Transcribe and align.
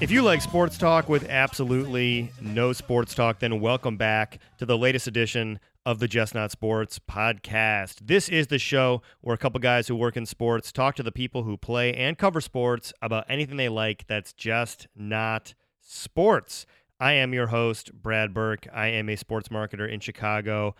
If 0.00 0.10
you 0.10 0.22
like 0.22 0.40
sports 0.40 0.78
talk 0.78 1.10
with 1.10 1.28
absolutely 1.28 2.30
no 2.40 2.72
sports 2.72 3.14
talk, 3.14 3.40
then 3.40 3.60
welcome 3.60 3.98
back 3.98 4.38
to 4.56 4.64
the 4.64 4.78
latest 4.78 5.06
edition 5.06 5.60
of 5.84 5.98
the 5.98 6.08
Just 6.08 6.34
Not 6.34 6.50
Sports 6.50 6.98
podcast. 6.98 8.06
This 8.06 8.30
is 8.30 8.46
the 8.46 8.58
show 8.58 9.02
where 9.20 9.34
a 9.34 9.38
couple 9.38 9.60
guys 9.60 9.88
who 9.88 9.96
work 9.96 10.16
in 10.16 10.24
sports 10.24 10.72
talk 10.72 10.96
to 10.96 11.02
the 11.02 11.12
people 11.12 11.42
who 11.42 11.58
play 11.58 11.92
and 11.92 12.16
cover 12.16 12.40
sports 12.40 12.94
about 13.02 13.26
anything 13.28 13.58
they 13.58 13.68
like 13.68 14.06
that's 14.06 14.32
just 14.32 14.86
not 14.96 15.52
sports. 15.82 16.64
I 16.98 17.12
am 17.12 17.34
your 17.34 17.48
host, 17.48 17.92
Brad 17.92 18.32
Burke. 18.32 18.66
I 18.72 18.86
am 18.86 19.10
a 19.10 19.16
sports 19.16 19.48
marketer 19.48 19.86
in 19.86 20.00
Chicago. 20.00 20.74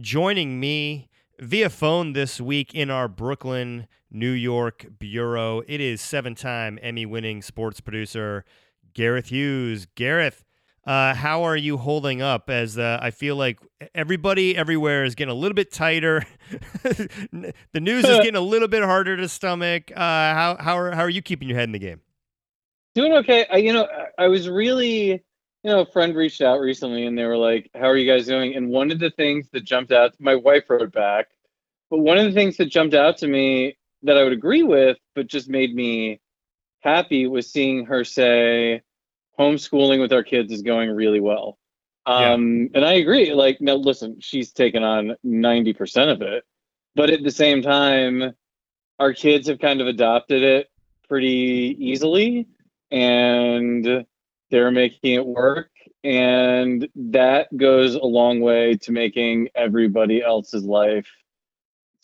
Joining 0.00 0.58
me 0.58 1.08
via 1.38 1.70
phone 1.70 2.14
this 2.14 2.40
week 2.40 2.74
in 2.74 2.90
our 2.90 3.06
Brooklyn, 3.06 3.86
New 4.10 4.32
York 4.32 4.86
bureau, 4.98 5.62
it 5.68 5.80
is 5.80 6.00
seven 6.00 6.34
time 6.34 6.80
Emmy 6.82 7.06
winning 7.06 7.42
sports 7.42 7.78
producer 7.80 8.44
Gareth 8.92 9.28
Hughes. 9.28 9.86
Gareth, 9.94 10.44
uh, 10.84 11.14
how 11.14 11.44
are 11.44 11.56
you 11.56 11.76
holding 11.76 12.20
up? 12.20 12.50
As 12.50 12.76
uh, 12.76 12.98
I 13.00 13.12
feel 13.12 13.36
like 13.36 13.60
everybody 13.94 14.56
everywhere 14.56 15.04
is 15.04 15.14
getting 15.14 15.30
a 15.30 15.38
little 15.38 15.54
bit 15.54 15.72
tighter. 15.72 16.26
the 16.82 17.54
news 17.80 18.04
is 18.04 18.16
getting 18.18 18.34
a 18.34 18.40
little 18.40 18.66
bit 18.66 18.82
harder 18.82 19.16
to 19.16 19.28
stomach. 19.28 19.92
Uh, 19.94 20.00
how 20.00 20.56
how 20.58 20.76
are, 20.76 20.90
how 20.90 21.02
are 21.02 21.10
you 21.10 21.22
keeping 21.22 21.48
your 21.48 21.56
head 21.56 21.68
in 21.68 21.72
the 21.72 21.78
game? 21.78 22.00
Doing 22.96 23.12
okay. 23.12 23.46
I, 23.48 23.58
you 23.58 23.72
know, 23.72 23.86
I 24.18 24.26
was 24.26 24.48
really, 24.48 25.22
you 25.64 25.70
know, 25.70 25.80
a 25.80 25.86
friend 25.86 26.14
reached 26.14 26.42
out 26.42 26.60
recently 26.60 27.06
and 27.06 27.16
they 27.16 27.24
were 27.24 27.38
like, 27.38 27.70
"How 27.74 27.88
are 27.88 27.96
you 27.96 28.10
guys 28.10 28.26
doing?" 28.26 28.54
And 28.54 28.68
one 28.68 28.92
of 28.92 28.98
the 28.98 29.10
things 29.10 29.48
that 29.50 29.64
jumped 29.64 29.92
out, 29.92 30.14
my 30.20 30.34
wife 30.34 30.68
wrote 30.68 30.92
back, 30.92 31.28
but 31.90 32.00
one 32.00 32.18
of 32.18 32.26
the 32.26 32.32
things 32.32 32.58
that 32.58 32.66
jumped 32.66 32.94
out 32.94 33.16
to 33.18 33.26
me 33.26 33.76
that 34.02 34.18
I 34.18 34.24
would 34.24 34.34
agree 34.34 34.62
with, 34.62 34.98
but 35.14 35.26
just 35.26 35.48
made 35.48 35.74
me 35.74 36.20
happy 36.80 37.26
was 37.26 37.50
seeing 37.50 37.86
her 37.86 38.04
say, 38.04 38.82
"Homeschooling 39.38 40.00
with 40.00 40.12
our 40.12 40.22
kids 40.22 40.52
is 40.52 40.60
going 40.62 40.90
really 40.90 41.20
well." 41.20 41.58
Um, 42.06 42.68
and 42.74 42.84
I 42.84 42.94
agree. 42.94 43.32
Like, 43.32 43.62
now 43.62 43.76
listen, 43.76 44.20
she's 44.20 44.52
taken 44.52 44.82
on 44.82 45.16
ninety 45.24 45.72
percent 45.72 46.10
of 46.10 46.20
it, 46.20 46.44
but 46.94 47.08
at 47.08 47.22
the 47.24 47.30
same 47.30 47.62
time, 47.62 48.34
our 48.98 49.14
kids 49.14 49.48
have 49.48 49.60
kind 49.60 49.80
of 49.80 49.86
adopted 49.86 50.42
it 50.42 50.70
pretty 51.08 51.74
easily 51.78 52.46
and 52.90 54.06
they're 54.54 54.70
making 54.70 55.14
it 55.14 55.26
work 55.26 55.68
and 56.04 56.86
that 56.94 57.48
goes 57.56 57.96
a 57.96 58.04
long 58.04 58.40
way 58.40 58.76
to 58.76 58.92
making 58.92 59.48
everybody 59.56 60.22
else's 60.22 60.62
life 60.64 61.08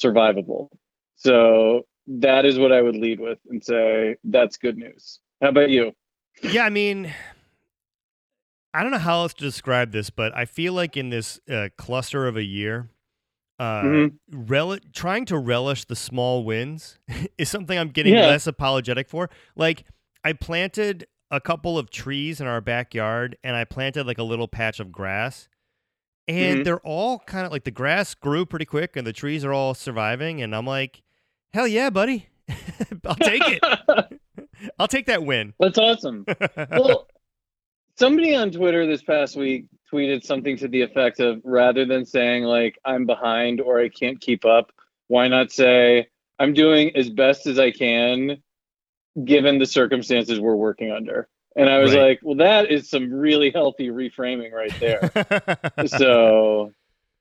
survivable 0.02 0.68
so 1.14 1.82
that 2.08 2.44
is 2.44 2.58
what 2.58 2.72
i 2.72 2.82
would 2.82 2.96
lead 2.96 3.20
with 3.20 3.38
and 3.50 3.62
say 3.64 4.16
that's 4.24 4.56
good 4.56 4.76
news 4.76 5.20
how 5.40 5.48
about 5.50 5.70
you 5.70 5.92
Yeah, 6.42 6.64
I 6.64 6.70
mean, 6.70 7.12
I 8.74 8.82
don't 8.82 8.90
know 8.92 8.98
how 8.98 9.20
else 9.22 9.34
to 9.34 9.44
describe 9.44 9.92
this, 9.92 10.10
but 10.10 10.34
I 10.36 10.44
feel 10.44 10.72
like 10.72 10.96
in 10.96 11.10
this 11.10 11.38
uh, 11.50 11.68
cluster 11.76 12.26
of 12.26 12.36
a 12.36 12.42
year, 12.44 12.88
uh, 13.58 13.82
Mhm. 13.82 14.12
rel- 14.32 14.78
trying 14.92 15.24
to 15.26 15.38
relish 15.38 15.84
the 15.84 15.96
small 15.96 16.44
wins 16.44 16.98
is 17.38 17.48
something 17.50 17.78
I'm 17.78 17.90
getting 17.90 18.14
Yeah. 18.14 18.26
less 18.26 18.46
apologetic 18.46 19.08
for. 19.08 19.28
Like, 19.54 19.84
I 20.24 20.32
planted 20.32 21.06
a 21.30 21.40
couple 21.40 21.78
of 21.78 21.90
trees 21.90 22.40
in 22.40 22.46
our 22.46 22.60
backyard, 22.60 23.36
and 23.44 23.54
I 23.56 23.64
planted 23.64 24.06
like 24.06 24.18
a 24.18 24.22
little 24.22 24.48
patch 24.48 24.80
of 24.80 24.90
grass. 24.92 25.48
And 26.28 26.60
Mhm. 26.60 26.64
they're 26.64 26.80
all 26.80 27.18
kind 27.20 27.46
of 27.46 27.52
like 27.52 27.64
the 27.64 27.70
grass 27.70 28.14
grew 28.14 28.44
pretty 28.46 28.64
quick, 28.64 28.96
and 28.96 29.06
the 29.06 29.12
trees 29.12 29.44
are 29.44 29.52
all 29.52 29.74
surviving. 29.74 30.40
And 30.42 30.54
I'm 30.54 30.66
like, 30.66 31.02
hell 31.52 31.66
yeah, 31.66 31.90
buddy. 31.90 32.28
I'll 33.04 33.14
take 33.16 33.42
it. 33.46 33.62
I'll 34.78 34.88
take 34.88 35.06
that 35.06 35.22
win. 35.24 35.54
that's 35.58 35.78
awesome 35.78 36.26
well 36.70 37.08
somebody 37.98 38.34
on 38.34 38.50
twitter 38.50 38.86
this 38.86 39.02
past 39.02 39.34
week 39.36 39.64
tweeted 39.90 40.22
something 40.22 40.54
to 40.58 40.68
the 40.68 40.82
effect 40.82 41.18
of 41.20 41.40
rather 41.44 41.86
than 41.86 42.04
saying 42.04 42.42
like 42.44 42.78
i'm 42.84 43.06
behind 43.06 43.60
or 43.62 43.80
i 43.80 43.88
can't 43.88 44.20
keep 44.20 44.44
up 44.44 44.70
why 45.08 45.28
not 45.28 45.50
say 45.50 46.06
i'm 46.40 46.52
doing 46.52 46.94
as 46.94 47.08
best 47.08 47.46
as 47.46 47.58
i 47.58 47.70
can 47.70 48.36
given 49.24 49.58
the 49.58 49.66
circumstances 49.66 50.40
we're 50.40 50.56
working 50.56 50.90
under. 50.90 51.28
And 51.56 51.68
i 51.68 51.78
was 51.78 51.92
Right. 51.92 52.10
like 52.10 52.20
well 52.22 52.36
that 52.36 52.70
is 52.70 52.88
some 52.88 53.12
really 53.12 53.50
healthy 53.50 53.88
reframing 53.88 54.52
right 54.52 54.72
there. 54.78 55.10
So 55.88 56.72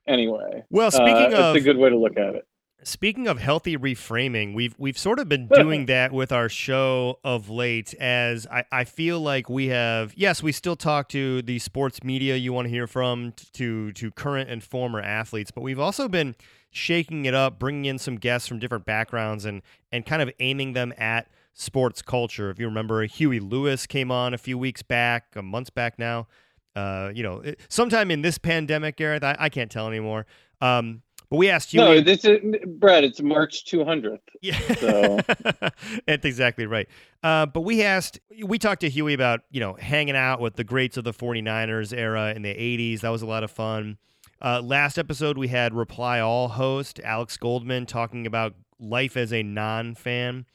anyway 0.07 0.63
well, 0.69 0.91
speaking 0.91 1.33
uh, 1.33 1.37
of 1.37 1.55
it's 1.55 1.63
a 1.63 1.65
good 1.65 1.77
way 1.77 1.89
to 1.89 1.97
look 1.97 2.17
at 2.17 2.35
it. 2.35 2.45
Speaking 2.81 3.27
of 3.27 3.39
healthy 3.39 3.75
reframing, 3.75 4.55
we've 4.55 4.73
we've 4.77 4.97
sort 4.97 5.19
of 5.19 5.27
been 5.27 5.47
doing 5.53 5.87
that 5.87 6.13
with 6.13 6.31
our 6.31 6.47
show 6.47 7.19
of 7.23 7.49
late 7.49 7.93
as 7.95 8.47
I, 8.47 8.63
I 8.71 8.83
feel 8.85 9.19
like 9.19 9.49
we 9.49 9.67
have 9.67 10.13
yes, 10.15 10.41
we 10.41 10.51
still 10.51 10.75
talk 10.75 11.09
to 11.09 11.41
the 11.41 11.59
sports 11.59 12.03
media 12.03 12.35
you 12.35 12.53
want 12.53 12.65
to 12.65 12.69
hear 12.69 12.87
from 12.87 13.33
to 13.53 13.91
to 13.93 14.11
current 14.11 14.49
and 14.49 14.63
former 14.63 15.01
athletes, 15.01 15.51
but 15.51 15.61
we've 15.61 15.79
also 15.79 16.07
been 16.07 16.35
shaking 16.71 17.25
it 17.25 17.33
up, 17.33 17.59
bringing 17.59 17.85
in 17.85 17.97
some 17.97 18.15
guests 18.15 18.47
from 18.47 18.59
different 18.59 18.85
backgrounds 18.85 19.43
and 19.43 19.61
and 19.91 20.05
kind 20.05 20.21
of 20.21 20.31
aiming 20.39 20.73
them 20.73 20.93
at 20.97 21.27
sports 21.59 22.01
culture. 22.01 22.49
If 22.49 22.57
you 22.59 22.65
remember, 22.67 23.03
Huey 23.03 23.39
Lewis 23.39 23.85
came 23.85 24.11
on 24.11 24.33
a 24.33 24.37
few 24.37 24.57
weeks 24.57 24.81
back, 24.81 25.35
a 25.35 25.41
months 25.41 25.69
back 25.69 25.99
now. 25.99 26.27
Uh, 26.75 27.11
you 27.13 27.21
know, 27.23 27.41
it- 27.41 27.59
sometime 27.67 28.09
in 28.11 28.21
this 28.21 28.37
pandemic, 28.37 28.95
Gareth, 28.95 29.23
I, 29.23 29.35
I 29.37 29.49
can't 29.49 29.69
tell 29.69 29.87
anymore. 29.87 30.25
Um, 30.61 31.01
but 31.29 31.37
we 31.37 31.49
asked 31.49 31.71
Huey. 31.71 31.83
no 31.83 32.01
this 32.01 32.25
is 32.25 32.39
brad 32.65 33.03
it's 33.03 33.21
march 33.21 33.63
200th 33.65 34.17
Yeah, 34.41 34.57
So- 34.75 35.19
that's 36.07 36.25
exactly 36.25 36.65
right. 36.65 36.87
Uh, 37.21 37.45
but 37.45 37.61
we 37.61 37.83
asked, 37.83 38.19
we 38.45 38.57
talked 38.57 38.81
to 38.81 38.89
Huey 38.89 39.13
about, 39.13 39.41
you 39.51 39.59
know, 39.59 39.73
hanging 39.73 40.15
out 40.15 40.39
with 40.39 40.55
the 40.55 40.63
greats 40.63 40.95
of 40.97 41.03
the 41.03 41.13
49ers 41.13 41.95
era 41.95 42.33
in 42.35 42.41
the 42.41 42.53
80s. 42.53 43.01
That 43.01 43.09
was 43.09 43.21
a 43.21 43.27
lot 43.27 43.43
of 43.43 43.51
fun. 43.51 43.97
Uh, 44.41 44.61
last 44.63 44.97
episode, 44.97 45.37
we 45.37 45.49
had 45.49 45.73
Reply 45.73 46.19
All 46.21 46.47
host 46.47 46.99
Alex 47.03 47.35
Goldman 47.37 47.85
talking 47.85 48.25
about 48.25 48.55
life 48.79 49.17
as 49.17 49.33
a 49.33 49.43
non 49.43 49.95
fan. 49.95 50.45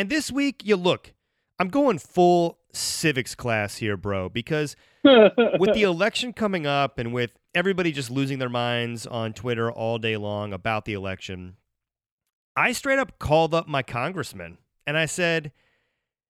And 0.00 0.08
this 0.08 0.32
week, 0.32 0.62
you 0.64 0.76
look, 0.76 1.12
I'm 1.58 1.68
going 1.68 1.98
full 1.98 2.56
civics 2.72 3.34
class 3.34 3.76
here, 3.76 3.98
bro, 3.98 4.30
because 4.30 4.74
with 5.04 5.74
the 5.74 5.82
election 5.82 6.32
coming 6.32 6.66
up 6.66 6.98
and 6.98 7.12
with 7.12 7.32
everybody 7.54 7.92
just 7.92 8.10
losing 8.10 8.38
their 8.38 8.48
minds 8.48 9.06
on 9.06 9.34
Twitter 9.34 9.70
all 9.70 9.98
day 9.98 10.16
long 10.16 10.54
about 10.54 10.86
the 10.86 10.94
election, 10.94 11.56
I 12.56 12.72
straight 12.72 12.98
up 12.98 13.18
called 13.18 13.52
up 13.52 13.68
my 13.68 13.82
congressman 13.82 14.56
and 14.86 14.96
I 14.96 15.04
said, 15.04 15.52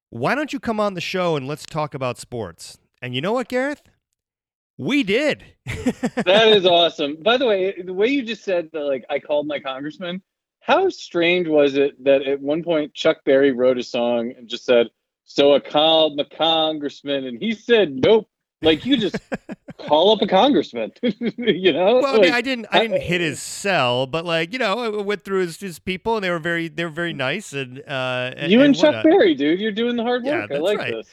Why 0.08 0.34
don't 0.34 0.52
you 0.52 0.58
come 0.58 0.80
on 0.80 0.94
the 0.94 1.00
show 1.00 1.36
and 1.36 1.46
let's 1.46 1.64
talk 1.64 1.94
about 1.94 2.18
sports? 2.18 2.76
And 3.00 3.14
you 3.14 3.20
know 3.20 3.34
what, 3.34 3.46
Gareth? 3.46 3.82
We 4.78 5.04
did. 5.04 5.44
that 5.66 6.48
is 6.48 6.66
awesome. 6.66 7.18
By 7.22 7.36
the 7.36 7.46
way, 7.46 7.80
the 7.80 7.94
way 7.94 8.08
you 8.08 8.24
just 8.24 8.42
said 8.42 8.68
that, 8.72 8.80
like, 8.80 9.04
I 9.08 9.20
called 9.20 9.46
my 9.46 9.60
congressman, 9.60 10.22
how 10.60 10.88
strange 10.88 11.48
was 11.48 11.74
it 11.74 12.02
that 12.04 12.22
at 12.22 12.40
one 12.40 12.62
point 12.62 12.94
Chuck 12.94 13.24
Berry 13.24 13.52
wrote 13.52 13.78
a 13.78 13.82
song 13.82 14.32
and 14.36 14.48
just 14.48 14.64
said, 14.64 14.88
So 15.24 15.54
I 15.54 15.60
called 15.60 16.16
my 16.16 16.24
congressman, 16.24 17.24
and 17.24 17.40
he 17.40 17.52
said, 17.54 17.92
Nope. 17.92 18.28
Like, 18.62 18.84
you 18.84 18.98
just 18.98 19.16
call 19.78 20.12
up 20.12 20.20
a 20.20 20.26
congressman, 20.26 20.92
you 21.02 21.72
know? 21.72 22.00
well, 22.00 22.16
I 22.16 22.18
mean, 22.18 22.32
I 22.32 22.42
didn't, 22.42 22.66
I 22.70 22.80
didn't 22.80 23.00
hit 23.00 23.22
his 23.22 23.40
cell, 23.40 24.06
but 24.06 24.26
like, 24.26 24.52
you 24.52 24.58
know, 24.58 24.78
I 24.78 25.02
went 25.02 25.24
through 25.24 25.40
his, 25.40 25.58
his 25.58 25.78
people, 25.78 26.16
and 26.16 26.24
they 26.24 26.30
were 26.30 26.38
very, 26.38 26.68
they 26.68 26.84
were 26.84 26.90
very 26.90 27.14
nice, 27.14 27.54
and 27.54 27.82
uh, 27.88 28.32
you 28.36 28.60
and, 28.60 28.74
Chuck 28.74 28.96
whatnot. 28.96 29.04
Berry, 29.04 29.34
dude, 29.34 29.60
you're 29.60 29.72
doing 29.72 29.96
the 29.96 30.02
hard 30.02 30.26
Yeah, 30.26 30.40
work. 30.40 30.50
I 30.50 30.54
that's 30.54 30.62
like 30.62 30.78
right. 30.78 30.94
this. 30.94 31.08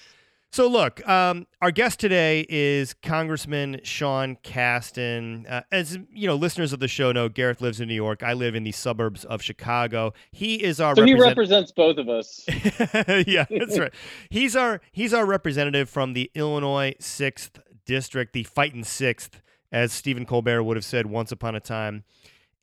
So, 0.58 0.68
look, 0.68 1.08
um, 1.08 1.46
our 1.62 1.70
guest 1.70 2.00
today 2.00 2.44
is 2.50 2.96
Congressman 2.96 3.80
Sean 3.84 4.38
Casten. 4.38 5.48
Uh, 5.48 5.62
as 5.72 6.00
you 6.12 6.26
know, 6.26 6.34
listeners 6.34 6.74
of 6.74 6.80
the 6.80 6.88
show 6.88 7.12
know, 7.12 7.30
Gareth 7.30 7.62
lives 7.62 7.80
in 7.80 7.88
New 7.88 7.94
York. 7.94 8.24
I 8.24 8.34
live 8.34 8.56
in 8.56 8.64
the 8.64 8.72
suburbs 8.72 9.24
of 9.24 9.44
Chicago. 9.44 10.14
He 10.32 10.56
is 10.56 10.82
our 10.82 10.96
So 10.96 11.06
he 11.06 11.14
represents 11.14 11.72
both 11.72 12.00
of 12.00 12.10
us. 12.10 12.44
yeah, 13.28 13.46
that's 13.52 13.78
right. 13.78 13.94
He's 14.32 14.56
our 14.56 14.82
he's 14.92 15.14
our 15.14 15.28
representative 15.28 15.92
from 15.92 16.14
the 16.14 16.32
Illinois 16.34 16.96
sixth 17.00 17.60
district, 17.86 18.34
the 18.34 18.42
fighting 18.42 18.84
sixth, 18.84 19.44
as 19.72 19.94
Stephen 19.94 20.26
Colbert 20.26 20.64
would 20.64 20.76
have 20.76 20.86
said 20.86 21.06
once 21.06 21.32
upon 21.32 21.54
a 21.54 21.60
time. 21.60 22.04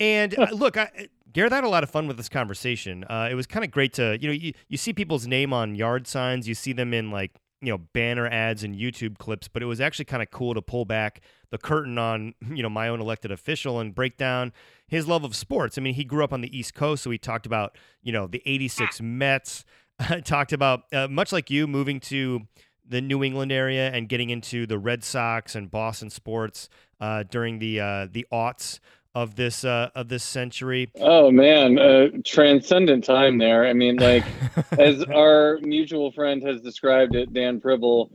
And 0.00 0.36
uh, 0.36 0.48
look, 0.52 0.76
I, 0.76 1.06
Gareth 1.32 1.52
I 1.52 1.56
had 1.56 1.64
a 1.64 1.68
lot 1.68 1.84
of 1.84 1.90
fun 1.90 2.08
with 2.08 2.16
this 2.16 2.28
conversation. 2.28 3.04
Uh, 3.04 3.28
it 3.30 3.36
was 3.36 3.46
kind 3.46 3.64
of 3.64 3.70
great 3.70 3.92
to 3.92 4.18
you 4.20 4.26
know 4.26 4.34
you, 4.34 4.52
you 4.66 4.78
see 4.78 4.92
people's 4.92 5.28
name 5.28 5.52
on 5.52 5.76
yard 5.76 6.08
signs, 6.08 6.48
you 6.48 6.56
see 6.56 6.72
them 6.72 6.92
in 6.92 7.12
like 7.12 7.30
you 7.64 7.72
know 7.72 7.78
banner 7.78 8.26
ads 8.26 8.64
and 8.64 8.74
YouTube 8.74 9.18
clips, 9.18 9.48
but 9.48 9.62
it 9.62 9.66
was 9.66 9.80
actually 9.80 10.04
kind 10.04 10.22
of 10.22 10.30
cool 10.30 10.54
to 10.54 10.62
pull 10.62 10.84
back 10.84 11.20
the 11.50 11.58
curtain 11.58 11.98
on 11.98 12.34
you 12.54 12.62
know 12.62 12.68
my 12.68 12.88
own 12.88 13.00
elected 13.00 13.30
official 13.30 13.80
and 13.80 13.94
break 13.94 14.16
down 14.16 14.52
his 14.86 15.08
love 15.08 15.24
of 15.24 15.34
sports. 15.34 15.78
I 15.78 15.80
mean, 15.80 15.94
he 15.94 16.04
grew 16.04 16.24
up 16.24 16.32
on 16.32 16.40
the 16.40 16.56
East 16.56 16.74
Coast, 16.74 17.02
so 17.02 17.10
he 17.10 17.18
talked 17.18 17.46
about 17.46 17.76
you 18.02 18.12
know 18.12 18.26
the 18.26 18.42
'86 18.46 19.00
Mets. 19.00 19.64
talked 20.24 20.52
about 20.52 20.92
uh, 20.92 21.06
much 21.06 21.32
like 21.32 21.50
you 21.50 21.68
moving 21.68 22.00
to 22.00 22.42
the 22.86 23.00
New 23.00 23.22
England 23.22 23.52
area 23.52 23.90
and 23.90 24.08
getting 24.08 24.30
into 24.30 24.66
the 24.66 24.78
Red 24.78 25.04
Sox 25.04 25.54
and 25.54 25.70
Boston 25.70 26.10
sports 26.10 26.68
uh, 27.00 27.22
during 27.22 27.58
the 27.58 27.80
uh, 27.80 28.06
the 28.10 28.26
aughts. 28.32 28.80
Of 29.14 29.36
this 29.36 29.64
uh, 29.64 29.90
of 29.94 30.08
this 30.08 30.24
century. 30.24 30.90
Oh 31.00 31.30
man, 31.30 31.78
uh, 31.78 32.08
transcendent 32.24 33.04
time 33.04 33.38
there. 33.38 33.66
I 33.66 33.72
mean, 33.72 33.96
like 33.96 34.24
as 34.78 35.02
our 35.04 35.58
mutual 35.62 36.12
friend 36.12 36.42
has 36.46 36.60
described 36.60 37.14
it, 37.14 37.32
Dan 37.32 37.60
Pribble, 37.60 38.10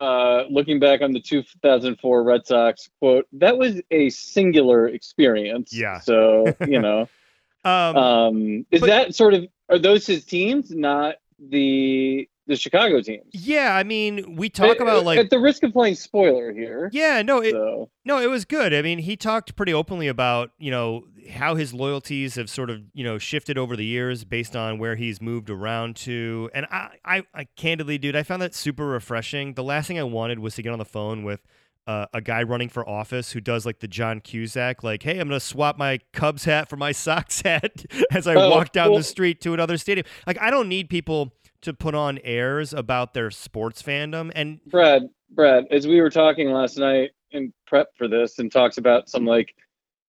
uh, 0.00 0.44
looking 0.50 0.78
back 0.78 1.00
on 1.02 1.12
the 1.12 1.20
2004 1.20 2.22
Red 2.22 2.46
Sox 2.46 2.88
quote, 3.00 3.26
that 3.32 3.58
was 3.58 3.80
a 3.90 4.08
singular 4.10 4.88
experience. 4.88 5.72
Yeah. 5.72 6.00
So 6.00 6.54
you 6.66 6.80
know, 6.80 7.08
Um, 7.64 7.96
um, 7.96 8.66
is 8.70 8.80
but- 8.80 8.86
that 8.86 9.14
sort 9.16 9.34
of 9.34 9.46
are 9.68 9.78
those 9.80 10.06
his 10.06 10.24
teams, 10.24 10.70
not 10.70 11.16
the 11.40 12.28
the 12.46 12.56
Chicago 12.56 13.00
teams? 13.00 13.24
yeah, 13.32 13.74
I 13.76 13.82
mean, 13.82 14.36
we 14.36 14.48
talk 14.48 14.76
At- 14.76 14.80
about 14.82 15.04
like 15.04 15.18
at 15.18 15.30
the 15.30 15.38
risk 15.38 15.62
of 15.62 15.72
playing 15.72 15.94
spoiler 15.96 16.52
here. 16.52 16.90
yeah, 16.92 17.22
no, 17.22 17.40
it, 17.42 17.52
so. 17.52 17.90
No, 18.04 18.18
it 18.20 18.28
was 18.30 18.44
good. 18.44 18.72
I 18.72 18.82
mean, 18.82 18.98
he 19.00 19.16
talked 19.16 19.56
pretty 19.56 19.74
openly 19.74 20.06
about, 20.08 20.50
you 20.58 20.70
know, 20.70 21.04
how 21.30 21.56
his 21.56 21.74
loyalties 21.74 22.36
have 22.36 22.48
sort 22.48 22.70
of, 22.70 22.80
you 22.94 23.02
know, 23.02 23.18
shifted 23.18 23.58
over 23.58 23.74
the 23.74 23.84
years 23.84 24.24
based 24.24 24.54
on 24.54 24.78
where 24.78 24.94
he's 24.94 25.20
moved 25.20 25.50
around 25.50 25.96
to. 25.96 26.48
And 26.54 26.66
I, 26.70 26.90
I, 27.04 27.22
I 27.34 27.44
candidly, 27.56 27.98
dude, 27.98 28.14
I 28.14 28.22
found 28.22 28.42
that 28.42 28.54
super 28.54 28.86
refreshing. 28.86 29.54
The 29.54 29.64
last 29.64 29.88
thing 29.88 29.98
I 29.98 30.04
wanted 30.04 30.38
was 30.38 30.54
to 30.54 30.62
get 30.62 30.72
on 30.72 30.78
the 30.78 30.84
phone 30.84 31.24
with 31.24 31.40
uh, 31.88 32.06
a 32.14 32.20
guy 32.20 32.42
running 32.44 32.68
for 32.68 32.88
office 32.88 33.32
who 33.32 33.40
does 33.40 33.66
like 33.66 33.80
the 33.80 33.88
John 33.88 34.20
Cusack, 34.20 34.84
like, 34.84 35.02
hey, 35.02 35.18
I'm 35.18 35.28
going 35.28 35.38
to 35.38 35.44
swap 35.44 35.76
my 35.78 35.98
Cubs 36.12 36.44
hat 36.44 36.68
for 36.68 36.76
my 36.76 36.92
Sox 36.92 37.42
hat 37.42 37.84
as 38.12 38.28
I 38.28 38.34
Oh, 38.36 38.50
walk 38.50 38.70
down 38.70 38.90
well- 38.90 38.98
the 38.98 39.04
street 39.04 39.40
to 39.40 39.52
another 39.52 39.78
stadium. 39.78 40.06
Like, 40.28 40.40
I 40.40 40.50
don't 40.50 40.68
need 40.68 40.88
people 40.88 41.32
to 41.66 41.74
put 41.74 41.94
on 41.94 42.18
airs 42.22 42.72
about 42.72 43.12
their 43.12 43.30
sports 43.30 43.82
fandom. 43.82 44.30
And 44.34 44.60
Brad, 44.66 45.08
Brad, 45.30 45.64
as 45.72 45.86
we 45.86 46.00
were 46.00 46.10
talking 46.10 46.50
last 46.50 46.78
night 46.78 47.10
in 47.32 47.52
prep 47.66 47.88
for 47.98 48.06
this 48.06 48.38
and 48.38 48.50
talks 48.50 48.78
about 48.78 49.08
some 49.08 49.26
like 49.26 49.52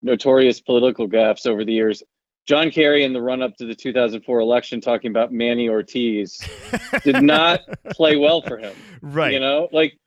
notorious 0.04 0.62
political 0.62 1.08
gaffes 1.10 1.48
over 1.48 1.66
the 1.66 1.74
years, 1.74 2.04
John 2.46 2.70
Kerry 2.70 3.04
in 3.04 3.12
the 3.12 3.22
run 3.22 3.42
up 3.42 3.58
to 3.58 3.66
the 3.66 3.74
2004 3.74 4.40
election 4.40 4.80
talking 4.80 5.10
about 5.10 5.34
Manny 5.34 5.68
Ortiz 5.68 6.40
did 7.04 7.24
not 7.24 7.62
play 7.90 8.16
well 8.18 8.42
for 8.42 8.58
him. 8.58 8.76
right. 9.02 9.34
You 9.34 9.40
know, 9.40 9.68
like 9.72 9.98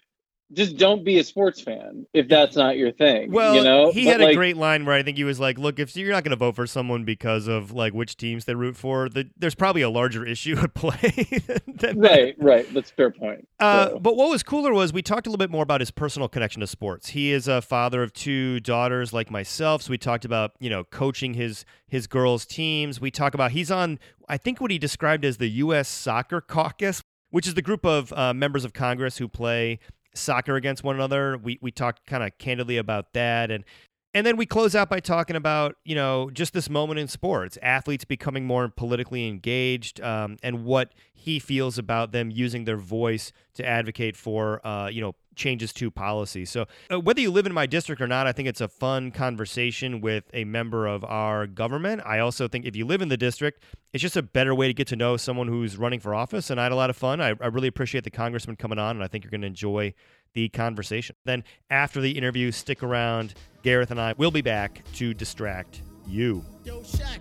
just 0.52 0.76
don't 0.76 1.04
be 1.04 1.18
a 1.18 1.24
sports 1.24 1.60
fan 1.60 2.06
if 2.12 2.26
that's 2.28 2.56
not 2.56 2.76
your 2.76 2.90
thing. 2.92 3.30
Well, 3.30 3.54
you 3.54 3.62
know, 3.62 3.92
he 3.92 4.04
But, 4.06 4.20
had 4.20 4.30
a 4.30 4.34
great 4.34 4.56
line 4.56 4.84
where 4.84 4.94
I 4.96 5.02
think 5.02 5.16
he 5.16 5.24
was 5.24 5.38
like, 5.38 5.58
"Look, 5.58 5.78
if 5.78 5.94
you're 5.96 6.10
not 6.12 6.24
going 6.24 6.30
to 6.30 6.36
vote 6.36 6.56
for 6.56 6.66
someone 6.66 7.04
because 7.04 7.46
of 7.46 7.72
like 7.72 7.92
which 7.92 8.16
teams 8.16 8.44
they 8.46 8.54
root 8.54 8.76
for, 8.76 9.08
the, 9.08 9.28
there's 9.36 9.54
probably 9.54 9.82
a 9.82 9.90
larger 9.90 10.26
issue 10.26 10.56
at 10.58 10.74
play." 10.74 10.96
than 11.66 11.78
that." 11.78 11.94
Right, 11.96 12.34
right. 12.38 12.74
That's 12.74 12.90
a 12.90 12.94
fair 12.94 13.10
point. 13.10 13.46
Uh, 13.58 13.90
So- 13.90 13.98
but 14.00 14.16
what 14.16 14.30
was 14.30 14.42
cooler 14.42 14.72
was 14.72 14.92
we 14.92 15.02
talked 15.02 15.26
a 15.26 15.30
little 15.30 15.38
bit 15.38 15.50
more 15.50 15.62
about 15.62 15.80
his 15.80 15.90
personal 15.90 16.28
connection 16.28 16.60
to 16.60 16.66
sports. 16.66 17.10
He 17.10 17.30
is 17.32 17.46
a 17.46 17.62
father 17.62 18.02
of 18.02 18.12
two 18.12 18.60
daughters, 18.60 19.12
like 19.12 19.30
myself. 19.30 19.82
So 19.82 19.90
we 19.90 19.98
talked 19.98 20.24
about 20.24 20.52
you 20.58 20.70
know 20.70 20.84
coaching 20.84 21.34
his 21.34 21.64
his 21.86 22.06
girls' 22.06 22.44
teams. 22.46 23.00
We 23.00 23.10
talk 23.10 23.34
about 23.34 23.52
he's 23.52 23.70
on 23.70 23.98
I 24.28 24.36
think 24.36 24.60
what 24.60 24.70
he 24.70 24.78
described 24.78 25.24
as 25.24 25.36
the 25.38 25.48
U.S. 25.48 25.88
Soccer 25.88 26.40
Caucus, 26.40 27.02
which 27.30 27.46
is 27.46 27.54
the 27.54 27.62
group 27.62 27.84
of 27.84 28.12
uh, 28.12 28.32
members 28.34 28.64
of 28.64 28.72
Congress 28.72 29.18
who 29.18 29.28
play 29.28 29.78
soccer 30.14 30.56
against 30.56 30.84
one 30.84 30.96
another. 30.96 31.38
We 31.38 31.58
we 31.60 31.70
talked 31.70 32.06
kind 32.06 32.22
of 32.22 32.36
candidly 32.38 32.76
about 32.76 33.12
that 33.14 33.50
and. 33.50 33.64
And 34.12 34.26
then 34.26 34.36
we 34.36 34.44
close 34.44 34.74
out 34.74 34.90
by 34.90 34.98
talking 34.98 35.36
about, 35.36 35.76
you 35.84 35.94
know, 35.94 36.30
just 36.32 36.52
this 36.52 36.68
moment 36.68 36.98
in 36.98 37.06
sports, 37.06 37.56
athletes 37.62 38.04
becoming 38.04 38.44
more 38.44 38.68
politically 38.68 39.28
engaged, 39.28 40.00
um, 40.00 40.36
and 40.42 40.64
what 40.64 40.90
he 41.14 41.38
feels 41.38 41.78
about 41.78 42.10
them 42.10 42.28
using 42.28 42.64
their 42.64 42.76
voice 42.76 43.30
to 43.54 43.64
advocate 43.64 44.16
for, 44.16 44.66
uh, 44.66 44.88
you 44.88 45.00
know, 45.00 45.14
changes 45.40 45.72
to 45.72 45.90
policy. 45.90 46.44
So 46.44 46.66
uh, 46.92 47.00
whether 47.00 47.20
you 47.20 47.32
live 47.32 47.46
in 47.46 47.52
my 47.52 47.66
district 47.66 48.00
or 48.00 48.06
not, 48.06 48.28
I 48.28 48.32
think 48.32 48.46
it's 48.46 48.60
a 48.60 48.68
fun 48.68 49.10
conversation 49.10 50.00
with 50.00 50.24
a 50.32 50.44
member 50.44 50.86
of 50.86 51.02
our 51.04 51.48
government. 51.48 52.02
I 52.06 52.20
also 52.20 52.46
think 52.46 52.64
if 52.66 52.76
you 52.76 52.86
live 52.86 53.02
in 53.02 53.08
the 53.08 53.16
district, 53.16 53.64
it's 53.92 54.02
just 54.02 54.16
a 54.16 54.22
better 54.22 54.54
way 54.54 54.68
to 54.68 54.74
get 54.74 54.86
to 54.88 54.96
know 54.96 55.16
someone 55.16 55.48
who's 55.48 55.76
running 55.76 55.98
for 55.98 56.14
office. 56.14 56.50
And 56.50 56.60
I 56.60 56.64
had 56.64 56.72
a 56.72 56.76
lot 56.76 56.90
of 56.90 56.96
fun. 56.96 57.20
I, 57.20 57.30
I 57.40 57.46
really 57.46 57.68
appreciate 57.68 58.04
the 58.04 58.10
congressman 58.10 58.54
coming 58.54 58.78
on, 58.78 58.96
and 58.96 59.02
I 59.02 59.08
think 59.08 59.24
you're 59.24 59.30
going 59.32 59.40
to 59.40 59.46
enjoy 59.48 59.94
the 60.34 60.48
conversation. 60.50 61.16
Then 61.24 61.42
after 61.70 62.00
the 62.00 62.12
interview, 62.12 62.52
stick 62.52 62.82
around. 62.82 63.34
Gareth 63.62 63.90
and 63.90 64.00
I 64.00 64.14
will 64.16 64.30
be 64.30 64.42
back 64.42 64.84
to 64.94 65.12
distract 65.12 65.82
you. 66.06 66.44
Yo, 66.64 66.80
Shaq, 66.80 67.18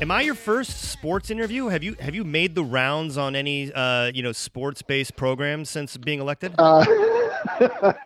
Am 0.00 0.10
I 0.10 0.22
your 0.22 0.34
first 0.34 0.80
sports 0.90 1.30
interview? 1.30 1.66
Have 1.66 1.82
you 1.82 1.94
have 2.00 2.14
you 2.14 2.24
made 2.24 2.54
the 2.54 2.64
rounds 2.64 3.18
on 3.18 3.36
any 3.36 3.70
uh, 3.70 4.10
you 4.14 4.22
know 4.22 4.32
sports 4.32 4.80
based 4.80 5.14
programs 5.14 5.68
since 5.68 5.98
being 5.98 6.20
elected? 6.20 6.54
Uh, 6.56 6.86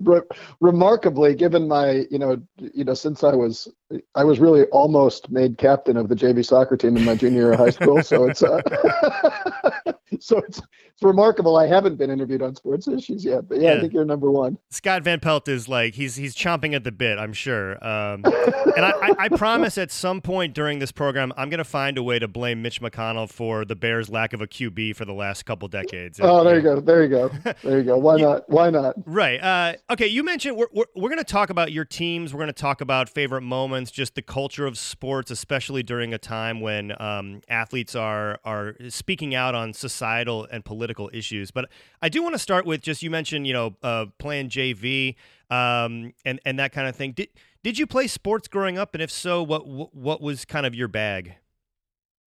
re- 0.00 0.20
remarkably, 0.60 1.34
given 1.34 1.66
my, 1.68 2.06
you 2.10 2.18
know, 2.18 2.40
you 2.58 2.84
know, 2.84 2.94
since 2.94 3.24
I 3.24 3.34
was, 3.34 3.68
I 4.14 4.24
was 4.24 4.38
really 4.38 4.64
almost 4.66 5.30
made 5.30 5.58
captain 5.58 5.96
of 5.96 6.08
the 6.08 6.14
JV 6.14 6.44
soccer 6.44 6.76
team 6.76 6.96
in 6.96 7.04
my 7.04 7.14
junior 7.14 7.42
year 7.42 7.52
of 7.52 7.58
high 7.58 7.70
school. 7.70 8.02
So 8.02 8.24
it's, 8.28 8.42
uh, 8.42 8.60
so 10.20 10.38
it's, 10.38 10.58
it's 10.58 11.02
remarkable. 11.02 11.56
I 11.56 11.66
haven't 11.66 11.96
been 11.96 12.10
interviewed 12.10 12.42
on 12.42 12.54
sports 12.54 12.88
issues 12.88 13.24
yet, 13.24 13.48
but 13.48 13.60
yeah, 13.60 13.72
Yeah. 13.72 13.78
I 13.78 13.80
think 13.80 13.92
you're 13.92 14.04
number 14.04 14.30
one. 14.30 14.58
Scott 14.70 15.02
Van 15.02 15.20
Pelt 15.20 15.48
is 15.48 15.68
like 15.68 15.94
he's 15.94 16.16
he's 16.16 16.34
chomping 16.34 16.74
at 16.74 16.84
the 16.84 16.92
bit. 16.92 17.18
I'm 17.18 17.32
sure. 17.32 17.72
Um, 17.84 18.24
and 18.76 18.84
I, 18.84 18.92
I, 19.02 19.14
I 19.18 19.28
promise 19.28 19.78
at 19.78 19.90
some 19.90 20.20
point 20.20 20.54
during 20.54 20.78
this 20.78 20.92
program, 20.92 21.32
I'm 21.36 21.50
gonna 21.50 21.64
find 21.64 21.98
a 21.98 22.02
way 22.02 22.18
to 22.18 22.28
blame 22.28 22.62
Mitch 22.62 22.80
McConnell 22.80 23.28
for 23.30 23.64
the 23.64 23.76
Bears' 23.76 24.08
lack 24.08 24.32
of 24.32 24.40
a 24.40 24.46
QB 24.46 24.96
for 24.96 25.04
the 25.04 25.12
last 25.14 25.44
couple 25.44 25.68
decades. 25.68 26.20
Oh, 26.22 26.44
there 26.44 26.56
you 26.56 26.62
go. 26.62 26.80
There 26.80 27.02
you 27.02 27.08
go. 27.08 27.30
There 27.62 27.78
you 27.78 27.84
go. 27.84 27.98
Why 27.98 28.16
not? 28.20 28.48
Why 28.48 28.70
not? 28.70 28.94
Right. 29.06 29.42
Uh, 29.42 29.74
okay. 29.90 30.06
You 30.06 30.22
mentioned 30.22 30.56
we're, 30.56 30.68
we're, 30.72 30.84
we're 30.94 31.08
going 31.08 31.18
to 31.18 31.24
talk 31.24 31.50
about 31.50 31.72
your 31.72 31.84
teams. 31.84 32.32
We're 32.32 32.38
going 32.40 32.48
to 32.48 32.52
talk 32.52 32.80
about 32.80 33.08
favorite 33.08 33.42
moments, 33.42 33.90
just 33.90 34.14
the 34.14 34.22
culture 34.22 34.66
of 34.66 34.78
sports, 34.78 35.30
especially 35.30 35.82
during 35.82 36.12
a 36.14 36.18
time 36.18 36.60
when 36.60 36.92
um, 37.00 37.40
athletes 37.48 37.94
are 37.94 38.38
are 38.44 38.74
speaking 38.88 39.34
out 39.34 39.54
on 39.54 39.72
societal 40.02 40.48
and 40.50 40.64
political 40.64 41.08
issues. 41.12 41.50
But 41.52 41.68
I 42.00 42.08
do 42.08 42.22
want 42.22 42.34
to 42.34 42.38
start 42.38 42.66
with 42.66 42.80
just 42.80 43.02
you 43.02 43.10
mentioned 43.10 43.46
you 43.46 43.52
know 43.52 43.76
uh, 43.82 44.06
playing 44.18 44.48
JV 44.48 45.14
um, 45.48 46.12
and 46.24 46.40
and 46.44 46.58
that 46.58 46.72
kind 46.72 46.88
of 46.88 46.96
thing. 46.96 47.12
Did 47.12 47.28
did 47.62 47.78
you 47.78 47.86
play 47.86 48.08
sports 48.08 48.48
growing 48.48 48.78
up? 48.78 48.94
And 48.94 49.02
if 49.02 49.10
so, 49.10 49.42
what 49.42 49.66
what, 49.66 49.94
what 49.94 50.20
was 50.20 50.44
kind 50.44 50.66
of 50.66 50.74
your 50.74 50.88
bag? 50.88 51.36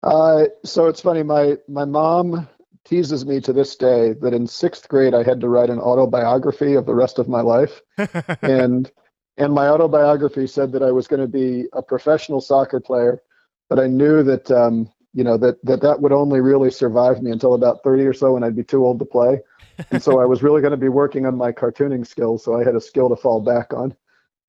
Uh, 0.04 0.46
so 0.64 0.88
it's 0.88 1.02
funny. 1.02 1.24
My 1.24 1.58
my 1.68 1.86
mom 1.86 2.48
teases 2.84 3.26
me 3.26 3.42
to 3.42 3.52
this 3.52 3.76
day 3.76 4.14
that 4.22 4.34
in 4.34 4.46
sixth 4.46 4.88
grade 4.88 5.16
I 5.16 5.24
had 5.24 5.42
to 5.42 5.50
write 5.50 5.72
an 5.72 5.80
autobiography 5.80 6.76
of 6.76 6.86
the 6.86 6.94
rest 6.94 7.18
of 7.18 7.28
my 7.28 7.42
life, 7.42 7.82
and 8.44 8.92
and 9.38 9.54
my 9.54 9.68
autobiography 9.68 10.46
said 10.46 10.72
that 10.74 10.84
I 10.84 10.92
was 10.92 11.08
going 11.08 11.22
to 11.22 11.28
be 11.28 11.66
a 11.74 11.82
professional 11.82 12.42
soccer 12.42 12.80
player, 12.80 13.24
but 13.70 13.80
I 13.80 13.88
knew 13.88 14.22
that 14.22 14.52
um, 14.52 14.88
you 15.16 15.24
know 15.24 15.38
that 15.38 15.64
that 15.66 15.82
that 15.82 16.02
would 16.02 16.12
only 16.12 16.42
really 16.42 16.70
survive 16.70 17.24
me 17.24 17.32
until 17.32 17.56
about 17.56 17.84
thirty 17.84 18.04
or 18.06 18.14
so, 18.14 18.34
when 18.34 18.44
I'd 18.44 18.56
be 18.56 18.64
too 18.64 18.86
old 18.86 19.00
to 19.00 19.06
play, 19.06 19.40
and 19.92 20.04
so 20.04 20.20
I 20.20 20.26
was 20.26 20.44
really 20.44 20.62
going 20.62 20.72
to 20.72 20.78
be 20.78 20.90
working 20.90 21.26
on 21.26 21.36
my 21.36 21.52
cartooning 21.52 22.06
skills. 22.06 22.44
So 22.44 22.60
I 22.60 22.64
had 22.64 22.76
a 22.76 22.82
skill 22.82 23.10
to 23.10 23.16
fall 23.16 23.42
back 23.42 23.74
on. 23.74 23.96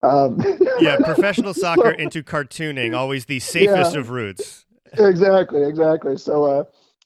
Um, 0.03 0.39
yeah, 0.81 0.97
professional 0.97 1.55
soccer 1.55 1.91
into 1.91 2.23
cartooning, 2.23 2.95
always 2.97 3.25
the 3.25 3.41
safest 3.41 3.95
Yeah. 3.95 4.01
of 4.01 4.11
routes. 4.11 4.67
exactly, 4.99 5.63
exactly. 5.63 6.17
So, 6.17 6.45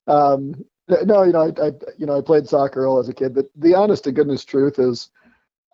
uh, 0.08 0.10
um, 0.10 0.54
no, 1.04 1.22
you 1.22 1.32
know, 1.32 1.42
I, 1.42 1.66
I, 1.66 1.72
you 1.98 2.06
know, 2.06 2.18
I 2.18 2.20
played 2.20 2.48
soccer 2.48 2.86
all 2.86 2.98
as 2.98 3.08
a 3.08 3.14
kid, 3.14 3.34
but 3.34 3.46
the 3.56 3.74
honest 3.74 4.04
to 4.04 4.12
goodness 4.12 4.44
truth 4.44 4.78
is, 4.78 5.10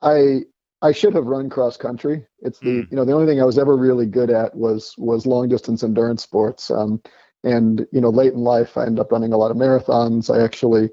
I, 0.03 0.41
I 0.83 0.93
should 0.93 1.15
have 1.15 1.27
run 1.27 1.49
cross 1.49 1.77
country. 1.77 2.27
It's 2.41 2.61
the, 2.61 2.71
Mm. 2.71 2.91
you 2.91 2.97
know, 2.97 3.05
the 3.05 3.13
only 3.13 3.27
thing 3.27 3.41
I 3.41 3.45
was 3.47 3.59
ever 3.59 3.77
really 3.77 4.07
good 4.07 4.31
at 4.31 4.55
was 4.55 4.95
was 4.99 5.27
long 5.27 5.49
distance 5.49 5.83
endurance 5.83 6.23
sports. 6.23 6.71
Um, 6.71 7.01
and 7.47 7.87
you 7.93 8.01
know, 8.01 8.11
late 8.11 8.33
in 8.35 8.41
life, 8.41 8.77
I 8.77 8.85
ended 8.87 9.01
up 9.01 9.13
running 9.13 9.33
a 9.33 9.37
lot 9.39 9.51
of 9.51 9.57
marathons. 9.57 10.35
I 10.35 10.43
actually, 10.45 10.91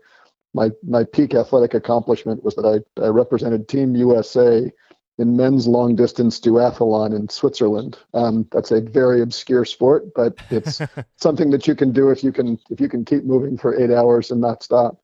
my 0.54 0.70
my 0.84 1.04
peak 1.04 1.34
athletic 1.34 1.74
accomplishment 1.74 2.44
was 2.44 2.56
that 2.56 2.66
I, 2.98 3.02
I 3.04 3.08
represented 3.08 3.68
Team 3.68 3.96
USA 3.96 4.72
in 5.20 5.38
men's 5.38 5.68
long 5.68 5.96
distance 5.96 6.40
duathlon 6.40 7.16
in 7.16 7.30
Switzerland. 7.30 7.98
Um, 8.14 8.48
that's 8.52 8.72
a 8.72 8.82
very 8.82 9.22
obscure 9.22 9.66
sport, 9.66 10.14
but 10.16 10.36
it's 10.50 10.82
something 11.18 11.50
that 11.52 11.68
you 11.68 11.76
can 11.76 11.92
do 11.92 12.10
if 12.10 12.24
you 12.24 12.32
can 12.32 12.60
if 12.70 12.80
you 12.80 12.88
can 12.90 13.04
keep 13.04 13.24
moving 13.24 13.58
for 13.58 13.80
eight 13.80 13.92
hours 13.92 14.32
and 14.32 14.40
not 14.42 14.64
stop. 14.64 14.98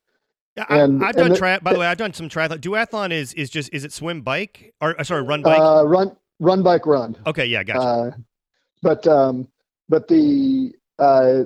Yeah, 0.56 0.66
I, 0.70 0.80
And- 0.80 1.04
I've 1.04 1.16
and 1.16 1.30
done 1.30 1.36
tri- 1.36 1.60
By 1.60 1.74
the 1.74 1.80
way, 1.84 1.88
I've 1.88 1.98
done 1.98 2.14
some 2.14 2.30
triathlon. 2.30 2.60
Duathlon 2.60 3.12
is 3.12 3.34
is 3.34 3.50
just 3.50 3.74
is 3.74 3.84
it 3.84 3.92
swim 3.94 4.22
bike 4.22 4.74
or 4.82 5.00
uh, 5.00 5.04
sorry 5.04 5.24
run 5.24 5.42
bike? 5.42 5.60
Uh, 5.60 5.84
run 5.88 6.16
run 6.40 6.62
bike 6.64 6.86
run. 6.86 7.16
okay, 7.26 7.46
yeah, 7.46 7.64
gotcha. 7.64 7.80
Uh, 7.82 8.12
but 8.82 9.06
um, 9.08 9.48
but 9.90 10.08
the 10.08 10.74
uh, 11.00 11.44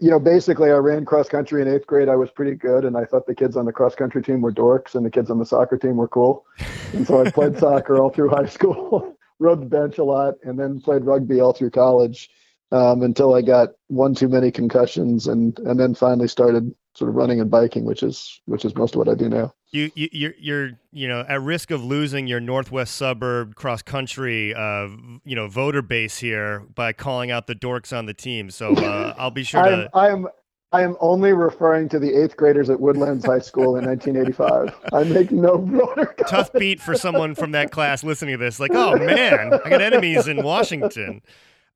you 0.00 0.10
know 0.10 0.20
basically 0.20 0.70
I 0.70 0.74
ran 0.76 1.04
cross 1.04 1.28
country 1.28 1.60
in 1.60 1.68
eighth 1.68 1.86
grade. 1.86 2.08
I 2.08 2.16
was 2.16 2.30
pretty 2.30 2.54
good, 2.54 2.84
and 2.84 2.96
I 2.96 3.04
thought 3.04 3.26
the 3.26 3.34
kids 3.34 3.56
on 3.56 3.64
the 3.66 3.72
cross 3.72 3.94
country 3.94 4.22
team 4.22 4.40
were 4.40 4.52
dorks, 4.52 4.94
and 4.94 5.04
the 5.04 5.10
kids 5.10 5.30
on 5.30 5.38
the 5.38 5.46
soccer 5.46 5.76
team 5.76 5.96
were 5.96 6.08
cool. 6.08 6.46
And 6.92 7.06
so 7.06 7.24
I 7.24 7.30
played 7.30 7.58
soccer 7.64 7.98
all 8.00 8.10
through 8.10 8.30
high 8.30 8.46
school, 8.46 9.16
rode 9.38 9.60
the 9.60 9.66
bench 9.66 9.98
a 9.98 10.04
lot, 10.04 10.34
and 10.44 10.58
then 10.58 10.80
played 10.80 11.04
rugby 11.04 11.40
all 11.40 11.52
through 11.52 11.70
college. 11.70 12.30
um, 12.72 13.02
until 13.02 13.34
I 13.34 13.42
got 13.42 13.70
one 13.88 14.14
too 14.14 14.28
many 14.28 14.50
concussions, 14.50 15.26
and 15.26 15.58
and 15.60 15.78
then 15.78 15.94
finally 15.94 16.28
started 16.28 16.74
sort 16.94 17.08
of 17.08 17.14
running 17.14 17.40
and 17.40 17.50
biking, 17.50 17.84
which 17.84 18.02
is 18.02 18.40
which 18.46 18.64
is 18.64 18.74
most 18.74 18.94
of 18.94 18.98
what 18.98 19.08
I 19.08 19.14
do 19.14 19.28
now. 19.28 19.54
You, 19.70 19.90
you 19.94 20.08
you're 20.12 20.34
you're 20.38 20.70
you 20.92 21.08
know 21.08 21.24
at 21.28 21.40
risk 21.40 21.70
of 21.70 21.82
losing 21.82 22.26
your 22.26 22.40
northwest 22.40 22.94
suburb 22.96 23.54
cross 23.54 23.80
country 23.80 24.54
uh 24.54 24.88
you 25.24 25.34
know 25.34 25.48
voter 25.48 25.82
base 25.82 26.18
here 26.18 26.60
by 26.74 26.92
calling 26.92 27.30
out 27.30 27.46
the 27.46 27.54
dorks 27.54 27.96
on 27.96 28.06
the 28.06 28.14
team. 28.14 28.50
So 28.50 28.74
uh, 28.74 29.14
I'll 29.18 29.30
be 29.30 29.44
sure 29.44 29.62
to. 29.62 29.90
I 29.94 30.08
am 30.08 30.26
I 30.72 30.82
am 30.82 30.96
only 31.00 31.34
referring 31.34 31.90
to 31.90 31.98
the 31.98 32.14
eighth 32.14 32.36
graders 32.36 32.70
at 32.70 32.80
Woodlands 32.80 33.26
High 33.26 33.40
School 33.40 33.76
in 33.76 33.84
1985. 33.84 34.74
I 34.94 35.04
make 35.04 35.30
no 35.30 35.58
voter. 35.58 36.14
Tough 36.28 36.50
beat 36.54 36.80
for 36.80 36.94
someone 36.94 37.34
from 37.34 37.52
that 37.52 37.70
class 37.70 38.02
listening 38.02 38.38
to 38.38 38.44
this. 38.44 38.58
Like, 38.58 38.72
oh 38.74 38.96
man, 38.96 39.52
I 39.64 39.68
got 39.68 39.82
enemies 39.82 40.28
in 40.28 40.42
Washington. 40.42 41.20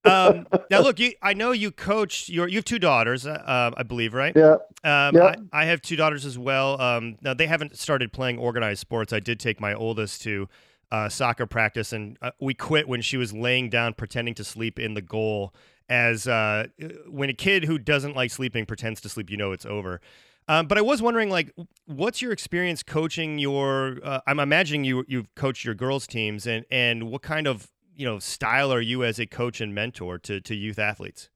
Um, 0.06 0.46
now, 0.70 0.80
look, 0.80 0.98
you, 0.98 1.12
I 1.22 1.34
know 1.34 1.52
you 1.52 1.70
coach 1.70 2.28
your. 2.28 2.48
You 2.48 2.56
have 2.56 2.64
two 2.64 2.78
daughters, 2.78 3.26
uh, 3.26 3.72
I 3.76 3.82
believe, 3.82 4.14
right? 4.14 4.34
Yeah, 4.36 4.56
Um, 4.84 5.14
Yeah. 5.16 5.34
I, 5.52 5.62
I 5.62 5.64
have 5.66 5.82
two 5.82 5.96
daughters 5.96 6.24
as 6.24 6.38
well. 6.38 6.80
Um, 6.80 7.16
now 7.22 7.34
they 7.34 7.46
haven't 7.46 7.76
started 7.76 8.12
playing 8.12 8.38
organized 8.38 8.80
sports. 8.80 9.12
I 9.12 9.20
did 9.20 9.40
take 9.40 9.60
my 9.60 9.74
oldest 9.74 10.22
to 10.22 10.48
uh, 10.92 11.08
soccer 11.08 11.46
practice, 11.46 11.92
and 11.92 12.16
uh, 12.22 12.30
we 12.40 12.54
quit 12.54 12.88
when 12.88 13.00
she 13.02 13.16
was 13.16 13.32
laying 13.32 13.68
down, 13.68 13.94
pretending 13.94 14.34
to 14.34 14.44
sleep 14.44 14.78
in 14.78 14.94
the 14.94 15.02
goal. 15.02 15.52
As 15.88 16.26
uh, 16.26 16.66
when 17.08 17.30
a 17.30 17.32
kid 17.34 17.64
who 17.64 17.78
doesn't 17.78 18.16
like 18.16 18.30
sleeping 18.32 18.66
pretends 18.66 19.00
to 19.02 19.08
sleep, 19.08 19.30
you 19.30 19.36
know 19.36 19.52
it's 19.52 19.66
over. 19.66 20.00
Um, 20.48 20.66
but 20.66 20.78
I 20.78 20.80
was 20.80 21.02
wondering, 21.02 21.28
like, 21.28 21.52
what's 21.86 22.22
your 22.22 22.32
experience 22.32 22.82
coaching 22.82 23.38
your? 23.38 23.98
Uh, 24.02 24.20
I'm 24.26 24.38
imagining 24.38 24.84
you 24.84 25.04
you've 25.08 25.32
coached 25.34 25.64
your 25.64 25.74
girls 25.74 26.06
teams, 26.06 26.46
and 26.46 26.64
and 26.70 27.10
what 27.10 27.22
kind 27.22 27.46
of 27.46 27.68
you 27.96 28.06
know 28.06 28.18
style 28.18 28.72
are 28.72 28.80
you 28.80 29.02
as 29.02 29.18
a 29.18 29.26
coach 29.26 29.60
and 29.60 29.74
mentor 29.74 30.18
to 30.18 30.40
to 30.40 30.54
youth 30.54 30.78
athletes? 30.78 31.30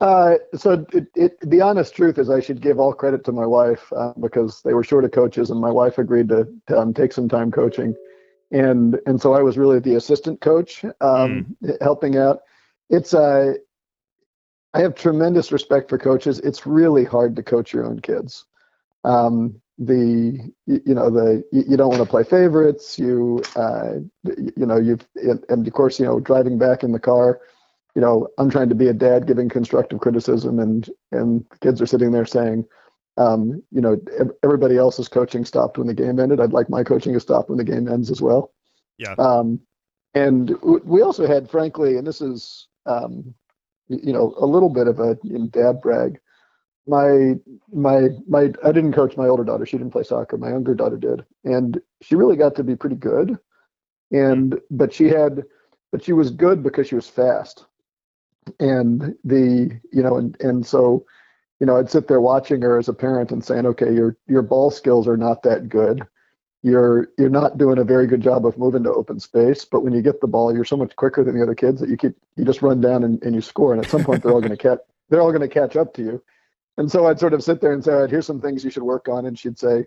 Uh, 0.00 0.36
so 0.54 0.86
it, 0.94 1.06
it, 1.14 1.38
the 1.42 1.60
honest 1.60 1.94
truth 1.94 2.18
is, 2.18 2.30
I 2.30 2.40
should 2.40 2.62
give 2.62 2.80
all 2.80 2.94
credit 2.94 3.22
to 3.24 3.32
my 3.32 3.44
wife 3.44 3.92
uh, 3.94 4.14
because 4.18 4.62
they 4.62 4.72
were 4.72 4.82
short 4.82 5.04
of 5.04 5.12
coaches, 5.12 5.50
and 5.50 5.60
my 5.60 5.70
wife 5.70 5.98
agreed 5.98 6.30
to, 6.30 6.48
to 6.68 6.78
um, 6.78 6.94
take 6.94 7.12
some 7.12 7.28
time 7.28 7.50
coaching, 7.50 7.94
and 8.50 8.98
and 9.06 9.20
so 9.20 9.34
I 9.34 9.42
was 9.42 9.58
really 9.58 9.78
the 9.78 9.96
assistant 9.96 10.40
coach, 10.40 10.84
um, 11.02 11.54
helping 11.82 12.16
out. 12.16 12.40
It's 12.88 13.12
uh, 13.12 13.54
I 14.72 14.80
have 14.80 14.94
tremendous 14.94 15.52
respect 15.52 15.90
for 15.90 15.98
coaches. 15.98 16.38
It's 16.40 16.66
really 16.66 17.04
hard 17.04 17.36
to 17.36 17.42
coach 17.42 17.72
your 17.72 17.84
own 17.84 18.00
kids. 18.00 18.46
Um, 19.04 19.60
the 19.80 20.52
you, 20.66 20.94
know 20.94 21.10
the 21.10 21.42
you, 21.50 21.76
don't 21.76 21.88
want 21.88 22.02
to 22.02 22.08
play 22.08 22.22
favorites. 22.22 22.98
You 22.98 23.42
uh, 23.56 23.94
you, 24.22 24.52
you 24.56 24.66
know 24.66 24.76
you've 24.76 25.06
and 25.48 25.66
of 25.66 25.72
course 25.72 25.98
you 25.98 26.04
know 26.04 26.20
driving 26.20 26.58
back 26.58 26.84
in 26.84 26.92
the 26.92 27.00
car 27.00 27.40
you 27.94 28.00
know, 28.00 28.28
I'm 28.38 28.50
trying 28.50 28.68
to 28.68 28.74
be 28.74 28.88
a 28.88 28.92
dad 28.92 29.26
giving 29.26 29.48
constructive 29.48 30.00
criticism, 30.00 30.58
and 30.58 30.88
and 31.12 31.44
kids 31.60 31.82
are 31.82 31.86
sitting 31.86 32.12
there 32.12 32.26
saying, 32.26 32.64
um, 33.16 33.62
you 33.70 33.80
know, 33.80 33.96
everybody 34.42 34.76
else's 34.76 35.08
coaching 35.08 35.44
stopped 35.44 35.78
when 35.78 35.86
the 35.86 35.94
game 35.94 36.20
ended. 36.20 36.40
I'd 36.40 36.52
like 36.52 36.70
my 36.70 36.84
coaching 36.84 37.14
to 37.14 37.20
stop 37.20 37.48
when 37.48 37.58
the 37.58 37.64
game 37.64 37.88
ends 37.88 38.10
as 38.10 38.22
well. 38.22 38.52
Yeah. 38.98 39.14
Um, 39.18 39.60
and 40.14 40.56
we 40.62 41.02
also 41.02 41.26
had, 41.26 41.50
frankly, 41.50 41.96
and 41.96 42.06
this 42.06 42.20
is, 42.20 42.68
um, 42.86 43.34
you 43.88 44.12
know, 44.12 44.34
a 44.38 44.46
little 44.46 44.68
bit 44.68 44.86
of 44.86 44.98
a 45.00 45.16
you 45.22 45.38
know, 45.38 45.46
dad 45.46 45.80
brag. 45.80 46.18
My 46.86 47.34
my 47.72 48.08
my 48.26 48.52
I 48.64 48.72
didn't 48.72 48.94
coach 48.94 49.16
my 49.16 49.28
older 49.28 49.44
daughter. 49.44 49.66
She 49.66 49.76
didn't 49.78 49.92
play 49.92 50.02
soccer. 50.02 50.36
My 50.36 50.50
younger 50.50 50.74
daughter 50.74 50.96
did, 50.96 51.24
and 51.44 51.80
she 52.00 52.14
really 52.14 52.36
got 52.36 52.54
to 52.56 52.64
be 52.64 52.74
pretty 52.74 52.96
good. 52.96 53.38
And 54.10 54.58
but 54.70 54.92
she 54.92 55.04
had, 55.04 55.44
but 55.92 56.02
she 56.02 56.12
was 56.12 56.30
good 56.30 56.62
because 56.62 56.88
she 56.88 56.96
was 56.96 57.08
fast 57.08 57.66
and 58.58 59.14
the 59.24 59.80
you 59.92 60.02
know 60.02 60.16
and 60.16 60.36
and 60.40 60.66
so 60.66 61.04
you 61.60 61.66
know 61.66 61.76
i'd 61.76 61.90
sit 61.90 62.08
there 62.08 62.20
watching 62.20 62.62
her 62.62 62.78
as 62.78 62.88
a 62.88 62.92
parent 62.92 63.30
and 63.30 63.44
saying 63.44 63.66
okay 63.66 63.92
your 63.92 64.16
your 64.26 64.42
ball 64.42 64.70
skills 64.70 65.06
are 65.06 65.16
not 65.16 65.42
that 65.42 65.68
good 65.68 66.06
you're 66.62 67.08
you're 67.18 67.28
not 67.28 67.58
doing 67.58 67.78
a 67.78 67.84
very 67.84 68.06
good 68.06 68.20
job 68.20 68.44
of 68.44 68.58
moving 68.58 68.82
to 68.82 68.92
open 68.92 69.20
space 69.20 69.64
but 69.64 69.82
when 69.82 69.92
you 69.92 70.02
get 70.02 70.20
the 70.20 70.26
ball 70.26 70.54
you're 70.54 70.64
so 70.64 70.76
much 70.76 70.94
quicker 70.96 71.22
than 71.22 71.36
the 71.36 71.42
other 71.42 71.54
kids 71.54 71.80
that 71.80 71.90
you 71.90 71.96
keep 71.96 72.14
you 72.36 72.44
just 72.44 72.62
run 72.62 72.80
down 72.80 73.04
and, 73.04 73.22
and 73.22 73.34
you 73.34 73.40
score 73.40 73.72
and 73.72 73.84
at 73.84 73.90
some 73.90 74.04
point 74.04 74.22
they're 74.22 74.32
all 74.32 74.40
going 74.40 74.50
to 74.56 74.56
catch 74.56 74.78
they're 75.08 75.20
all 75.20 75.32
going 75.32 75.40
to 75.40 75.48
catch 75.48 75.76
up 75.76 75.94
to 75.94 76.02
you 76.02 76.22
and 76.80 76.90
so 76.90 77.06
i'd 77.06 77.20
sort 77.20 77.34
of 77.34 77.44
sit 77.44 77.60
there 77.60 77.72
and 77.72 77.84
say 77.84 77.92
all 77.92 78.00
right 78.00 78.10
here's 78.10 78.26
some 78.26 78.40
things 78.40 78.64
you 78.64 78.70
should 78.70 78.82
work 78.82 79.08
on. 79.08 79.26
And 79.26 79.38
she'd 79.38 79.58
say 79.58 79.86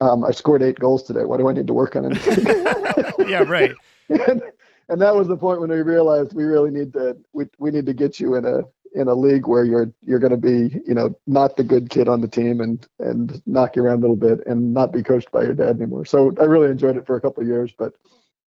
um, 0.00 0.24
i 0.24 0.32
scored 0.32 0.62
eight 0.62 0.78
goals 0.78 1.04
today. 1.04 1.24
What 1.24 1.38
do 1.38 1.48
i 1.48 1.52
need 1.52 1.68
to 1.68 1.72
work 1.72 1.96
on 1.96 2.04
anything 2.04 2.44
yeah, 3.28 3.44
right. 3.44 3.72
and, 4.08 4.42
and 4.88 5.00
that 5.00 5.14
was 5.14 5.28
the 5.28 5.36
point 5.36 5.60
when 5.60 5.70
we 5.70 5.80
realized 5.82 6.34
we 6.34 6.44
really 6.44 6.70
need 6.70 6.92
to 6.94 7.16
we, 7.32 7.44
we 7.58 7.70
need 7.70 7.86
to 7.86 7.94
get 7.94 8.20
you 8.20 8.34
in 8.34 8.44
a 8.44 8.62
in 8.92 9.06
a 9.06 9.14
league 9.14 9.46
where 9.46 9.64
you're 9.64 9.92
you're 10.02 10.18
going 10.18 10.32
to 10.32 10.36
be 10.36 10.80
you 10.84 10.94
know 10.94 11.16
not 11.28 11.56
the 11.56 11.62
good 11.62 11.88
kid 11.90 12.08
on 12.08 12.20
the 12.20 12.28
team 12.28 12.60
and 12.60 12.88
and 12.98 13.40
knock 13.46 13.76
you 13.76 13.84
around 13.84 13.98
a 13.98 14.00
little 14.00 14.16
bit 14.16 14.44
and 14.46 14.74
not 14.74 14.92
be 14.92 15.04
coached 15.04 15.30
by 15.30 15.42
your 15.42 15.54
dad 15.54 15.76
anymore. 15.76 16.04
So 16.04 16.34
i 16.40 16.44
really 16.44 16.70
enjoyed 16.70 16.96
it 16.96 17.06
for 17.06 17.16
a 17.16 17.20
couple 17.20 17.42
of 17.42 17.48
years 17.48 17.72
but 17.78 17.94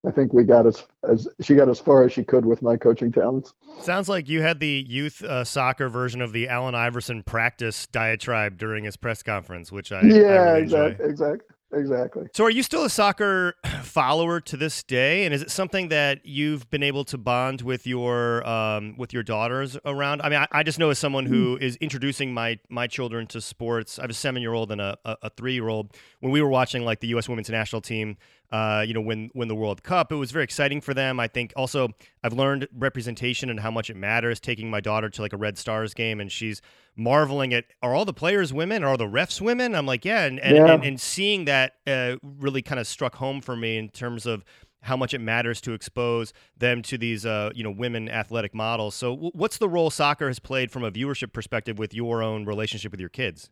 i 0.05 0.11
think 0.11 0.33
we 0.33 0.43
got 0.43 0.65
as 0.67 0.83
as 1.09 1.27
she 1.41 1.55
got 1.55 1.69
as 1.69 1.79
far 1.79 2.03
as 2.03 2.11
she 2.11 2.23
could 2.23 2.45
with 2.45 2.61
my 2.61 2.75
coaching 2.77 3.11
talents 3.11 3.53
Sounds 3.79 4.07
like 4.07 4.29
you 4.29 4.41
had 4.41 4.59
the 4.59 4.85
youth 4.87 5.23
uh, 5.23 5.43
soccer 5.43 5.89
version 5.89 6.21
of 6.21 6.31
the 6.31 6.47
Allen 6.47 6.75
Iverson 6.75 7.23
practice 7.23 7.87
diatribe 7.87 8.57
during 8.57 8.83
his 8.85 8.95
press 8.95 9.23
conference, 9.23 9.71
which 9.71 9.91
I, 9.91 10.01
I 10.01 10.13
yeah 10.15 10.51
really 10.51 10.61
enjoy. 10.61 10.95
exactly 10.95 11.05
exactly 11.09 11.52
exactly 11.73 12.27
So, 12.33 12.43
are 12.45 12.49
you 12.49 12.63
still 12.63 12.83
a 12.85 12.89
soccer 12.89 13.55
follower 13.83 14.39
to 14.41 14.57
this 14.57 14.83
day? 14.83 15.25
And 15.25 15.33
is 15.33 15.41
it 15.41 15.51
something 15.51 15.89
that 15.89 16.25
you've 16.25 16.69
been 16.69 16.83
able 16.83 17.03
to 17.05 17.17
bond 17.17 17.61
with 17.61 17.85
your 17.87 18.47
um, 18.47 18.95
with 18.97 19.13
your 19.13 19.23
daughters 19.23 19.77
around? 19.85 20.21
I 20.21 20.29
mean, 20.29 20.39
I, 20.39 20.47
I 20.51 20.63
just 20.63 20.79
know 20.79 20.89
as 20.89 20.99
someone 20.99 21.25
who 21.25 21.57
is 21.59 21.75
introducing 21.77 22.33
my 22.33 22.59
my 22.69 22.87
children 22.87 23.27
to 23.27 23.41
sports. 23.41 23.99
I 23.99 24.03
have 24.03 24.11
a 24.11 24.13
seven 24.13 24.41
year 24.41 24.53
old 24.53 24.71
and 24.71 24.81
a, 24.81 24.97
a, 25.05 25.17
a 25.23 25.29
three 25.29 25.53
year 25.53 25.67
old. 25.67 25.95
When 26.19 26.31
we 26.31 26.41
were 26.41 26.49
watching 26.49 26.83
like 26.85 26.99
the 26.99 27.07
U.S. 27.09 27.27
Women's 27.27 27.49
National 27.49 27.81
Team, 27.81 28.17
uh, 28.51 28.83
you 28.87 28.93
know, 28.93 29.01
win 29.01 29.31
win 29.33 29.47
the 29.47 29.55
World 29.55 29.83
Cup, 29.83 30.11
it 30.11 30.15
was 30.15 30.31
very 30.31 30.43
exciting 30.43 30.81
for 30.81 30.93
them. 30.93 31.19
I 31.19 31.27
think 31.27 31.53
also 31.55 31.89
I've 32.23 32.33
learned 32.33 32.67
representation 32.77 33.49
and 33.49 33.59
how 33.59 33.71
much 33.71 33.89
it 33.89 33.95
matters. 33.95 34.39
Taking 34.39 34.69
my 34.69 34.79
daughter 34.79 35.09
to 35.09 35.21
like 35.21 35.33
a 35.33 35.37
Red 35.37 35.57
Stars 35.57 35.93
game, 35.93 36.19
and 36.19 36.31
she's 36.31 36.61
marveling 36.95 37.53
at 37.53 37.65
are 37.81 37.93
all 37.93 38.05
the 38.05 38.13
players 38.13 38.53
women? 38.53 38.83
Are 38.83 38.89
all 38.89 38.97
the 38.97 39.05
refs 39.07 39.41
women? 39.41 39.75
I'm 39.75 39.85
like, 39.85 40.05
yeah, 40.05 40.25
and 40.25 40.39
and, 40.39 40.55
Yeah. 40.57 40.73
and, 40.73 40.83
and 40.83 41.01
seeing 41.01 41.45
that 41.45 41.73
uh, 41.87 42.15
really 42.21 42.61
kind 42.61 42.79
of 42.79 42.87
struck 42.87 43.15
home 43.15 43.41
for 43.41 43.55
me 43.55 43.77
in 43.77 43.89
terms 43.89 44.25
of 44.25 44.43
how 44.81 44.97
much 44.97 45.13
it 45.13 45.19
matters 45.19 45.61
to 45.61 45.71
expose 45.73 46.33
them 46.57 46.81
to 46.83 46.97
these 46.97 47.25
uh, 47.25 47.51
you 47.55 47.63
know 47.63 47.71
women 47.71 48.09
athletic 48.09 48.53
models. 48.53 48.95
So, 48.95 49.11
w- 49.15 49.31
what's 49.33 49.57
the 49.57 49.69
role 49.69 49.89
soccer 49.89 50.27
has 50.27 50.39
played 50.39 50.71
from 50.71 50.83
a 50.83 50.91
viewership 50.91 51.33
perspective 51.33 51.79
with 51.79 51.93
your 51.93 52.21
own 52.21 52.45
relationship 52.45 52.91
with 52.91 52.99
your 52.99 53.09
kids? 53.09 53.49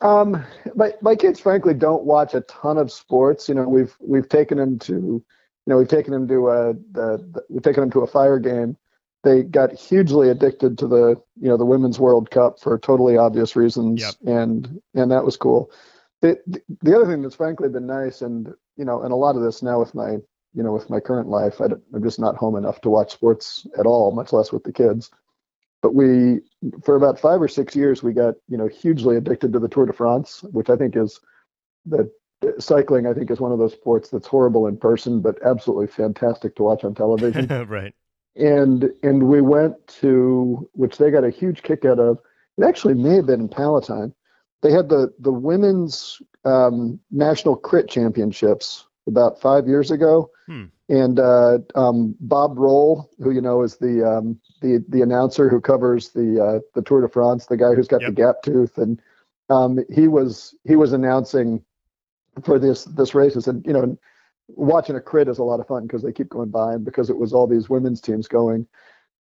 Um, 0.00 0.42
my 0.74 0.94
my 1.02 1.14
kids, 1.16 1.40
frankly, 1.40 1.74
don't 1.74 2.04
watch 2.04 2.34
a 2.34 2.40
ton 2.42 2.78
of 2.78 2.90
sports. 2.90 3.48
You 3.48 3.54
know, 3.56 3.68
we've 3.68 3.94
we've 4.00 4.28
taken 4.28 4.58
them 4.58 4.78
to, 4.80 4.92
you 4.92 5.24
know, 5.66 5.76
we've 5.78 5.88
taken 5.88 6.12
them 6.12 6.26
to 6.28 6.48
a 6.48 6.72
the, 6.72 7.18
the 7.32 7.42
we've 7.48 7.62
taken 7.62 7.82
them 7.82 7.90
to 7.92 8.00
a 8.00 8.06
fire 8.06 8.38
game. 8.38 8.76
They 9.22 9.42
got 9.42 9.72
hugely 9.72 10.30
addicted 10.30 10.78
to 10.78 10.86
the 10.86 11.08
you 11.40 11.48
know 11.48 11.56
the 11.56 11.66
women's 11.66 12.00
World 12.00 12.30
Cup 12.30 12.58
for 12.58 12.78
totally 12.78 13.16
obvious 13.16 13.54
reasons, 13.54 14.00
Yep. 14.00 14.14
and 14.26 14.80
and 14.94 15.10
that 15.10 15.24
was 15.24 15.36
cool. 15.36 15.70
The, 16.22 16.38
the 16.46 16.62
the 16.82 16.96
other 16.96 17.06
thing 17.06 17.22
that's 17.22 17.34
frankly 17.34 17.68
been 17.68 17.86
nice, 17.86 18.22
and 18.22 18.52
you 18.76 18.84
know, 18.84 19.02
and 19.02 19.12
a 19.12 19.16
lot 19.16 19.36
of 19.36 19.42
this 19.42 19.62
now 19.62 19.78
with 19.78 19.94
my 19.94 20.12
you 20.54 20.62
know 20.62 20.72
with 20.72 20.88
my 20.88 21.00
current 21.00 21.28
life, 21.28 21.60
I 21.60 21.66
i'm 21.94 22.02
just 22.02 22.18
not 22.18 22.36
home 22.36 22.56
enough 22.56 22.80
to 22.82 22.90
watch 22.90 23.12
sports 23.12 23.66
at 23.78 23.86
all, 23.86 24.10
much 24.12 24.32
less 24.32 24.52
with 24.52 24.64
the 24.64 24.72
kids. 24.72 25.10
But 25.82 25.94
we 25.94 26.40
for 26.82 26.96
about 26.96 27.20
five 27.20 27.40
or 27.40 27.48
six 27.48 27.76
years, 27.76 28.02
we 28.02 28.12
got 28.12 28.34
you 28.48 28.56
know 28.56 28.68
hugely 28.68 29.16
addicted 29.16 29.52
to 29.52 29.58
the 29.58 29.68
Tour 29.68 29.86
de 29.86 29.92
France, 29.92 30.42
which 30.50 30.70
I 30.70 30.76
think 30.76 30.96
is 30.96 31.20
that 31.86 32.10
cycling. 32.58 33.06
I 33.06 33.14
think 33.14 33.30
is 33.30 33.40
one 33.40 33.52
of 33.52 33.58
those 33.58 33.72
sports 33.72 34.08
that's 34.08 34.26
horrible 34.26 34.66
in 34.66 34.76
person, 34.76 35.20
but 35.20 35.38
absolutely 35.44 35.88
fantastic 35.88 36.56
to 36.56 36.62
watch 36.62 36.84
on 36.84 36.94
television. 36.94 37.46
right. 37.68 37.94
And 38.36 38.90
and 39.02 39.28
we 39.28 39.40
went 39.40 39.74
to 40.00 40.68
which 40.72 40.98
they 40.98 41.10
got 41.10 41.24
a 41.24 41.30
huge 41.30 41.62
kick 41.62 41.84
out 41.84 41.98
of. 41.98 42.18
It 42.58 42.64
actually 42.64 42.94
may 42.94 43.16
have 43.16 43.26
been 43.26 43.40
in 43.40 43.48
Palatine. 43.48 44.12
They 44.62 44.72
had 44.72 44.88
the 44.88 45.12
the 45.18 45.32
women's 45.32 46.20
um, 46.44 46.98
national 47.10 47.56
crit 47.56 47.88
championships 47.88 48.86
about 49.06 49.40
five 49.40 49.66
years 49.66 49.90
ago, 49.90 50.30
Hmm. 50.46 50.64
and 50.88 51.18
uh, 51.18 51.58
um, 51.74 52.14
Bob 52.20 52.58
Roll, 52.58 53.10
who 53.18 53.30
you 53.30 53.40
know 53.40 53.62
is 53.62 53.76
the 53.78 54.06
um, 54.06 54.38
the 54.60 54.84
the 54.88 55.02
announcer 55.02 55.48
who 55.48 55.60
covers 55.60 56.10
the 56.10 56.42
uh, 56.42 56.60
the 56.74 56.82
Tour 56.82 57.00
de 57.00 57.08
France, 57.08 57.46
the 57.46 57.56
guy 57.56 57.74
who's 57.74 57.88
got 57.88 58.02
Yep. 58.02 58.10
the 58.10 58.14
gap 58.14 58.36
tooth, 58.44 58.78
and 58.78 59.00
um, 59.48 59.78
he 59.90 60.08
was 60.08 60.54
he 60.64 60.76
was 60.76 60.92
announcing 60.92 61.62
for 62.44 62.58
this 62.58 62.84
this 62.84 63.14
races, 63.14 63.48
and 63.48 63.64
you 63.66 63.72
know 63.72 63.96
watching 64.56 64.96
a 64.96 65.00
crit 65.00 65.28
is 65.28 65.38
a 65.38 65.44
lot 65.44 65.60
of 65.60 65.66
fun 65.66 65.82
because 65.86 66.02
they 66.02 66.12
keep 66.12 66.28
going 66.28 66.50
by 66.50 66.74
and 66.74 66.84
because 66.84 67.10
it 67.10 67.16
was 67.16 67.32
all 67.32 67.46
these 67.46 67.68
women's 67.68 68.00
teams 68.00 68.28
going 68.28 68.66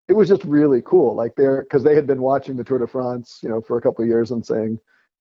it 0.09 0.15
was 0.15 0.27
just 0.27 0.43
really 0.43 0.81
cool. 0.81 1.15
Like 1.15 1.35
they're 1.35 1.61
because 1.61 1.83
they 1.83 1.95
had 1.95 2.07
been 2.07 2.21
watching 2.21 2.57
the 2.57 2.63
tour 2.63 2.79
de 2.79 2.87
france 2.87 3.39
you 3.43 3.47
know 3.47 3.61
for 3.61 3.77
a 3.77 3.81
couple 3.81 4.03
of 4.03 4.09
years 4.09 4.31
and 4.31 4.45
saying 4.45 4.79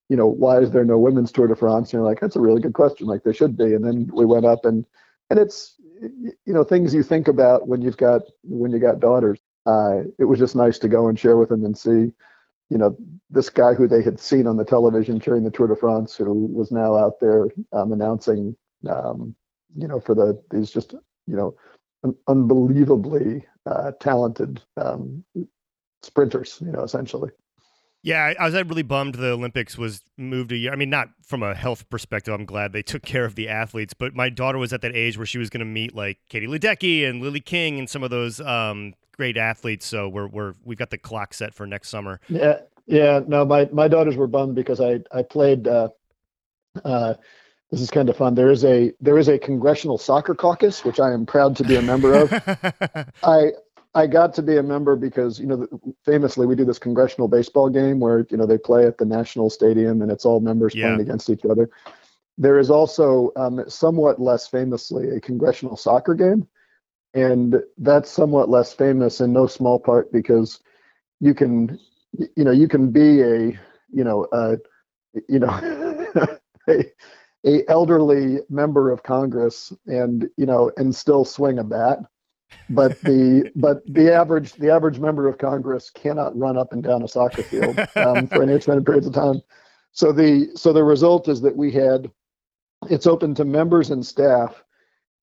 you 0.09 0.17
know 0.17 0.27
why 0.27 0.57
is 0.59 0.71
there 0.71 0.83
no 0.83 0.97
women's 0.97 1.31
tour 1.31 1.47
de 1.47 1.55
france? 1.55 1.89
And 1.89 1.99
you're 1.99 2.03
like 2.03 2.19
that's 2.19 2.35
a 2.35 2.41
really 2.41 2.59
good 2.59 2.73
question. 2.73 3.07
Like 3.07 3.23
there 3.23 3.33
should 3.33 3.55
be. 3.55 3.75
And 3.75 3.85
then 3.85 4.09
we 4.11 4.25
went 4.25 4.45
up 4.45 4.65
and 4.65 4.85
and 5.29 5.39
it's 5.39 5.75
you 6.01 6.53
know 6.53 6.63
things 6.63 6.93
you 6.93 7.03
think 7.03 7.27
about 7.27 7.67
when 7.67 7.81
you've 7.81 7.97
got 7.97 8.23
when 8.43 8.71
you 8.71 8.79
got 8.79 8.99
daughters. 8.99 9.39
Uh, 9.65 10.01
it 10.17 10.25
was 10.25 10.39
just 10.39 10.55
nice 10.55 10.79
to 10.79 10.87
go 10.87 11.07
and 11.07 11.19
share 11.19 11.37
with 11.37 11.49
them 11.49 11.63
and 11.63 11.77
see, 11.77 12.11
you 12.69 12.77
know, 12.77 12.97
this 13.29 13.49
guy 13.49 13.73
who 13.75 13.87
they 13.87 14.01
had 14.01 14.19
seen 14.19 14.47
on 14.47 14.57
the 14.57 14.65
television 14.65 15.19
during 15.19 15.43
the 15.43 15.51
Tour 15.51 15.67
de 15.67 15.75
France, 15.75 16.15
who 16.15 16.47
was 16.47 16.71
now 16.71 16.95
out 16.95 17.19
there 17.19 17.49
um, 17.73 17.91
announcing, 17.91 18.55
um, 18.89 19.35
you 19.75 19.87
know, 19.87 19.99
for 19.99 20.15
the 20.15 20.41
these 20.51 20.71
just 20.71 20.93
you 21.27 21.35
know 21.35 21.55
un- 22.03 22.15
unbelievably 22.27 23.45
uh, 23.65 23.91
talented 23.99 24.61
um, 24.77 25.23
sprinters, 26.01 26.59
you 26.61 26.71
know, 26.71 26.83
essentially. 26.83 27.31
Yeah, 28.01 28.23
I 28.23 28.43
I 28.43 28.45
was 28.45 28.53
really 28.53 28.83
bummed 28.83 29.15
the 29.15 29.31
Olympics 29.31 29.77
was 29.77 30.01
moved 30.17 30.53
a 30.53 30.57
year. 30.57 30.71
I 30.71 30.77
mean, 30.77 30.89
not 30.89 31.09
from 31.21 31.43
a 31.43 31.53
health 31.53 31.89
perspective. 31.89 32.33
I'm 32.33 32.45
glad 32.45 32.71
they 32.71 32.81
took 32.81 33.03
care 33.03 33.25
of 33.25 33.35
the 33.35 33.49
athletes, 33.49 33.93
but 33.93 34.15
my 34.15 34.29
daughter 34.29 34.57
was 34.57 34.71
at 34.71 34.81
that 34.81 34.95
age 34.95 35.17
where 35.17 35.25
she 35.25 35.37
was 35.37 35.49
going 35.49 35.59
to 35.59 35.65
meet 35.65 35.93
like 35.93 36.17
Katie 36.29 36.47
Ledecky 36.47 37.07
and 37.07 37.21
Lily 37.21 37.41
King 37.41 37.77
and 37.77 37.89
some 37.89 38.01
of 38.03 38.09
those 38.09 38.39
um, 38.39 38.93
great 39.17 39.35
athletes. 39.35 39.85
So 39.85 40.07
we're 40.07 40.27
we're 40.27 40.53
we've 40.63 40.77
got 40.77 40.91
the 40.91 40.97
clock 40.97 41.33
set 41.33 41.53
for 41.53 41.67
next 41.67 41.89
summer. 41.89 42.21
Yeah, 42.29 42.59
yeah. 42.85 43.19
No, 43.27 43.43
my 43.43 43.67
my 43.73 43.89
daughters 43.89 44.15
were 44.15 44.27
bummed 44.27 44.55
because 44.55 44.79
I 44.79 45.01
I 45.11 45.23
played. 45.23 45.67
Uh, 45.67 45.89
uh, 46.85 47.15
this 47.71 47.81
is 47.81 47.89
kind 47.91 48.09
of 48.09 48.17
fun. 48.17 48.35
There 48.35 48.49
is 48.51 48.65
a 48.65 48.91
there 48.99 49.17
is 49.17 49.27
a 49.27 49.37
congressional 49.37 49.97
soccer 49.97 50.35
caucus, 50.35 50.83
which 50.83 50.99
I 50.99 51.13
am 51.13 51.25
proud 51.25 51.55
to 51.57 51.63
be 51.63 51.75
a 51.75 51.81
member 51.81 52.15
of. 52.15 52.31
I 53.23 53.51
I 53.95 54.07
got 54.07 54.33
to 54.35 54.41
be 54.41 54.57
a 54.57 54.63
member 54.63 54.95
because 54.95 55.39
you 55.39 55.47
know 55.47 55.67
famously 56.05 56.45
we 56.47 56.55
do 56.55 56.65
this 56.65 56.79
congressional 56.79 57.27
baseball 57.27 57.69
game 57.69 57.99
where 57.99 58.25
you 58.29 58.37
know 58.37 58.45
they 58.45 58.57
play 58.57 58.85
at 58.85 58.97
the 58.97 59.05
national 59.05 59.49
stadium 59.49 60.01
and 60.01 60.11
it's 60.11 60.25
all 60.25 60.39
members 60.39 60.73
Yeah. 60.73 60.85
playing 60.85 61.01
against 61.01 61.29
each 61.29 61.45
other. 61.45 61.69
There 62.37 62.57
is 62.57 62.69
also 62.71 63.31
um, 63.35 63.63
somewhat 63.67 64.19
less 64.21 64.47
famously 64.47 65.09
a 65.09 65.19
congressional 65.19 65.75
soccer 65.75 66.13
game, 66.13 66.47
and 67.13 67.61
that's 67.77 68.09
somewhat 68.09 68.49
less 68.49 68.73
famous 68.73 69.21
in 69.21 69.33
no 69.33 69.45
small 69.45 69.79
part 69.79 70.11
because 70.11 70.59
you 71.19 71.33
can 71.33 71.79
you 72.35 72.43
know 72.43 72.51
you 72.51 72.67
can 72.67 72.91
be 72.91 73.21
a 73.21 73.59
you 73.91 74.03
know 74.03 74.25
uh, 74.31 74.55
you 75.27 75.39
know 75.39 75.49
a, 76.69 76.85
a 77.45 77.69
elderly 77.69 78.39
member 78.49 78.91
of 78.91 79.03
Congress 79.03 79.71
and 79.87 80.29
you 80.37 80.45
know 80.45 80.71
and 80.77 80.93
still 80.95 81.25
swing 81.25 81.59
a 81.59 81.63
bat 81.63 81.99
but 82.69 82.99
the 83.01 83.51
but 83.55 83.81
the 83.85 84.13
average 84.13 84.53
the 84.53 84.71
average 84.71 84.99
member 84.99 85.27
of 85.27 85.37
Congress 85.37 85.89
cannot 85.89 86.37
run 86.37 86.57
up 86.57 86.73
and 86.73 86.83
down 86.83 87.03
a 87.03 87.07
soccer 87.07 87.43
field 87.43 87.77
um, 87.95 88.27
for 88.31 88.43
any 88.43 88.53
extended 88.53 88.85
periods 88.85 89.07
of 89.07 89.13
time. 89.13 89.41
So 89.91 90.11
the 90.11 90.49
so 90.55 90.73
the 90.73 90.83
result 90.83 91.27
is 91.27 91.41
that 91.41 91.55
we 91.55 91.71
had 91.71 92.09
it's 92.89 93.07
open 93.07 93.35
to 93.35 93.45
members 93.45 93.89
and 93.91 94.05
staff, 94.05 94.63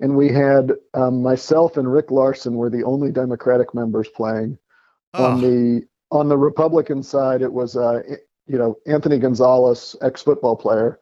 and 0.01 0.17
we 0.17 0.29
had 0.29 0.73
um, 0.95 1.23
myself 1.23 1.77
and 1.77 1.91
Rick 1.91 2.11
Larsen 2.11 2.55
were 2.55 2.71
the 2.71 2.85
only 2.85 3.11
Democratic 3.11 3.75
members 3.75 4.09
playing. 4.09 4.59
On 5.15 5.39
Oh, 5.39 5.41
the 5.41 5.87
on 6.11 6.29
the 6.29 6.37
Republican 6.37 7.03
side, 7.03 7.43
it 7.43 7.53
was 7.53 7.77
uh, 7.77 8.03
you 8.47 8.59
know 8.59 8.77
Anthony 8.87 9.19
Gonzalez, 9.19 9.97
ex 10.03 10.23
football 10.23 10.57
player, 10.57 11.01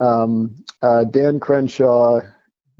um, 0.00 0.64
uh, 0.82 1.04
Dan 1.04 1.40
Crenshaw, 1.40 2.20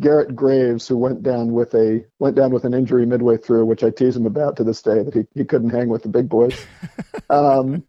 Garrett 0.00 0.37
Graves, 0.37 0.87
who 0.87 0.96
went 0.96 1.22
down 1.22 1.52
with 1.52 1.75
a 1.75 2.04
went 2.18 2.37
down 2.37 2.52
with 2.52 2.64
an 2.64 2.75
injury 2.75 3.04
midway 3.04 3.37
through, 3.37 3.66
which 3.66 3.82
I 3.82 3.90
tease 3.90 4.16
him 4.16 4.26
about 4.26 4.56
to 4.56 4.64
this 4.64 4.82
day 4.82 5.02
that 5.02 5.14
he, 5.14 5.26
he 5.34 5.44
couldn't 5.44 5.70
hang 5.70 5.88
with 5.88 6.02
the 6.02 6.08
big 6.08 6.28
boys, 6.28 6.64
um, 7.30 7.82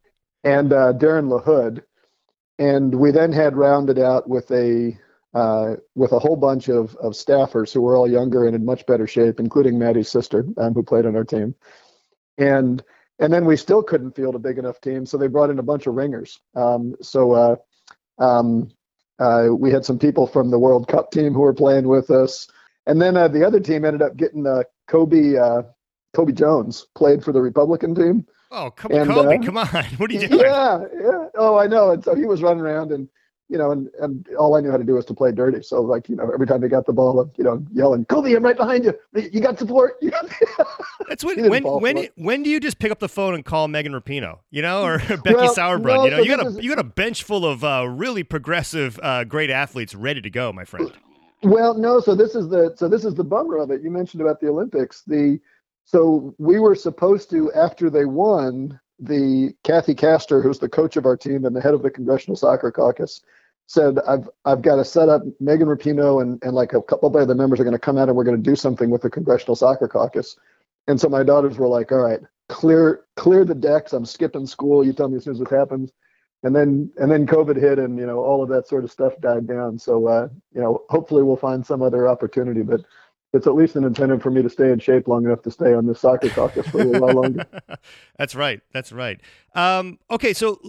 and 0.43 0.73
uh, 0.73 0.93
Darin 0.93 1.27
LaHood, 1.27 1.83
and 2.57 2.95
we 2.95 3.11
then 3.11 3.31
had 3.31 3.55
rounded 3.55 3.99
out 3.99 4.27
with 4.27 4.49
a 4.51 4.97
uh, 5.35 5.75
with 5.93 6.11
a 6.11 6.19
whole 6.19 6.35
bunch 6.35 6.67
of 6.67 6.95
of 6.95 7.13
staffers 7.13 7.71
who 7.71 7.81
were 7.81 7.95
all 7.95 8.09
younger 8.09 8.45
and 8.45 8.55
in 8.55 8.65
much 8.65 8.85
better 8.87 9.05
shape, 9.05 9.39
including 9.39 9.77
Maddie's 9.77 10.09
sister, 10.09 10.45
um, 10.57 10.73
who 10.73 10.81
played 10.81 11.05
on 11.05 11.15
our 11.15 11.25
team, 11.25 11.53
and 12.39 12.83
and 13.19 13.31
then 13.31 13.45
we 13.45 13.55
still 13.55 13.83
couldn't 13.83 14.15
field 14.15 14.33
a 14.33 14.39
big 14.39 14.57
enough 14.57 14.81
team, 14.81 15.05
so 15.05 15.17
they 15.17 15.27
brought 15.27 15.51
in 15.51 15.59
a 15.59 15.63
bunch 15.63 15.85
of 15.85 15.93
ringers. 15.93 16.39
Um, 16.55 16.95
so. 17.03 17.33
Uh, 17.33 17.55
um, 18.17 18.69
uh, 19.19 19.47
we 19.51 19.71
had 19.71 19.85
some 19.85 19.99
people 19.99 20.27
from 20.27 20.49
the 20.49 20.59
World 20.59 20.87
Cup 20.87 21.11
team 21.11 21.33
who 21.33 21.41
were 21.41 21.53
playing 21.53 21.87
with 21.87 22.09
us, 22.09 22.47
and 22.85 23.01
then 23.01 23.17
uh, 23.17 23.27
the 23.27 23.45
other 23.45 23.59
team 23.59 23.85
ended 23.85 24.01
up 24.01 24.15
getting 24.17 24.47
uh, 24.47 24.63
Cobi 24.87 25.37
uh, 25.37 25.63
Cobi 26.13 26.33
Jones 26.33 26.87
played 26.95 27.23
for 27.23 27.31
the 27.31 27.41
Republican 27.41 27.93
team. 27.93 28.25
oh, 28.51 28.71
come, 28.71 28.91
and, 28.91 29.09
Cobi, 29.09 29.35
uh, 29.35 29.43
come 29.43 29.57
on! 29.57 29.67
What 29.97 30.09
are 30.09 30.13
you 30.13 30.27
doing? 30.27 30.41
Yeah, 30.41 30.83
yeah. 31.01 31.25
Oh, 31.37 31.57
I 31.57 31.67
know. 31.67 31.91
And 31.91 32.03
so 32.03 32.15
he 32.15 32.25
was 32.25 32.41
running 32.41 32.61
around, 32.61 32.91
and 32.91 33.09
you 33.49 33.57
know, 33.57 33.71
and, 33.71 33.89
and 33.99 34.27
all 34.37 34.55
I 34.55 34.61
knew 34.61 34.69
how 34.69 34.77
to 34.77 34.83
do 34.83 34.93
was 34.93 35.05
to 35.05 35.13
play 35.13 35.31
dirty. 35.31 35.63
So 35.63 35.81
like, 35.81 36.07
you 36.07 36.15
know, 36.15 36.29
every 36.31 36.45
time 36.45 36.61
they 36.61 36.67
got 36.67 36.85
the 36.85 36.93
ball, 36.93 37.19
I'm, 37.19 37.31
you 37.35 37.43
know, 37.43 37.65
yelling, 37.73 38.05
"Cobi, 38.05 38.35
I'm 38.35 38.43
right 38.43 38.55
behind 38.55 38.85
you. 38.85 38.93
You 39.15 39.41
got 39.41 39.57
support." 39.57 39.95
You 40.01 40.11
got 40.11 40.29
That's 41.07 41.23
when 41.23 41.49
when 41.49 41.63
when 41.63 41.97
it. 41.97 42.13
when 42.15 42.43
do 42.43 42.49
you 42.49 42.59
just 42.59 42.77
pick 42.79 42.91
up 42.91 42.99
the 42.99 43.09
phone 43.09 43.33
and 43.33 43.43
call 43.43 43.67
Megan 43.67 43.91
Rapinoe, 43.93 44.39
you 44.51 44.61
know, 44.61 44.83
or 44.83 44.99
Becky 45.23 45.33
Well, 45.33 45.55
Sauerbrunn? 45.55 45.83
no, 45.83 46.03
you 46.05 46.11
know, 46.11 46.17
so 46.17 46.23
you 46.23 46.29
got 46.37 46.45
a 46.45 46.49
is- 46.49 46.63
you 46.63 46.69
got 46.69 46.79
a 46.79 46.83
bench 46.83 47.23
full 47.23 47.45
of 47.45 47.63
uh, 47.63 47.87
really 47.89 48.23
progressive, 48.23 48.99
uh, 49.01 49.23
great 49.23 49.49
athletes 49.49 49.95
ready 49.95 50.21
to 50.21 50.29
go, 50.29 50.53
my 50.53 50.63
friend. 50.63 50.91
Well, 51.41 51.73
no. 51.73 51.99
So 51.99 52.15
this 52.15 52.35
is 52.35 52.49
the 52.49 52.73
so 52.75 52.87
this 52.87 53.03
is 53.03 53.15
the 53.15 53.23
bummer 53.23 53.57
of 53.57 53.71
it. 53.71 53.81
You 53.81 53.89
mentioned 53.89 54.21
about 54.21 54.39
the 54.39 54.49
Olympics. 54.49 55.03
The 55.07 55.39
so 55.85 56.35
we 56.37 56.59
were 56.59 56.75
supposed 56.75 57.29
to 57.31 57.51
after 57.53 57.89
they 57.89 58.05
won. 58.05 58.79
The 59.01 59.53
Kathy 59.63 59.95
Castor, 59.95 60.41
who's 60.41 60.59
the 60.59 60.67
coach 60.67 60.97
of 60.97 61.05
our 61.05 61.15
team 61.15 61.45
and 61.45 61.55
the 61.55 61.61
head 61.61 61.73
of 61.73 61.81
the 61.83 61.89
Congressional 61.89 62.35
Soccer 62.35 62.69
Caucus, 62.69 63.21
said, 63.69 63.99
"I've 64.07 64.29
I've 64.45 64.61
got 64.61 64.77
to 64.77 64.85
set 64.85 65.09
up 65.09 65.21
Megan 65.39 65.67
Rapinoe 65.67 66.21
and 66.21 66.41
and 66.43 66.53
like 66.53 66.73
a 66.73 66.81
couple 66.81 67.07
of 67.07 67.15
other 67.15 67.35
members 67.35 67.59
are 67.59 67.63
going 67.63 67.73
to 67.73 67.79
come 67.79 67.97
out 67.97 68.09
and 68.09 68.17
we're 68.17 68.23
going 68.23 68.41
to 68.41 68.49
do 68.49 68.55
something 68.55 68.89
with 68.89 69.01
the 69.01 69.09
Congressional 69.09 69.55
Soccer 69.55 69.87
Caucus." 69.87 70.37
And 70.87 70.99
so 70.99 71.07
my 71.09 71.23
daughters 71.23 71.57
were 71.57 71.67
like, 71.67 71.91
"All 71.91 71.99
right, 71.99 72.19
clear 72.49 73.01
clear 73.15 73.45
the 73.45 73.55
decks. 73.55 73.93
I'm 73.93 74.05
skipping 74.05 74.47
school. 74.47 74.85
You 74.85 74.93
tell 74.93 75.09
me 75.09 75.17
as 75.17 75.23
soon 75.23 75.33
as 75.33 75.39
this 75.39 75.49
happens." 75.49 75.91
and 76.43 76.55
then 76.55 76.91
and 76.97 77.11
then 77.11 77.27
COVID 77.27 77.59
hit, 77.59 77.79
and 77.79 77.97
you 77.97 78.05
know 78.05 78.19
all 78.19 78.41
of 78.41 78.49
that 78.49 78.67
sort 78.67 78.83
of 78.83 78.91
stuff 78.91 79.13
died 79.19 79.47
down. 79.47 79.77
So 79.77 80.07
uh, 80.07 80.29
you 80.53 80.61
know, 80.61 80.83
hopefully 80.89 81.23
we'll 81.23 81.35
find 81.35 81.65
some 81.65 81.81
other 81.81 82.07
opportunity, 82.07 82.61
but 82.61 82.81
it's 83.33 83.45
at 83.45 83.55
least 83.55 83.75
an 83.75 83.83
incentive 83.83 84.21
for 84.21 84.31
me 84.31 84.41
to 84.41 84.49
stay 84.49 84.71
in 84.71 84.79
shape 84.79 85.07
long 85.07 85.25
enough 85.25 85.41
to 85.43 85.51
stay 85.51 85.73
on 85.73 85.85
this 85.85 85.99
soccer 85.99 86.29
caucus 86.29 86.67
for 86.67 86.81
a 86.81 86.85
little 86.85 87.01
while 87.01 87.15
longer. 87.15 87.45
That's 88.17 88.35
right. 88.35 88.61
That's 88.71 88.91
right. 88.91 89.19
Um, 89.53 89.99
okay, 90.09 90.33
so 90.33 90.59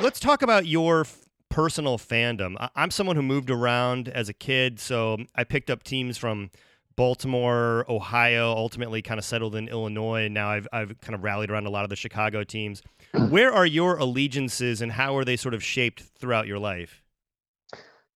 let's 0.00 0.20
talk 0.20 0.42
about 0.42 0.66
your 0.66 1.06
personal 1.54 1.96
fandom. 1.98 2.56
I- 2.58 2.70
I'm 2.74 2.90
someone 2.90 3.14
who 3.14 3.22
moved 3.22 3.48
around 3.48 4.08
as 4.08 4.28
a 4.28 4.32
kid, 4.32 4.80
so 4.80 5.18
I 5.36 5.44
picked 5.44 5.70
up 5.70 5.84
teams 5.84 6.18
from 6.18 6.50
Baltimore, 6.96 7.84
Ohio, 7.88 8.50
ultimately 8.50 9.02
kind 9.02 9.18
of 9.18 9.24
settled 9.24 9.54
in 9.54 9.68
Illinois. 9.68 10.26
Now 10.26 10.50
I've, 10.50 10.66
I've 10.72 11.00
kind 11.00 11.14
of 11.14 11.22
rallied 11.22 11.52
around 11.52 11.66
a 11.66 11.70
lot 11.70 11.84
of 11.84 11.90
the 11.90 11.96
Chicago 11.96 12.42
teams. 12.42 12.82
Where 13.28 13.52
are 13.52 13.66
your 13.66 13.96
allegiances 13.96 14.82
and 14.82 14.90
how 14.90 15.16
are 15.16 15.24
they 15.24 15.36
sort 15.36 15.54
of 15.54 15.62
shaped 15.62 16.02
throughout 16.18 16.48
your 16.48 16.58
life? 16.58 17.02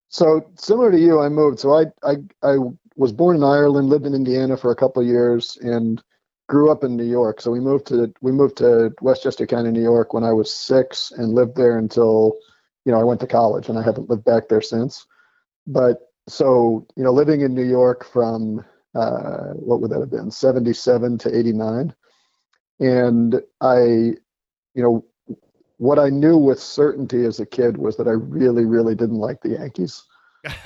So 0.09 0.45
similar 0.55 0.91
to 0.91 0.99
you, 0.99 1.21
I 1.21 1.29
moved. 1.29 1.59
So 1.59 1.73
I 1.73 1.85
I 2.03 2.15
I 2.43 2.57
was 2.97 3.13
born 3.13 3.37
in 3.37 3.43
Ireland, 3.43 3.87
lived 3.87 4.05
in 4.05 4.13
Indiana 4.13 4.57
for 4.57 4.71
a 4.71 4.75
couple 4.75 5.01
years, 5.01 5.57
and 5.61 6.03
grew 6.47 6.71
up 6.71 6.83
in 6.83 6.97
New 6.97 7.05
York. 7.05 7.39
So 7.39 7.51
we 7.51 7.61
moved 7.61 7.87
to 7.87 8.11
we 8.19 8.33
moved 8.33 8.57
to 8.57 8.91
Westchester 9.01 9.47
County, 9.47 9.71
New 9.71 9.83
York, 9.83 10.13
when 10.13 10.25
I 10.25 10.33
was 10.33 10.53
six, 10.53 11.11
and 11.11 11.35
lived 11.35 11.55
there 11.55 11.77
until 11.77 12.37
you 12.89 12.95
know 12.95 12.99
I 12.99 13.03
went 13.03 13.19
to 13.19 13.27
college, 13.27 13.69
and 13.69 13.77
I 13.77 13.83
haven't 13.83 14.09
lived 14.09 14.25
back 14.25 14.49
there 14.49 14.63
since. 14.63 15.05
But 15.67 15.99
so 16.27 16.87
you 16.95 17.03
know, 17.03 17.11
living 17.11 17.41
in 17.41 17.53
New 17.53 17.63
York 17.69 18.03
from 18.03 18.65
uh, 18.95 19.49
what 19.53 19.79
would 19.79 19.91
that 19.91 19.99
have 19.99 20.09
been, 20.09 20.31
seventy 20.31 20.73
seven 20.73 21.19
to 21.19 21.37
eighty 21.37 21.53
nine, 21.53 21.93
and 22.79 23.39
I, 23.61 23.77
you 23.77 24.17
know. 24.83 25.05
What 25.77 25.97
I 25.99 26.09
knew 26.09 26.35
with 26.35 26.59
certainty 26.59 27.23
as 27.23 27.39
a 27.39 27.45
kid 27.45 27.77
was 27.77 27.95
that 27.97 28.07
I 28.09 28.11
really, 28.11 28.65
really 28.65 28.95
didn't 28.95 29.19
like 29.19 29.39
the 29.41 29.51
Yankees 29.51 30.03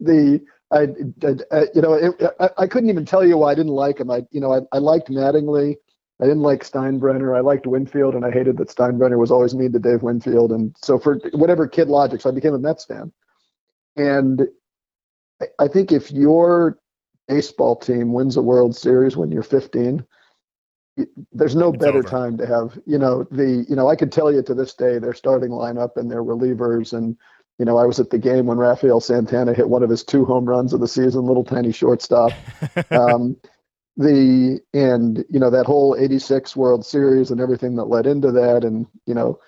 the 0.00 0.40
I, 0.70 0.78
I, 0.78 1.56
I- 1.56 1.68
you 1.74 1.80
know 1.82 1.94
it, 1.94 2.14
I, 2.40 2.50
I 2.58 2.66
couldn't 2.66 2.90
even 2.90 3.06
tell 3.06 3.24
you 3.24 3.38
why 3.38 3.52
I 3.52 3.54
didn't 3.54 3.72
like 3.72 4.00
him. 4.00 4.10
I 4.10 4.26
you 4.30 4.40
know 4.40 4.52
I, 4.52 4.60
I 4.72 4.78
liked 4.78 5.08
Mattingly. 5.08 5.76
I 6.20 6.24
didn't 6.24 6.42
like 6.42 6.64
Steinbrenner. 6.64 7.36
I 7.36 7.40
liked 7.40 7.66
Winfield, 7.66 8.14
and 8.14 8.24
I 8.24 8.30
hated 8.30 8.56
that 8.56 8.68
Steinbrenner 8.68 9.18
was 9.18 9.30
always 9.30 9.54
mean 9.54 9.72
to 9.72 9.78
Dave 9.78 10.02
Winfield. 10.02 10.50
And 10.52 10.74
so 10.82 10.98
for 10.98 11.20
whatever 11.32 11.68
kid 11.68 11.88
logic, 11.88 12.20
so 12.20 12.30
I 12.30 12.32
became 12.32 12.54
a 12.54 12.58
Mets 12.58 12.84
fan. 12.86 13.12
And 13.96 14.48
I- 15.58 15.68
think 15.68 15.92
if 15.92 16.10
your 16.10 16.78
baseball 17.28 17.76
team 17.76 18.12
wins 18.12 18.36
a 18.36 18.42
World 18.42 18.74
Series 18.74 19.16
when 19.16 19.30
you're 19.30 19.42
15, 19.42 20.04
there's 21.32 21.54
no 21.54 21.68
It's 21.68 21.78
better 21.84 21.98
over. 21.98 22.08
time 22.08 22.38
to 22.38 22.46
have 22.46 22.78
you 22.86 22.96
know 22.98 23.24
the 23.30 23.66
you 23.68 23.76
know 23.76 23.86
I 23.88 23.96
could 23.96 24.10
tell 24.10 24.32
you 24.32 24.40
to 24.42 24.54
this 24.54 24.72
day 24.72 24.98
their 24.98 25.12
starting 25.12 25.50
lineup 25.50 25.98
and 25.98 26.10
their 26.10 26.24
relievers 26.24 26.94
and 26.94 27.16
you 27.58 27.64
know, 27.64 27.78
I 27.78 27.86
was 27.86 27.98
at 27.98 28.10
the 28.10 28.18
game 28.18 28.44
when 28.46 28.58
Rafael 28.58 29.00
Santana 29.00 29.54
hit 29.54 29.68
one 29.68 29.82
of 29.82 29.88
his 29.88 30.04
two 30.04 30.26
home 30.26 30.44
runs 30.44 30.74
of 30.74 30.80
the 30.80 30.88
season, 30.88 31.24
little 31.24 31.44
tiny 31.44 31.72
shortstop. 31.72 32.32
Um, 32.90 33.36
the 33.96 34.60
and 34.74 35.24
you 35.28 35.38
know 35.40 35.50
that 35.50 35.66
whole 35.66 35.96
'86 35.98 36.54
World 36.56 36.84
Series 36.84 37.30
and 37.30 37.40
everything 37.40 37.76
that 37.76 37.84
led 37.84 38.06
into 38.06 38.30
that, 38.32 38.64
and 38.64 38.86
you 39.06 39.14
know, 39.14 39.38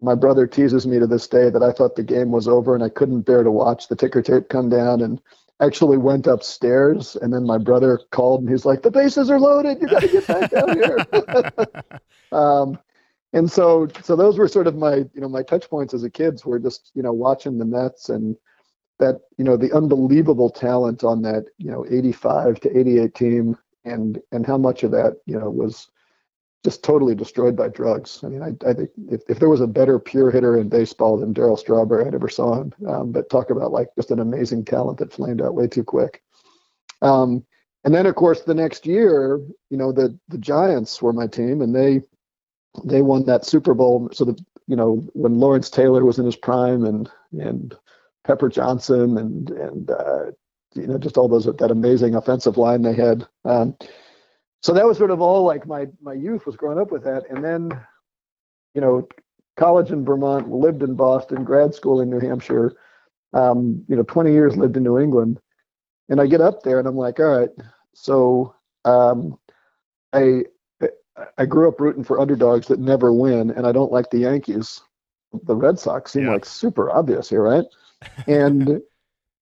my 0.00 0.14
brother 0.14 0.46
teases 0.46 0.86
me 0.86 0.98
to 0.98 1.06
this 1.06 1.26
day 1.26 1.50
that 1.50 1.62
I 1.62 1.72
thought 1.72 1.96
the 1.96 2.02
game 2.02 2.30
was 2.30 2.48
over 2.48 2.74
and 2.74 2.84
I 2.84 2.88
couldn't 2.88 3.22
bear 3.22 3.42
to 3.42 3.50
watch 3.50 3.88
the 3.88 3.96
ticker 3.96 4.22
tape 4.22 4.48
come 4.48 4.68
down. 4.68 5.00
And 5.00 5.20
actually 5.60 5.96
went 5.96 6.26
upstairs, 6.26 7.16
and 7.16 7.32
then 7.32 7.44
my 7.44 7.58
brother 7.58 8.00
called 8.10 8.42
and 8.42 8.50
he's 8.50 8.66
like, 8.66 8.82
"The 8.82 8.90
bases 8.90 9.30
are 9.30 9.40
loaded. 9.40 9.80
You 9.80 9.88
got 9.88 10.02
to 10.02 10.08
get 10.08 10.26
back 10.26 10.50
down 10.50 10.74
here." 10.74 10.98
um, 12.32 12.78
and 13.32 13.50
so, 13.50 13.88
so 14.02 14.16
those 14.16 14.38
were 14.38 14.48
sort 14.48 14.66
of 14.66 14.76
my, 14.76 14.96
you 14.96 15.20
know, 15.20 15.28
my 15.28 15.42
touch 15.42 15.68
points 15.68 15.94
as 15.94 16.04
a 16.04 16.10
kid. 16.10 16.40
Were 16.44 16.58
just, 16.58 16.90
you 16.94 17.02
know, 17.02 17.12
watching 17.12 17.58
the 17.58 17.64
Mets 17.64 18.08
and 18.08 18.36
that, 18.98 19.20
you 19.36 19.44
know, 19.44 19.56
the 19.56 19.72
unbelievable 19.72 20.50
talent 20.50 21.04
on 21.04 21.22
that, 21.22 21.46
you 21.58 21.70
know, 21.70 21.84
85 21.88 22.60
to 22.60 22.78
88 22.78 23.14
team, 23.14 23.58
and 23.86 24.20
and 24.32 24.46
how 24.46 24.58
much 24.58 24.82
of 24.82 24.90
that, 24.90 25.16
you 25.26 25.38
know, 25.38 25.50
was 25.50 25.88
just 26.64 26.82
totally 26.82 27.14
destroyed 27.14 27.56
by 27.56 27.68
drugs. 27.68 28.20
I 28.24 28.28
mean, 28.28 28.42
I, 28.42 28.68
I 28.68 28.74
think 28.74 28.90
if, 29.08 29.22
if 29.28 29.38
there 29.38 29.48
was 29.48 29.60
a 29.60 29.68
better 29.68 30.00
pure 30.00 30.32
hitter 30.32 30.58
in 30.58 30.68
baseball 30.68 31.16
than 31.16 31.32
Darryl 31.32 31.58
Strawberry, 31.58 32.04
I 32.04 32.10
never 32.10 32.28
saw 32.28 32.60
him. 32.60 32.72
Um, 32.88 33.12
but 33.12 33.30
talk 33.30 33.50
about 33.50 33.70
like 33.70 33.88
just 33.94 34.10
an 34.10 34.18
amazing 34.18 34.64
talent 34.64 34.98
that 34.98 35.12
flamed 35.12 35.40
out 35.40 35.54
way 35.54 35.68
too 35.68 35.84
quick. 35.84 36.22
Um, 37.02 37.44
and 37.84 37.94
then, 37.94 38.06
of 38.06 38.16
course, 38.16 38.42
the 38.42 38.54
next 38.54 38.84
year, 38.84 39.40
you 39.70 39.76
know, 39.76 39.92
the 39.92 40.18
the 40.28 40.38
Giants 40.38 41.00
were 41.00 41.12
my 41.12 41.28
team, 41.28 41.62
and 41.62 41.72
they 41.74 42.02
they 42.84 43.00
won 43.00 43.24
that 43.26 43.44
Super 43.44 43.74
Bowl. 43.74 44.08
So 44.12 44.24
that 44.24 44.40
you 44.66 44.74
know, 44.74 45.06
when 45.12 45.38
Lawrence 45.38 45.70
Taylor 45.70 46.04
was 46.04 46.18
in 46.18 46.26
his 46.26 46.34
prime, 46.34 46.84
and 46.84 47.08
and 47.32 47.76
Pepper 48.24 48.48
Johnson, 48.48 49.16
and 49.16 49.50
and 49.50 49.90
uh, 49.90 50.24
you 50.76 50.86
know, 50.86 50.98
just 50.98 51.16
all 51.16 51.28
those 51.28 51.44
that 51.46 51.70
amazing 51.70 52.14
offensive 52.14 52.56
line 52.56 52.82
they 52.82 52.94
had. 52.94 53.26
Um, 53.44 53.76
so 54.62 54.72
that 54.72 54.86
was 54.86 54.98
sort 54.98 55.10
of 55.10 55.20
all 55.20 55.44
like 55.44 55.66
my 55.66 55.86
my 56.00 56.12
youth 56.12 56.46
was 56.46 56.56
growing 56.56 56.78
up 56.78 56.90
with 56.90 57.04
that 57.04 57.24
and 57.30 57.44
then 57.44 57.70
you 58.74 58.80
know 58.80 59.06
college 59.56 59.90
in 59.90 60.04
vermont 60.04 60.50
lived 60.50 60.82
in 60.82 60.94
boston 60.94 61.44
grad 61.44 61.72
school 61.74 62.00
in 62.00 62.10
new 62.10 62.18
hampshire 62.18 62.72
um, 63.32 63.84
you 63.88 63.94
know 63.96 64.02
20 64.02 64.32
years 64.32 64.56
lived 64.56 64.76
in 64.76 64.82
new 64.82 64.98
england 64.98 65.38
and 66.08 66.20
i 66.20 66.26
get 66.26 66.40
up 66.40 66.62
there 66.62 66.78
and 66.80 66.88
i'm 66.88 66.96
like 66.96 67.20
all 67.20 67.38
right 67.38 67.50
so 67.94 68.54
um, 68.84 69.38
i 70.12 70.42
i 71.38 71.46
grew 71.46 71.68
up 71.68 71.80
rooting 71.80 72.02
for 72.04 72.18
underdogs 72.20 72.66
that 72.66 72.80
never 72.80 73.12
win 73.12 73.50
and 73.50 73.66
i 73.66 73.72
don't 73.72 73.92
like 73.92 74.10
the 74.10 74.18
yankees 74.18 74.82
the 75.44 75.54
red 75.54 75.78
sox 75.78 76.12
seem 76.12 76.24
Yeah. 76.24 76.32
like 76.32 76.44
super 76.44 76.90
obvious 76.90 77.28
here 77.28 77.42
right 77.42 77.64
and 78.26 78.80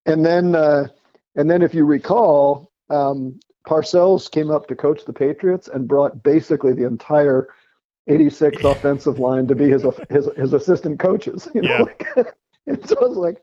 and 0.07 0.25
then 0.27 0.55
uh, 0.55 0.89
and 1.37 1.51
then 1.51 1.63
if 1.63 1.75
you 1.75 1.85
recall 1.85 2.71
um, 2.91 3.39
Parcells 3.67 4.31
came 4.31 4.51
up 4.51 4.67
to 4.69 4.77
coach 4.77 5.05
the 5.05 5.13
Patriots 5.13 5.69
and 5.69 5.89
brought 5.89 6.23
basically 6.23 6.73
the 6.73 6.87
entire 6.87 7.49
86 8.07 8.63
offensive 8.65 9.19
line 9.19 9.47
to 9.47 9.55
be 9.55 9.69
his 9.71 9.85
his 10.11 10.29
his 10.37 10.53
assistant 10.53 10.99
coaches. 11.01 11.49
You 11.55 11.63
know, 11.63 11.71
Yeah. 11.71 11.83
like, 11.83 12.07
and 12.67 12.87
so 12.89 12.97
I 13.01 13.07
was 13.07 13.17
like, 13.17 13.43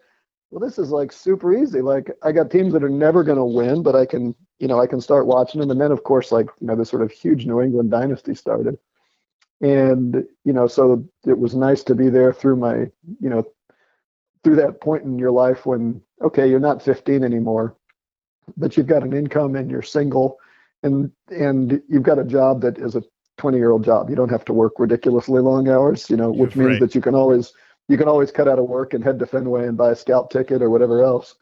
well, 0.52 0.60
this 0.60 0.78
is 0.78 0.92
like 0.92 1.12
super 1.12 1.56
easy. 1.56 1.82
Like 1.82 2.12
I 2.24 2.32
got 2.32 2.52
teams 2.52 2.74
that 2.74 2.84
are 2.84 2.90
never 2.90 3.24
going 3.24 3.38
to 3.38 3.46
win, 3.46 3.82
but 3.82 3.96
I 3.96 4.06
can, 4.06 4.36
you 4.60 4.68
know, 4.68 4.80
I 4.80 4.86
can 4.86 5.02
start 5.02 5.26
watching 5.26 5.60
them. 5.62 5.72
And 5.72 5.82
then 5.82 5.92
of 5.92 6.04
course, 6.04 6.32
like 6.32 6.48
you 6.60 6.68
know, 6.68 6.76
this 6.76 6.90
sort 6.90 7.02
of 7.02 7.12
huge 7.12 7.46
New 7.48 7.62
England 7.62 7.90
dynasty 7.90 8.36
started, 8.36 8.78
and 9.62 10.24
you 10.44 10.54
know, 10.54 10.68
so 10.68 11.04
it 11.26 11.40
was 11.40 11.56
nice 11.56 11.84
to 11.86 11.96
be 11.96 12.10
there 12.10 12.32
through 12.32 12.58
my, 12.58 12.76
you 13.20 13.30
know, 13.30 13.44
through 14.44 14.58
that 14.58 14.82
point 14.82 15.04
in 15.04 15.18
your 15.18 15.32
life 15.32 15.66
when 15.66 16.02
okay, 16.22 16.48
you're 16.48 16.60
not 16.60 16.84
15 16.84 17.24
anymore 17.24 17.76
but 18.58 18.78
you've 18.78 18.88
got 18.88 19.04
an 19.04 19.14
income 19.14 19.56
and 19.56 19.70
you're 19.72 19.82
single 19.82 20.38
and 20.84 21.12
and 21.30 21.82
you've 21.88 22.04
got 22.04 22.20
a 22.20 22.24
job 22.24 22.62
that 22.62 22.78
is 22.80 22.96
a 22.96 23.04
20 23.38 23.58
year 23.58 23.72
old 23.72 23.84
job. 23.84 24.10
You 24.10 24.16
don't 24.16 24.30
have 24.30 24.46
to 24.46 24.54
work 24.54 24.74
ridiculously 24.80 25.42
long 25.42 25.68
hours 25.70 26.10
you 26.10 26.18
know 26.18 26.32
which 26.32 26.56
means 26.56 26.72
Right. 26.72 26.80
that 26.80 26.96
you 26.96 27.02
can 27.02 27.16
always 27.16 27.54
you 27.88 27.98
can 27.98 28.08
always 28.08 28.32
cut 28.32 28.48
out 28.48 28.60
of 28.60 28.66
work 28.70 28.94
and 28.94 29.04
head 29.04 29.20
to 29.20 29.26
fenway 29.26 29.68
and 29.68 29.78
buy 29.78 29.92
a 29.92 29.96
scalp 29.96 30.30
ticket 30.32 30.62
or 30.62 30.70
whatever 30.70 31.02
else. 31.04 31.36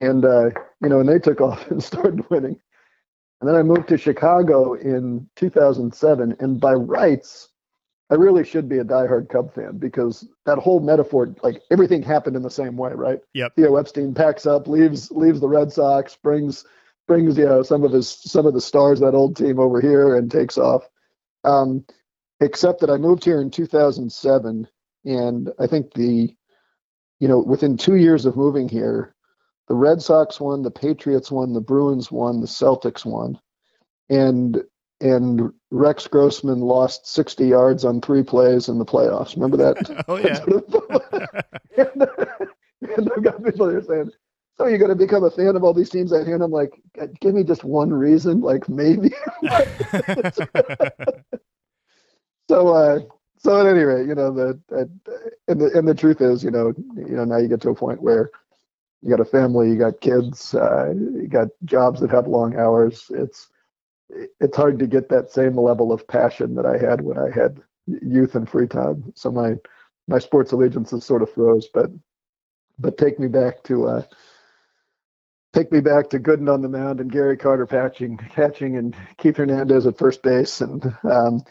And 0.00 0.24
uh 0.24 0.50
you 0.82 0.88
know 0.88 1.00
and 1.00 1.08
they 1.08 1.18
took 1.18 1.40
off 1.48 1.70
and 1.70 1.82
started 1.82 2.28
winning. 2.30 2.58
And 3.40 3.48
then 3.48 3.56
i 3.56 3.62
moved 3.62 3.88
to 3.88 3.98
chicago 3.98 4.74
in 4.74 5.28
2007 5.36 6.36
and 6.40 6.60
by 6.60 6.72
rights 6.74 7.48
i 8.10 8.14
really 8.14 8.44
should 8.44 8.68
be 8.68 8.78
a 8.78 8.84
diehard 8.84 9.28
cub 9.28 9.54
fan 9.54 9.76
because 9.78 10.26
that 10.46 10.58
whole 10.58 10.80
metaphor 10.80 11.34
like 11.42 11.62
everything 11.70 12.02
happened 12.02 12.36
in 12.36 12.42
the 12.42 12.50
same 12.50 12.76
way 12.76 12.92
right 12.92 13.20
Yep. 13.34 13.56
Theo 13.56 13.76
Epstein 13.76 14.14
packs 14.14 14.46
up, 14.46 14.66
leaves 14.66 15.10
leaves 15.10 15.40
the 15.40 15.48
Red 15.48 15.72
Sox, 15.72 16.16
brings 16.16 16.64
brings 17.06 17.38
you 17.38 17.46
know 17.46 17.62
some 17.62 17.84
of 17.84 17.92
his 17.92 18.08
some 18.08 18.46
of 18.46 18.54
the 18.54 18.60
stars 18.60 19.00
that 19.00 19.14
old 19.14 19.36
team 19.36 19.58
over 19.58 19.80
here 19.80 20.16
and 20.16 20.30
takes 20.30 20.58
off. 20.58 20.88
Um, 21.44 21.84
except 22.40 22.80
that 22.80 22.90
I 22.90 22.96
moved 22.96 23.24
here 23.24 23.40
in 23.40 23.50
2007, 23.50 24.68
and 25.04 25.50
I 25.58 25.66
think 25.66 25.94
the 25.94 26.34
you 27.18 27.28
know 27.28 27.38
within 27.40 27.76
two 27.76 27.96
years 27.96 28.26
of 28.26 28.36
moving 28.36 28.68
here, 28.68 29.14
the 29.68 29.74
Red 29.74 30.02
Sox 30.02 30.40
won, 30.40 30.62
the 30.62 30.70
Patriots 30.70 31.30
won, 31.30 31.52
the 31.52 31.60
Bruins 31.60 32.12
won, 32.12 32.40
the 32.40 32.46
Celtics 32.46 33.04
won, 33.04 33.38
and 34.08 34.62
and 35.00 35.52
Rex 35.70 36.06
Grossman 36.06 36.60
lost 36.60 37.06
60 37.06 37.46
yards 37.46 37.84
on 37.84 38.00
three 38.00 38.22
plays 38.22 38.68
in 38.68 38.78
the 38.78 38.84
playoffs. 38.84 39.34
Remember 39.36 39.56
that? 39.56 40.04
oh 40.08 40.16
yeah. 40.16 40.42
and, 41.84 42.02
and 42.96 43.10
I've 43.16 43.22
got 43.22 43.44
people 43.44 43.68
there 43.68 43.82
saying, 43.82 44.10
"So 44.56 44.66
you're 44.66 44.78
going 44.78 44.90
to 44.90 44.96
become 44.96 45.24
a 45.24 45.30
fan 45.30 45.54
of 45.56 45.62
all 45.62 45.74
these 45.74 45.90
teams 45.90 46.12
out 46.12 46.26
here?" 46.26 46.34
And 46.34 46.42
I'm 46.42 46.50
like, 46.50 46.72
"Give 47.20 47.34
me 47.34 47.44
just 47.44 47.64
one 47.64 47.92
reason, 47.92 48.40
like 48.40 48.68
maybe." 48.68 49.10
so, 52.48 52.68
uh, 52.68 53.00
so 53.38 53.60
at 53.60 53.66
any 53.66 53.84
rate, 53.84 54.08
you 54.08 54.14
know, 54.16 54.32
the, 54.32 54.60
the 54.68 54.90
and 55.46 55.60
the 55.60 55.70
and 55.78 55.86
the 55.86 55.94
truth 55.94 56.20
is, 56.20 56.42
you 56.42 56.50
know, 56.50 56.72
you 56.96 57.16
know, 57.16 57.24
now 57.24 57.36
you 57.38 57.46
get 57.48 57.60
to 57.62 57.70
a 57.70 57.74
point 57.74 58.02
where 58.02 58.30
you 59.02 59.10
got 59.10 59.20
a 59.20 59.24
family, 59.24 59.68
you 59.68 59.76
got 59.76 60.00
kids, 60.00 60.54
uh, 60.54 60.92
you 60.92 61.28
got 61.28 61.48
jobs 61.64 62.00
that 62.00 62.10
have 62.10 62.26
long 62.26 62.56
hours. 62.56 63.06
It's 63.10 63.48
it's 64.10 64.56
hard 64.56 64.78
to 64.78 64.86
get 64.86 65.08
that 65.08 65.30
same 65.30 65.56
level 65.56 65.92
of 65.92 66.06
passion 66.06 66.54
that 66.54 66.66
I 66.66 66.78
had 66.78 67.00
when 67.02 67.18
I 67.18 67.30
had 67.30 67.60
youth 67.86 68.34
and 68.34 68.48
free 68.48 68.66
time. 68.66 69.12
So 69.14 69.30
my 69.30 69.54
my 70.06 70.18
sports 70.18 70.52
allegiances 70.52 71.04
sort 71.04 71.22
of 71.22 71.32
froze, 71.32 71.68
but 71.72 71.90
but 72.78 72.96
take 72.96 73.18
me 73.18 73.28
back 73.28 73.62
to 73.64 73.86
uh, 73.86 74.02
take 75.52 75.70
me 75.72 75.80
back 75.80 76.10
to 76.10 76.18
Gooden 76.18 76.52
on 76.52 76.62
the 76.62 76.68
mound 76.68 77.00
and 77.00 77.12
Gary 77.12 77.36
Carter 77.36 77.66
patching, 77.66 78.16
catching, 78.16 78.76
and 78.76 78.96
Keith 79.18 79.36
Hernandez 79.36 79.86
at 79.86 79.98
first 79.98 80.22
base, 80.22 80.60
and 80.60 80.84
um, 81.04 81.42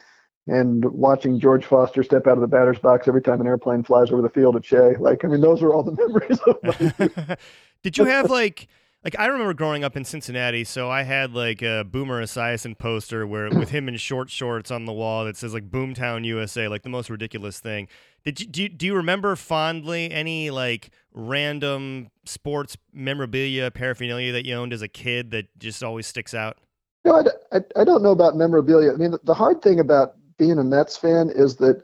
and 0.47 0.85
watching 0.85 1.39
George 1.39 1.65
Foster 1.65 2.03
step 2.03 2.25
out 2.25 2.37
of 2.37 2.41
the 2.41 2.47
batter's 2.47 2.79
box 2.79 3.07
every 3.07 3.21
time 3.21 3.41
an 3.41 3.47
airplane 3.47 3.83
flies 3.83 4.11
over 4.11 4.21
the 4.21 4.29
field 4.29 4.55
at 4.55 4.65
Shea. 4.65 4.95
Like, 4.97 5.25
I 5.25 5.27
mean, 5.27 5.41
those 5.41 5.61
are 5.61 5.73
all 5.73 5.83
the 5.83 5.91
memories 6.71 7.37
Did 7.83 7.97
you 7.97 8.05
have 8.05 8.29
like 8.29 8.67
like 9.07 9.17
I 9.17 9.27
remember 9.27 9.53
growing 9.53 9.85
up 9.85 9.95
in 9.95 10.03
Cincinnati, 10.03 10.65
so 10.65 10.91
I 10.91 11.03
had 11.03 11.33
like 11.33 11.61
a 11.61 11.85
Boomer 11.89 12.21
Esiason 12.21 12.77
poster 12.77 13.25
where 13.25 13.49
with 13.49 13.69
him 13.69 13.87
in 13.87 13.95
short 13.95 14.29
shorts 14.29 14.69
on 14.69 14.83
the 14.83 14.91
wall 14.91 15.23
that 15.23 15.37
says 15.37 15.53
like 15.53 15.71
Boomtown 15.71 16.25
USA, 16.25 16.67
like 16.67 16.81
the 16.81 16.89
most 16.89 17.09
ridiculous 17.09 17.61
thing. 17.61 17.87
Did 18.25 18.41
you 18.41 18.47
do 18.47 18.63
you, 18.63 18.67
do 18.67 18.85
you 18.85 18.95
remember 18.95 19.37
fondly 19.37 20.11
any 20.11 20.49
like 20.49 20.89
random 21.13 22.09
sports 22.25 22.75
memorabilia 22.91 23.71
paraphernalia 23.71 24.33
that 24.33 24.45
you 24.45 24.53
owned 24.55 24.73
as 24.73 24.81
a 24.81 24.89
kid 24.89 25.31
that 25.31 25.57
just 25.57 25.85
always 25.85 26.05
sticks 26.05 26.33
out? 26.33 26.57
No, 27.05 27.15
I, 27.15 27.55
I, 27.55 27.61
I 27.77 27.83
don't 27.85 28.03
know 28.03 28.11
about 28.11 28.35
memorabilia. 28.35 28.91
I 28.91 28.97
mean, 28.97 29.11
the, 29.11 29.19
the 29.23 29.33
hard 29.33 29.61
thing 29.61 29.79
about 29.79 30.15
being 30.37 30.59
a 30.59 30.65
Mets 30.65 30.97
fan 30.97 31.31
is 31.33 31.55
that 31.57 31.81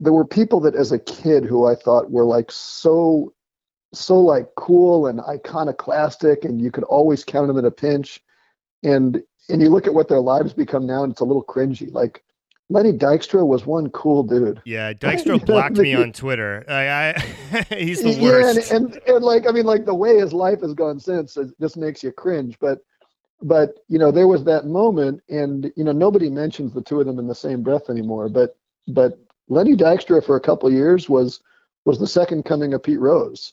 there 0.00 0.12
were 0.12 0.26
people 0.26 0.58
that, 0.62 0.74
as 0.74 0.90
a 0.90 0.98
kid, 0.98 1.44
who 1.44 1.66
I 1.66 1.76
thought 1.76 2.10
were 2.10 2.24
like 2.24 2.50
so, 2.50 3.32
so 3.92 4.18
like 4.20 4.48
cool 4.56 5.06
and 5.06 5.20
iconoclastic, 5.20 6.44
and 6.44 6.60
you 6.60 6.70
could 6.70 6.84
always 6.84 7.24
count 7.24 7.48
them 7.48 7.58
in 7.58 7.64
a 7.64 7.70
pinch. 7.70 8.20
And 8.82 9.22
and 9.48 9.60
you 9.60 9.68
look 9.68 9.86
at 9.86 9.94
what 9.94 10.08
their 10.08 10.20
lives 10.20 10.52
become 10.52 10.86
now, 10.86 11.02
and 11.02 11.12
it's 11.12 11.20
a 11.20 11.24
little 11.24 11.44
cringy. 11.44 11.92
Like 11.92 12.22
Lenny 12.70 12.92
Dykstra 12.92 13.46
was 13.46 13.66
one 13.66 13.90
cool 13.90 14.22
dude. 14.22 14.60
Yeah, 14.64 14.92
Dykstra 14.94 15.44
blocked 15.44 15.76
me 15.76 15.94
on 15.94 16.12
Twitter. 16.12 16.64
I, 16.68 17.14
I 17.14 17.62
he's 17.76 18.00
the 18.02 18.10
Yeah, 18.10 18.22
worst. 18.22 18.70
and, 18.72 18.84
and 18.86 19.00
and 19.06 19.24
like 19.24 19.46
I 19.48 19.52
mean, 19.52 19.66
like 19.66 19.84
the 19.84 19.94
way 19.94 20.18
his 20.18 20.32
life 20.32 20.60
has 20.62 20.74
gone 20.74 20.98
since 20.98 21.36
it 21.36 21.48
just 21.60 21.76
makes 21.76 22.02
you 22.02 22.12
cringe. 22.12 22.58
But 22.60 22.78
but 23.42 23.80
you 23.88 23.98
know, 23.98 24.10
there 24.10 24.28
was 24.28 24.44
that 24.44 24.66
moment, 24.66 25.22
and 25.28 25.70
you 25.76 25.84
know, 25.84 25.92
nobody 25.92 26.30
mentions 26.30 26.72
the 26.72 26.82
two 26.82 27.00
of 27.00 27.06
them 27.06 27.18
in 27.18 27.26
the 27.26 27.34
same 27.34 27.62
breath 27.62 27.90
anymore. 27.90 28.28
But 28.28 28.56
but 28.88 29.18
Lenny 29.48 29.76
Dykstra 29.76 30.24
for 30.24 30.36
a 30.36 30.40
couple 30.40 30.68
of 30.68 30.74
years 30.74 31.08
was 31.08 31.40
was 31.84 31.98
the 31.98 32.06
second 32.06 32.44
coming 32.44 32.72
of 32.74 32.82
Pete 32.82 33.00
Rose. 33.00 33.52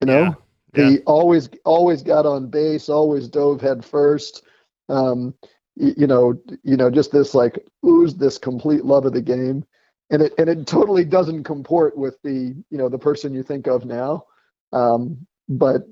You 0.00 0.06
know, 0.06 0.36
Yeah, 0.74 0.90
he 0.90 0.98
always 1.00 1.48
always 1.64 2.02
got 2.02 2.26
on 2.26 2.48
base, 2.48 2.88
always 2.88 3.28
dove 3.28 3.60
head 3.60 3.84
first. 3.84 4.42
Um, 4.88 5.34
you 5.76 6.06
know, 6.06 6.40
you 6.62 6.76
know, 6.76 6.90
just 6.90 7.12
this 7.12 7.34
like 7.34 7.64
oozed 7.86 8.18
this 8.18 8.38
complete 8.38 8.84
love 8.84 9.06
of 9.06 9.12
the 9.12 9.22
game, 9.22 9.64
and 10.10 10.22
it 10.22 10.32
and 10.38 10.48
it 10.48 10.66
totally 10.66 11.04
doesn't 11.04 11.44
comport 11.44 11.96
with 11.96 12.16
the 12.22 12.54
you 12.70 12.78
know 12.78 12.88
the 12.88 12.98
person 12.98 13.34
you 13.34 13.42
think 13.42 13.66
of 13.66 13.84
now. 13.84 14.24
Um, 14.72 15.26
but 15.48 15.86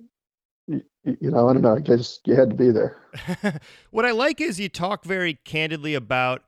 you 0.68 1.30
know, 1.30 1.48
I 1.48 1.52
don't 1.52 1.62
know. 1.62 1.76
I 1.76 1.80
guess 1.80 2.20
you 2.24 2.34
had 2.34 2.50
to 2.50 2.56
be 2.56 2.70
there. 2.70 2.96
what 3.90 4.04
I 4.04 4.10
like 4.10 4.40
is 4.40 4.60
you 4.60 4.68
talk 4.68 5.04
very 5.04 5.38
candidly 5.44 5.94
about 5.94 6.42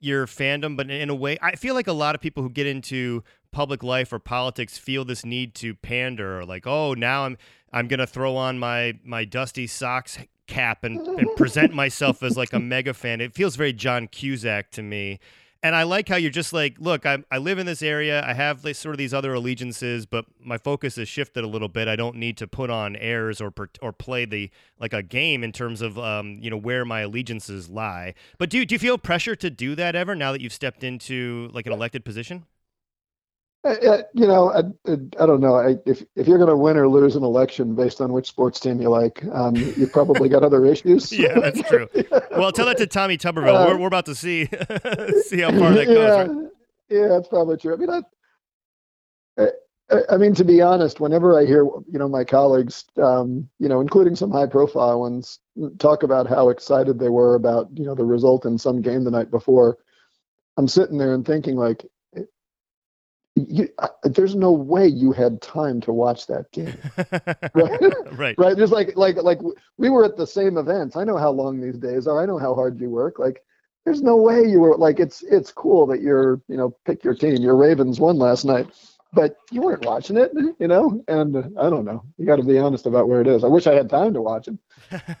your 0.00 0.26
fandom, 0.26 0.76
but 0.76 0.90
in 0.90 1.08
a 1.08 1.14
way, 1.14 1.38
I 1.40 1.52
feel 1.52 1.74
like 1.74 1.86
a 1.86 1.92
lot 1.92 2.14
of 2.14 2.20
people 2.20 2.42
who 2.42 2.50
get 2.50 2.66
into 2.66 3.22
public 3.52 3.82
life 3.82 4.12
or 4.12 4.18
politics 4.18 4.78
feel 4.78 5.04
this 5.04 5.24
need 5.24 5.54
to 5.56 5.74
pander, 5.74 6.40
or 6.40 6.44
like, 6.44 6.66
oh, 6.66 6.94
now 6.94 7.24
I'm 7.24 7.38
I'm 7.72 7.88
gonna 7.88 8.06
throw 8.06 8.36
on 8.36 8.58
my 8.58 8.98
my 9.04 9.24
dusty 9.24 9.66
Sox 9.66 10.18
cap 10.46 10.84
and, 10.84 10.98
and 11.06 11.34
present 11.36 11.72
myself 11.72 12.22
as 12.22 12.36
like 12.36 12.52
a 12.52 12.60
mega 12.60 12.94
fan. 12.94 13.20
It 13.20 13.34
feels 13.34 13.56
very 13.56 13.72
John 13.72 14.08
Cusack 14.08 14.70
to 14.72 14.82
me. 14.82 15.20
And 15.64 15.76
I 15.76 15.84
like 15.84 16.08
how 16.08 16.16
you're 16.16 16.32
just 16.32 16.52
like, 16.52 16.74
look, 16.80 17.06
I, 17.06 17.18
I 17.30 17.38
live 17.38 17.60
in 17.60 17.66
this 17.66 17.82
area. 17.82 18.24
I 18.26 18.34
have 18.34 18.62
this, 18.62 18.80
sort 18.80 18.94
of 18.94 18.98
these 18.98 19.14
other 19.14 19.32
allegiances, 19.32 20.06
but 20.06 20.24
my 20.40 20.58
focus 20.58 20.96
has 20.96 21.08
shifted 21.08 21.44
a 21.44 21.46
little 21.46 21.68
bit. 21.68 21.86
I 21.86 21.94
don't 21.94 22.16
need 22.16 22.36
to 22.38 22.48
put 22.48 22.68
on 22.68 22.96
airs 22.96 23.40
or 23.40 23.54
or 23.80 23.92
play 23.92 24.24
the 24.24 24.50
like 24.80 24.92
a 24.92 25.04
game 25.04 25.44
in 25.44 25.52
terms 25.52 25.80
of 25.80 25.96
um, 26.00 26.38
you 26.40 26.50
know 26.50 26.56
where 26.56 26.84
my 26.84 27.02
allegiances 27.02 27.70
lie. 27.70 28.14
But 28.38 28.50
do 28.50 28.64
do 28.66 28.74
you 28.74 28.78
feel 28.80 28.98
pressure 28.98 29.36
to 29.36 29.50
do 29.50 29.76
that 29.76 29.94
ever 29.94 30.16
now 30.16 30.32
that 30.32 30.40
you've 30.40 30.52
stepped 30.52 30.82
into 30.82 31.48
like 31.52 31.66
an 31.66 31.72
elected 31.72 32.04
position? 32.04 32.44
Uh, 33.64 33.68
uh, 33.68 34.02
you 34.12 34.26
know, 34.26 34.50
I, 34.50 34.62
I, 34.90 35.26
don't 35.26 35.40
know. 35.40 35.54
I, 35.54 35.76
if 35.86 36.02
if 36.16 36.26
you're 36.26 36.38
going 36.38 36.50
to 36.50 36.56
win 36.56 36.76
or 36.76 36.88
lose 36.88 37.14
an 37.14 37.22
election 37.22 37.76
based 37.76 38.00
on 38.00 38.12
which 38.12 38.26
sports 38.26 38.58
team 38.58 38.80
you 38.82 38.88
like, 38.88 39.24
um, 39.32 39.54
you've 39.54 39.92
probably 39.92 40.28
got 40.28 40.42
other 40.42 40.66
issues. 40.66 41.12
Yeah, 41.22 41.38
that's 41.38 41.62
true. 41.68 41.88
Well, 42.32 42.50
tell 42.50 42.66
that 42.66 42.78
to 42.78 42.86
Tommy 42.88 43.16
Tuberville. 43.16 43.54
Uh, 43.54 43.66
we're, 43.68 43.78
we're 43.78 43.86
about 43.86 44.06
to 44.06 44.16
see 44.16 44.46
see 45.26 45.40
how 45.40 45.50
far 45.52 45.72
that 45.72 45.86
goes. 45.86 45.96
yeah, 45.96 46.22
right? 46.22 46.50
yeah, 46.88 47.08
that's 47.08 47.28
probably 47.28 47.56
true. 47.56 47.74
I 47.74 47.76
mean, 47.76 47.90
I, 47.90 48.02
I, 49.38 49.96
I 50.10 50.16
mean, 50.16 50.34
to 50.34 50.44
be 50.44 50.60
honest, 50.60 50.98
whenever 50.98 51.38
I 51.38 51.44
hear 51.44 51.64
you 51.64 51.98
know 51.98 52.08
my 52.08 52.24
colleagues, 52.24 52.84
um, 53.00 53.48
you 53.60 53.68
know, 53.68 53.80
including 53.80 54.16
some 54.16 54.32
high-profile 54.32 54.98
ones, 54.98 55.38
talk 55.78 56.02
about 56.02 56.26
how 56.26 56.48
excited 56.48 56.98
they 56.98 57.10
were 57.10 57.36
about 57.36 57.68
you 57.74 57.84
know 57.84 57.94
the 57.94 58.04
result 58.04 58.44
in 58.44 58.58
some 58.58 58.82
game 58.82 59.04
the 59.04 59.10
night 59.12 59.30
before, 59.30 59.78
I'm 60.56 60.68
sitting 60.68 60.98
there 60.98 61.14
and 61.14 61.24
thinking 61.24 61.56
like, 61.56 61.84
you, 63.34 63.68
I, 63.78 63.88
there's 64.04 64.34
no 64.34 64.52
way 64.52 64.86
you 64.86 65.12
had 65.12 65.40
time 65.40 65.80
to 65.82 65.92
watch 65.92 66.26
that 66.26 66.50
game. 66.52 66.76
Right. 67.54 67.80
right. 68.12 68.38
right 68.38 68.56
just 68.56 68.72
like 68.72 68.96
like 68.96 69.16
like 69.16 69.40
we 69.78 69.90
were 69.90 70.04
at 70.04 70.16
the 70.16 70.26
same 70.26 70.56
events. 70.58 70.96
I 70.96 71.04
know 71.04 71.16
how 71.16 71.30
long 71.30 71.60
these 71.60 71.78
days 71.78 72.06
are. 72.06 72.20
I 72.22 72.26
know 72.26 72.38
how 72.38 72.54
hard 72.54 72.80
you 72.80 72.90
work. 72.90 73.18
Like 73.18 73.42
there's 73.84 74.02
no 74.02 74.16
way 74.16 74.44
you 74.46 74.60
were 74.60 74.76
like 74.76 75.00
it's 75.00 75.22
it's 75.22 75.52
cool 75.52 75.86
that 75.86 76.00
you're 76.02 76.40
you 76.48 76.56
know 76.56 76.76
pick 76.84 77.04
your 77.04 77.14
team. 77.14 77.36
Your 77.36 77.56
ravens 77.56 78.00
won 78.00 78.18
last 78.18 78.44
night 78.44 78.68
but 79.14 79.36
you 79.50 79.60
weren't 79.60 79.84
watching 79.84 80.16
it 80.16 80.32
you 80.58 80.66
know? 80.66 81.04
And 81.06 81.36
uh, 81.36 81.42
i 81.60 81.68
don't 81.68 81.84
know. 81.84 82.02
You 82.16 82.24
got 82.24 82.36
to 82.36 82.42
be 82.42 82.58
honest 82.58 82.86
about 82.86 83.08
where 83.08 83.20
it 83.20 83.26
is. 83.26 83.44
I 83.44 83.48
wish 83.48 83.66
i 83.66 83.74
had 83.74 83.90
time 83.90 84.14
to 84.14 84.22
watch 84.22 84.48
it 84.48 84.58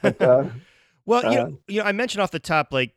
but 0.00 0.20
uh, 0.22 0.44
Well, 1.04 1.24
you 1.24 1.38
Uh, 1.38 1.44
know, 1.44 1.58
you 1.66 1.80
know, 1.80 1.86
I 1.86 1.92
mentioned 1.92 2.22
off 2.22 2.30
the 2.30 2.38
top, 2.38 2.72
like 2.72 2.94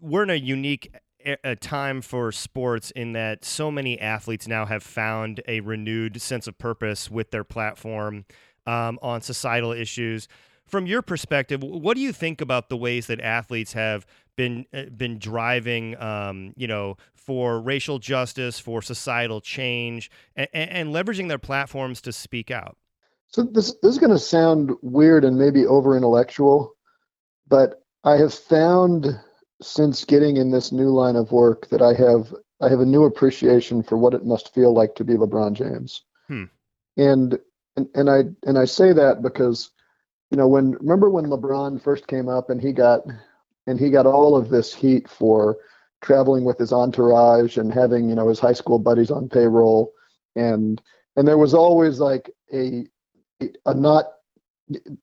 we're 0.00 0.22
in 0.22 0.30
a 0.30 0.34
unique 0.34 0.94
a 1.42 1.56
time 1.56 2.02
for 2.02 2.30
sports 2.32 2.90
in 2.90 3.12
that 3.12 3.44
so 3.44 3.70
many 3.70 3.98
athletes 4.00 4.46
now 4.46 4.66
have 4.66 4.82
found 4.82 5.40
a 5.48 5.60
renewed 5.60 6.20
sense 6.20 6.46
of 6.46 6.58
purpose 6.58 7.10
with 7.10 7.30
their 7.30 7.44
platform 7.44 8.24
um, 8.66 8.98
on 9.02 9.20
societal 9.20 9.72
issues. 9.72 10.28
From 10.66 10.86
your 10.86 11.02
perspective, 11.02 11.62
what 11.62 11.94
do 11.94 12.00
you 12.00 12.12
think 12.12 12.40
about 12.40 12.68
the 12.68 12.76
ways 12.76 13.06
that 13.06 13.20
athletes 13.20 13.72
have 13.74 14.06
been 14.36 14.66
uh, 14.72 14.84
been 14.96 15.18
driving, 15.18 16.00
um, 16.00 16.54
you 16.56 16.66
know, 16.66 16.96
for 17.14 17.60
racial 17.60 17.98
justice, 17.98 18.58
for 18.58 18.82
societal 18.82 19.40
change, 19.40 20.10
and, 20.36 20.48
and 20.52 20.94
leveraging 20.94 21.28
their 21.28 21.38
platforms 21.38 22.00
to 22.02 22.12
speak 22.12 22.50
out? 22.50 22.76
So 23.28 23.42
this 23.42 23.74
this 23.82 23.92
is 23.92 23.98
going 23.98 24.10
to 24.10 24.18
sound 24.18 24.72
weird 24.82 25.24
and 25.24 25.38
maybe 25.38 25.66
over 25.66 25.96
intellectual, 25.96 26.74
but 27.48 27.82
I 28.04 28.16
have 28.16 28.32
found 28.32 29.18
since 29.62 30.04
getting 30.04 30.36
in 30.36 30.50
this 30.50 30.72
new 30.72 30.88
line 30.88 31.16
of 31.16 31.32
work 31.32 31.68
that 31.68 31.82
I 31.82 31.94
have 31.94 32.34
I 32.60 32.68
have 32.68 32.80
a 32.80 32.86
new 32.86 33.04
appreciation 33.04 33.82
for 33.82 33.98
what 33.98 34.14
it 34.14 34.24
must 34.24 34.54
feel 34.54 34.72
like 34.72 34.94
to 34.96 35.04
be 35.04 35.14
LeBron 35.14 35.52
James. 35.54 36.02
Hmm. 36.28 36.44
And 36.96 37.38
and 37.76 37.88
and 37.94 38.10
I 38.10 38.24
and 38.46 38.58
I 38.58 38.64
say 38.64 38.92
that 38.92 39.22
because 39.22 39.70
you 40.30 40.36
know 40.36 40.48
when 40.48 40.72
remember 40.72 41.10
when 41.10 41.26
LeBron 41.26 41.82
first 41.82 42.06
came 42.06 42.28
up 42.28 42.50
and 42.50 42.60
he 42.60 42.72
got 42.72 43.02
and 43.66 43.78
he 43.78 43.90
got 43.90 44.06
all 44.06 44.36
of 44.36 44.48
this 44.48 44.74
heat 44.74 45.08
for 45.08 45.56
traveling 46.02 46.44
with 46.44 46.58
his 46.58 46.72
entourage 46.72 47.56
and 47.56 47.72
having 47.72 48.08
you 48.08 48.14
know 48.14 48.28
his 48.28 48.38
high 48.38 48.52
school 48.52 48.78
buddies 48.78 49.10
on 49.10 49.28
payroll 49.28 49.92
and 50.36 50.82
and 51.16 51.26
there 51.26 51.38
was 51.38 51.54
always 51.54 51.98
like 51.98 52.30
a 52.52 52.86
a 53.66 53.74
not 53.74 54.06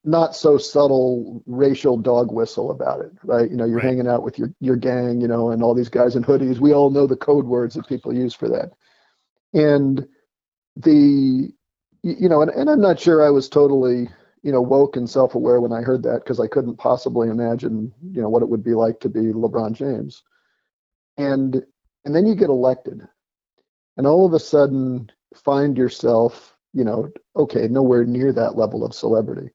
not 0.03 0.35
so 0.35 0.57
subtle 0.57 1.43
racial 1.45 1.97
dog 1.97 2.31
whistle 2.31 2.71
about 2.71 3.01
it 3.01 3.11
right? 3.23 3.49
You 3.49 3.57
know 3.57 3.65
you're 3.65 3.79
Right. 3.79 3.85
hanging 3.87 4.07
out 4.07 4.23
with 4.23 4.37
your 4.39 4.53
your 4.59 4.75
gang 4.75 5.21
you 5.21 5.27
know 5.27 5.51
and 5.51 5.63
all 5.63 5.73
these 5.73 5.89
guys 5.89 6.15
in 6.15 6.23
hoodies. 6.23 6.59
We 6.59 6.73
all 6.73 6.89
know 6.89 7.07
the 7.07 7.15
code 7.15 7.45
words 7.45 7.75
that 7.75 7.87
people 7.87 8.13
use 8.13 8.33
for 8.33 8.49
that. 8.49 8.71
And 9.53 10.07
the 10.77 11.51
you 12.03 12.29
know 12.29 12.41
and, 12.41 12.51
and 12.51 12.69
i'm 12.69 12.81
not 12.81 12.99
sure 12.99 13.25
i 13.25 13.29
was 13.29 13.49
totally 13.49 14.09
you 14.43 14.51
know 14.51 14.61
woke 14.61 14.95
and 14.95 15.09
self-aware 15.09 15.59
when 15.61 15.73
i 15.73 15.81
heard 15.81 16.03
that 16.03 16.21
because 16.23 16.39
i 16.39 16.47
couldn't 16.47 16.77
possibly 16.77 17.29
imagine 17.29 17.93
you 18.11 18.21
know 18.21 18.29
what 18.29 18.41
it 18.41 18.49
would 18.49 18.63
be 18.63 18.73
like 18.73 18.99
to 19.01 19.09
be 19.09 19.19
lebron 19.33 19.73
james. 19.73 20.23
And 21.17 21.63
and 22.05 22.15
then 22.15 22.25
you 22.25 22.35
get 22.35 22.49
elected 22.49 23.01
and 23.97 24.07
all 24.07 24.25
of 24.25 24.33
a 24.33 24.39
sudden 24.39 25.11
find 25.35 25.77
yourself 25.77 26.57
you 26.73 26.83
know 26.83 27.09
okay 27.35 27.67
nowhere 27.67 28.05
near 28.05 28.31
that 28.33 28.57
level 28.57 28.85
of 28.85 28.93
celebrity. 28.93 29.49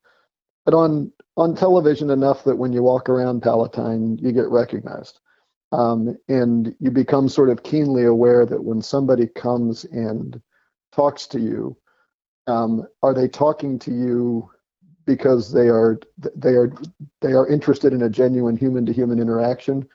But 0.64 0.74
on 0.74 1.12
on 1.36 1.54
television 1.54 2.10
enough 2.10 2.44
that 2.44 2.56
when 2.56 2.72
you 2.72 2.82
walk 2.82 3.08
around 3.08 3.42
palatine 3.42 4.18
you 4.18 4.32
get 4.32 4.48
recognized. 4.48 5.20
Um, 5.72 6.16
and 6.28 6.74
you 6.78 6.92
become 6.92 7.28
sort 7.28 7.50
of 7.50 7.64
keenly 7.64 8.04
aware 8.04 8.46
that 8.46 8.64
when 8.64 8.80
somebody 8.80 9.26
comes 9.26 9.84
and 9.84 10.40
talks 10.92 11.26
to 11.28 11.40
you 11.40 11.76
um, 12.46 12.86
are 13.02 13.14
they 13.14 13.28
talking 13.28 13.78
to 13.80 13.90
you 13.90 14.50
because 15.04 15.52
they 15.52 15.68
are 15.68 15.98
they 16.34 16.54
are 16.54 16.72
they 17.20 17.32
are 17.32 17.48
interested 17.48 17.92
in 17.92 18.02
a 18.02 18.10
genuine 18.10 18.56
human 18.56 18.86
to 18.86 18.92
human 18.92 19.20
interaction? 19.20 19.88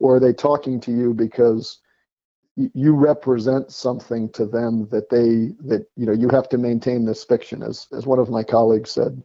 Or 0.00 0.16
are 0.16 0.20
they 0.20 0.32
talking 0.32 0.80
to 0.80 0.92
you 0.92 1.14
because 1.14 1.80
you 2.56 2.94
represent 2.94 3.72
something 3.72 4.28
to 4.30 4.46
them 4.46 4.88
that 4.90 5.08
they 5.10 5.54
that 5.66 5.86
you 5.96 6.06
know 6.06 6.12
you 6.12 6.28
have 6.28 6.48
to 6.50 6.58
maintain 6.58 7.04
this 7.04 7.24
fiction. 7.24 7.62
As 7.62 7.88
as 7.92 8.06
one 8.06 8.18
of 8.18 8.30
my 8.30 8.42
colleagues 8.44 8.90
said 8.90 9.22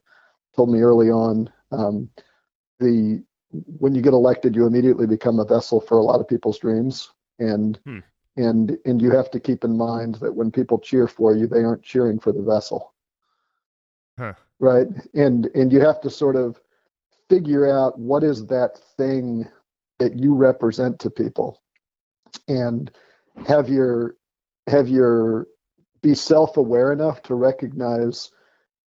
told 0.56 0.72
me 0.72 0.82
early 0.82 1.10
on 1.10 1.52
um, 1.72 2.10
the 2.80 3.24
when 3.80 3.96
you 3.96 4.02
get 4.02 4.14
elected 4.14 4.56
you 4.56 4.66
immediately 4.66 5.08
become 5.08 5.40
a 5.40 5.46
vessel 5.46 5.80
for 5.82 5.98
a 5.98 6.04
lot 6.04 6.20
of 6.20 6.28
people's 6.28 6.60
dreams. 6.60 7.12
And 7.40 7.80
Hmm. 7.86 8.00
and 8.38 8.78
and 8.86 9.02
you 9.02 9.12
have 9.12 9.32
to 9.32 9.40
keep 9.40 9.64
in 9.64 9.78
mind 9.78 10.16
that 10.16 10.34
when 10.34 10.52
people 10.52 10.80
cheer 10.80 11.08
for 11.08 11.36
you 11.36 11.48
they 11.48 11.64
aren't 11.64 11.84
cheering 11.84 12.20
for 12.20 12.32
the 12.32 12.44
vessel. 12.44 12.94
Huh. 14.18 14.34
right? 14.60 14.88
And 15.14 15.48
and 15.56 15.72
you 15.72 15.80
have 15.82 16.02
to 16.02 16.10
sort 16.10 16.36
of 16.36 16.60
figure 17.30 17.70
out 17.70 17.98
what 18.00 18.24
is 18.24 18.46
that 18.48 18.78
thing 18.98 19.48
that 20.00 20.18
you 20.18 20.34
represent 20.34 21.00
to 21.00 21.10
people. 21.10 21.62
And 22.48 22.92
have 23.48 23.70
your 23.70 24.16
have 24.68 24.88
your 24.88 25.48
be 26.02 26.16
self-aware 26.16 26.92
enough 26.92 27.22
to 27.24 27.36
recognize 27.36 28.32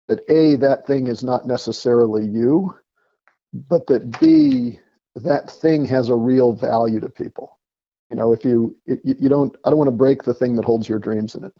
that 0.07 0.19
a 0.29 0.55
that 0.57 0.85
thing 0.87 1.07
is 1.07 1.23
not 1.23 1.45
necessarily 1.45 2.25
you 2.25 2.73
but 3.53 3.87
that 3.87 4.19
b 4.19 4.79
that 5.15 5.49
thing 5.49 5.85
has 5.85 6.09
a 6.09 6.15
real 6.15 6.53
value 6.53 6.99
to 6.99 7.09
people. 7.09 7.59
You 8.09 8.17
know 8.17 8.33
if 8.33 8.43
you 8.43 8.75
you, 8.85 9.29
don't 9.29 9.55
i 9.65 9.69
don't 9.69 9.79
want 9.79 9.87
to 9.89 9.95
break 9.95 10.23
the 10.23 10.33
thing 10.33 10.55
that 10.55 10.65
holds 10.65 10.87
your 10.87 10.99
dreams 10.99 11.35
in 11.35 11.43
it. 11.43 11.53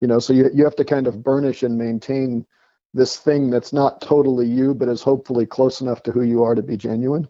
You 0.00 0.08
know 0.08 0.18
so 0.18 0.32
you, 0.32 0.50
you 0.52 0.64
have 0.64 0.76
to 0.76 0.84
kind 0.84 1.06
of 1.06 1.22
burnish 1.22 1.62
and 1.62 1.78
maintain 1.78 2.46
this 2.94 3.16
thing 3.16 3.50
that's 3.50 3.72
not 3.72 4.00
totally 4.00 4.46
you 4.46 4.74
but 4.74 4.88
is 4.88 5.02
hopefully 5.02 5.46
close 5.46 5.80
enough 5.80 6.02
to 6.04 6.12
who 6.12 6.22
you 6.22 6.42
are 6.42 6.54
to 6.54 6.62
be 6.62 6.76
genuine. 6.76 7.28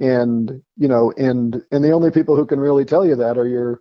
And 0.00 0.62
you 0.76 0.88
know 0.88 1.12
and 1.16 1.62
and 1.70 1.84
the 1.84 1.92
only 1.92 2.10
people 2.10 2.36
who 2.36 2.46
can 2.46 2.60
really 2.60 2.84
tell 2.84 3.04
you 3.04 3.16
that 3.16 3.38
are 3.38 3.48
your 3.48 3.80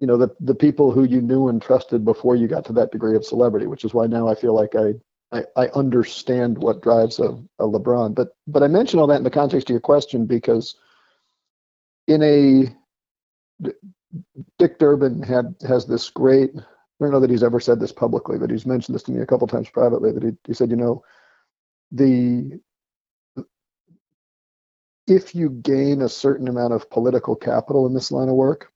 you 0.00 0.06
know 0.06 0.16
the 0.16 0.28
the 0.40 0.54
people 0.54 0.92
who 0.92 1.04
you 1.04 1.20
knew 1.20 1.48
and 1.48 1.60
trusted 1.62 2.04
before 2.04 2.36
you 2.36 2.46
got 2.46 2.64
to 2.66 2.72
that 2.72 2.92
degree 2.92 3.16
of 3.16 3.24
celebrity 3.24 3.66
which 3.66 3.84
is 3.84 3.94
why 3.94 4.06
now 4.06 4.28
i 4.28 4.34
feel 4.34 4.54
like 4.54 4.74
i 4.74 4.92
i, 5.32 5.44
I 5.56 5.68
understand 5.68 6.58
what 6.58 6.82
drives 6.82 7.18
a, 7.18 7.38
a 7.58 7.64
lebron. 7.64 8.14
But 8.14 8.28
but 8.46 8.62
i 8.62 8.68
mention 8.68 8.98
all 8.98 9.06
that 9.08 9.16
in 9.16 9.24
the 9.24 9.30
context 9.30 9.70
of 9.70 9.74
your 9.74 9.80
question 9.80 10.26
because 10.26 10.76
in 12.06 12.22
a 12.22 13.72
dick 14.58 14.78
durbin 14.78 15.22
had 15.22 15.54
has 15.66 15.86
this 15.86 16.10
great 16.10 16.50
i 16.56 16.60
don't 17.00 17.12
know 17.12 17.20
that 17.20 17.30
he's 17.30 17.42
ever 17.42 17.60
said 17.60 17.80
this 17.80 17.92
publicly 17.92 18.38
but 18.38 18.50
he's 18.50 18.66
mentioned 18.66 18.94
this 18.94 19.02
to 19.04 19.12
me 19.12 19.20
a 19.20 19.26
couple 19.26 19.46
times 19.46 19.68
privately 19.70 20.12
that 20.12 20.22
he, 20.22 20.30
he 20.46 20.54
said 20.54 20.70
you 20.70 20.76
know 20.76 21.02
the 21.90 22.60
if 25.06 25.34
you 25.34 25.50
gain 25.50 26.02
a 26.02 26.08
certain 26.08 26.48
amount 26.48 26.72
of 26.72 26.90
political 26.90 27.36
capital 27.36 27.86
in 27.86 27.94
this 27.94 28.10
line 28.10 28.28
of 28.28 28.34
work, 28.34 28.72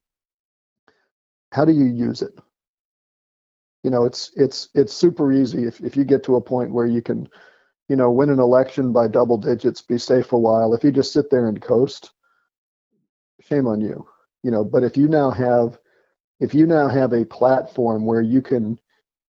how 1.53 1.65
do 1.65 1.73
you 1.73 1.87
use 1.87 2.23
it? 2.23 2.39
You 3.83 3.91
know, 3.91 4.05
it's 4.05 4.33
it's 4.37 4.69
it's 4.75 4.93
super 4.93 5.33
easy 5.33 5.65
if, 5.65 5.81
if 5.81 5.97
you 5.97 6.05
get 6.05 6.23
to 6.25 6.37
a 6.37 6.41
point 6.41 6.73
where 6.73 6.87
you 6.87 7.03
can, 7.03 7.29
you 7.89 7.97
know, 7.97 8.11
win 8.11 8.31
an 8.31 8.39
election 8.41 8.93
by 8.93 9.09
double 9.09 9.39
digits, 9.39 9.81
be 9.83 9.99
safe 9.99 10.33
a 10.33 10.39
while. 10.39 10.75
If 10.75 10.85
you 10.85 10.93
just 10.93 11.13
sit 11.13 11.31
there 11.31 11.49
and 11.49 11.61
coast, 11.61 12.11
shame 13.41 13.67
on 13.67 13.81
you. 13.81 14.07
you 14.43 14.51
know, 14.51 14.65
but 14.65 14.83
if 14.85 14.97
you 14.97 15.09
now 15.09 15.31
have 15.31 15.79
if 16.41 16.55
you 16.55 16.67
now 16.67 16.89
have 16.89 17.13
a 17.13 17.25
platform 17.25 18.05
where 18.07 18.23
you 18.23 18.43
can 18.43 18.79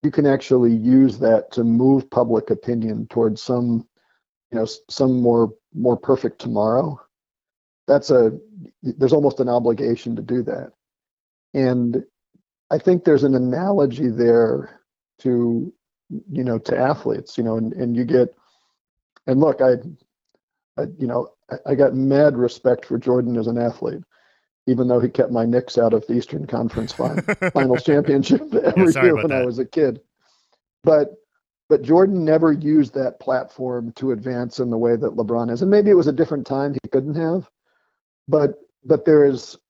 you 0.03 0.11
can 0.11 0.25
actually 0.25 0.73
use 0.73 1.19
that 1.19 1.51
to 1.51 1.63
move 1.63 2.09
public 2.09 2.49
opinion 2.49 3.07
towards 3.07 3.41
some 3.41 3.87
you 4.51 4.59
know 4.59 4.65
some 4.89 5.21
more 5.21 5.53
more 5.73 5.97
perfect 5.97 6.39
tomorrow 6.39 6.99
that's 7.87 8.09
a 8.11 8.31
there's 8.83 9.13
almost 9.13 9.39
an 9.39 9.49
obligation 9.49 10.15
to 10.15 10.21
do 10.21 10.41
that 10.43 10.71
and 11.53 12.03
i 12.69 12.77
think 12.77 13.03
there's 13.03 13.23
an 13.23 13.35
analogy 13.35 14.09
there 14.09 14.81
to 15.19 15.73
you 16.31 16.43
know 16.43 16.57
to 16.57 16.77
athletes 16.77 17.37
you 17.37 17.43
know 17.43 17.57
and, 17.57 17.73
and 17.73 17.95
you 17.95 18.03
get 18.05 18.35
and 19.27 19.39
look 19.39 19.61
i, 19.61 19.73
I 20.77 20.85
you 20.97 21.07
know 21.07 21.29
I, 21.49 21.71
I 21.71 21.75
got 21.75 21.95
mad 21.95 22.37
respect 22.37 22.85
for 22.85 22.97
jordan 22.97 23.37
as 23.37 23.47
an 23.47 23.57
athlete 23.57 24.03
even 24.67 24.87
though 24.87 24.99
he 24.99 25.09
kept 25.09 25.31
my 25.31 25.45
Knicks 25.45 25.77
out 25.77 25.93
of 25.93 26.05
the 26.07 26.13
Eastern 26.13 26.45
Conference 26.45 26.91
final, 26.91 27.23
Finals 27.51 27.83
championship 27.83 28.41
every 28.53 28.91
sorry 28.91 29.07
year 29.07 29.15
when 29.15 29.31
I 29.31 29.43
was 29.43 29.59
a 29.59 29.65
kid. 29.65 30.01
But 30.83 31.15
but 31.67 31.83
Jordan 31.83 32.25
never 32.25 32.51
used 32.51 32.93
that 32.93 33.19
platform 33.19 33.93
to 33.93 34.11
advance 34.11 34.59
in 34.59 34.69
the 34.69 34.77
way 34.77 34.97
that 34.97 35.15
LeBron 35.15 35.49
is. 35.49 35.61
And 35.61 35.71
maybe 35.71 35.89
it 35.89 35.95
was 35.95 36.07
a 36.07 36.13
different 36.13 36.45
time 36.45 36.73
he 36.73 36.89
couldn't 36.89 37.15
have. 37.15 37.49
But 38.27 38.55
but 38.83 39.05
there 39.05 39.25
is 39.25 39.57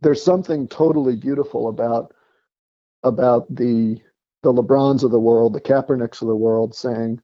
there's 0.00 0.22
something 0.22 0.68
totally 0.68 1.16
beautiful 1.16 1.68
about 1.68 2.14
about 3.02 3.46
the 3.54 4.00
the 4.42 4.52
LeBrons 4.52 5.02
of 5.02 5.10
the 5.10 5.18
world, 5.18 5.54
the 5.54 5.60
Kaepernicks 5.60 6.22
of 6.22 6.28
the 6.28 6.36
world 6.36 6.74
saying, 6.74 7.20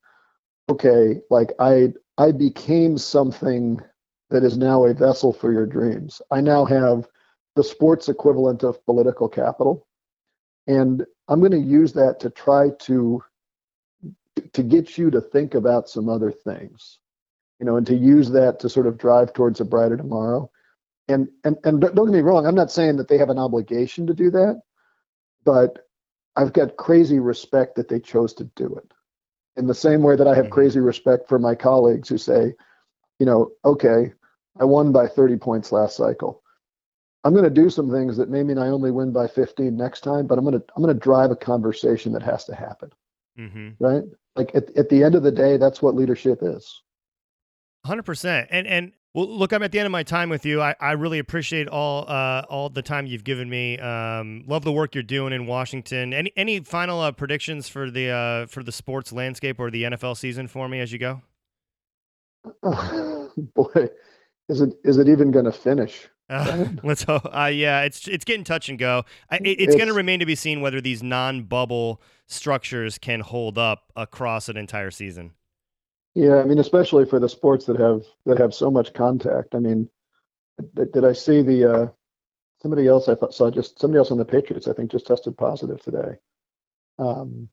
okay, 0.68 1.20
like 1.30 1.52
I 1.58 1.92
I 2.18 2.32
became 2.32 2.98
something 2.98 3.80
that 4.30 4.44
is 4.44 4.56
now 4.56 4.85
a 4.85 4.94
vessel 4.94 5.32
for 5.32 5.52
your 5.52 5.66
dreams. 5.66 6.22
I 6.30 6.40
now 6.40 6.64
have 6.64 7.06
the 7.54 7.62
sports 7.62 8.08
equivalent 8.08 8.62
of 8.62 8.85
political 8.87 9.28
capital. 9.28 9.87
And 10.66 11.04
I'm 11.28 11.40
going 11.40 11.52
to 11.52 11.58
use 11.58 11.92
that 11.94 12.18
to 12.20 12.30
try 12.30 12.70
to 12.80 13.22
to 14.54 14.62
get 14.62 14.96
you 14.96 15.11
to 15.11 15.20
think 15.20 15.54
about 15.54 15.88
some 15.88 16.08
other 16.08 16.32
things. 16.32 16.98
You 17.61 17.66
know, 17.66 17.76
and 17.76 17.87
to 17.87 17.94
use 17.94 18.30
that 18.30 18.58
to 18.61 18.68
sort 18.68 18.87
of 18.87 18.98
drive 18.98 19.32
towards 19.32 19.61
a 19.61 19.64
brighter 19.64 19.96
tomorrow. 19.96 20.50
And 21.08 21.28
and 21.44 21.56
and 21.64 21.80
don't 21.80 21.94
get 21.94 22.14
me 22.14 22.20
wrong, 22.20 22.46
I'm 22.46 22.54
not 22.54 22.70
saying 22.70 22.96
that 22.96 23.08
they 23.08 23.18
have 23.18 23.30
an 23.30 23.38
obligation 23.38 24.06
to 24.06 24.14
do 24.14 24.30
that, 24.30 24.60
but 25.44 25.86
I've 26.36 26.52
got 26.52 26.76
crazy 26.76 27.18
respect 27.18 27.74
that 27.76 27.88
they 27.88 28.00
chose 28.00 28.32
to 28.34 28.44
do 28.56 28.74
it. 28.76 28.92
In 29.56 29.66
the 29.66 29.74
same 29.74 30.02
way 30.02 30.16
that 30.16 30.28
I 30.28 30.34
have 30.34 30.46
Mhm. 30.46 30.50
crazy 30.50 30.80
respect 30.80 31.28
for 31.28 31.38
my 31.38 31.54
colleagues 31.54 32.08
who 32.08 32.16
say, 32.16 32.54
you 33.18 33.26
know, 33.26 33.50
okay, 33.64 34.12
I 34.58 34.64
won 34.64 34.92
by 34.92 35.08
30 35.08 35.36
points 35.36 35.72
last 35.72 35.96
cycle. 35.96 36.42
I'm 37.24 37.32
going 37.32 37.44
to 37.44 37.50
do 37.50 37.68
some 37.70 37.90
things 37.90 38.16
that 38.16 38.30
may 38.30 38.42
mean 38.42 38.58
I 38.58 38.68
only 38.68 38.90
win 38.90 39.12
by 39.12 39.28
15 39.28 39.76
next 39.76 40.00
time, 40.00 40.26
but 40.26 40.38
I'm 40.38 40.44
going 40.44 40.58
to 40.58 40.64
I'm 40.74 40.82
going 40.82 40.94
to 40.94 41.00
drive 41.00 41.30
a 41.30 41.36
conversation 41.36 42.12
that 42.12 42.22
has 42.22 42.44
to 42.46 42.54
happen, 42.54 42.90
hmm 43.36 43.70
right? 43.78 44.02
Like 44.36 44.54
at, 44.54 44.74
at 44.76 44.88
the 44.88 45.04
end 45.04 45.14
of 45.14 45.22
the 45.22 45.30
day, 45.32 45.56
that's 45.56 45.82
what 45.82 45.94
leadership 45.94 46.38
is. 46.42 46.82
Hundred 47.84 48.04
percent. 48.04 48.48
And 48.50 48.66
and 48.66 48.92
well, 49.14 49.29
look, 49.29 49.53
I'm 49.53 49.62
at 49.62 49.72
the 49.72 49.79
end 49.79 49.87
of 49.87 49.92
my 49.92 50.03
time 50.03 50.29
with 50.31 50.46
you. 50.46 50.62
I, 50.62 50.75
I 50.81 50.92
really 50.92 51.18
appreciate 51.18 51.68
all 51.68 52.09
uh 52.09 52.44
all 52.48 52.68
the 52.70 52.83
time 52.83 53.07
you've 53.07 53.25
given 53.25 53.48
me. 53.51 53.79
Um, 53.79 54.44
love 54.46 54.64
the 54.64 54.72
work 54.72 54.94
you're 54.94 55.03
doing 55.03 55.33
in 55.33 55.46
Washington. 55.46 56.14
Any 56.14 56.33
any 56.37 56.61
final 56.61 57.01
uh, 57.01 57.12
predictions 57.12 57.68
for 57.68 57.90
the 57.90 58.09
uh 58.11 58.46
for 58.46 58.62
the 58.62 58.72
sports 58.72 59.12
landscape 59.12 59.61
or 59.61 59.70
the 59.70 59.85
NFL 59.85 60.16
season 60.16 60.48
for 60.48 60.68
me 60.68 60.81
as 60.81 60.92
you 60.92 60.98
go? 60.98 61.22
Boy, 62.62 63.88
is 64.48 64.61
it 64.61 64.75
is 64.85 64.98
it 64.98 65.09
even 65.09 65.31
going 65.31 65.44
to 65.44 65.53
finish? 65.53 66.09
Uh, 66.31 66.66
let's 66.83 67.03
hope. 67.03 67.27
Uh, 67.27 67.46
yeah, 67.53 67.83
it's 67.83 68.09
it's 68.09 68.25
getting 68.25 68.44
touch 68.44 68.68
and 68.68 68.79
go. 68.79 69.05
I, 69.31 69.37
it- 69.37 69.61
it's, 69.61 69.77
going 69.77 69.88
to 69.88 69.94
remain 69.94 70.20
to 70.20 70.27
be 70.27 70.35
seen 70.35 70.61
whether 70.61 70.81
these 70.81 71.03
non-bubble 71.03 72.01
structures 72.27 72.98
can 72.98 73.20
hold 73.20 73.59
up 73.59 73.92
across 73.94 74.48
an 74.48 74.57
entire 74.57 74.90
season. 74.90 75.33
Yeah, 76.14 76.40
I 76.40 76.44
mean, 76.44 76.59
especially 76.59 77.07
for 77.07 77.18
the 77.18 77.29
sports 77.29 77.66
that 77.66 77.79
have 77.81 78.03
that 78.27 78.38
have 78.38 78.55
so 78.55 78.70
much 78.70 78.92
contact. 78.92 79.55
I 79.55 79.59
mean, 79.59 79.88
did, 80.75 80.92
did 80.92 81.05
I 81.05 81.12
see 81.12 81.42
the 81.42 81.72
uh, 81.72 81.87
somebody 82.61 82.87
else? 82.87 83.09
I 83.09 83.14
thought 83.14 83.35
saw 83.35 83.51
just 83.51 83.81
somebody 83.81 83.98
else 83.98 84.11
on 84.11 84.18
the 84.18 84.25
Patriots. 84.25 84.68
I 84.68 84.75
think 84.75 84.90
just 84.90 85.07
tested 85.07 85.37
positive 85.37 85.81
today. 85.83 86.18
Um, 86.98 87.48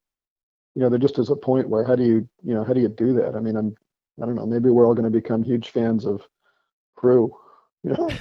you 0.75 0.81
know, 0.81 0.89
there 0.89 0.99
just 0.99 1.19
is 1.19 1.29
a 1.29 1.35
point 1.35 1.69
where 1.69 1.85
how 1.85 1.95
do 1.95 2.03
you 2.03 2.27
you 2.43 2.53
know 2.53 2.63
how 2.65 2.73
do 2.73 2.81
you 2.81 2.89
do 2.89 3.13
that? 3.13 3.35
I 3.35 3.39
mean, 3.39 3.55
I'm 3.55 3.75
I 4.21 4.25
don't 4.25 4.35
know. 4.35 4.45
Maybe 4.45 4.69
we're 4.69 4.85
all 4.85 4.93
going 4.93 5.11
to 5.11 5.17
become 5.17 5.43
huge 5.43 5.69
fans 5.69 6.05
of 6.05 6.21
crew. 6.95 7.33
You 7.83 7.91
know, 7.91 8.09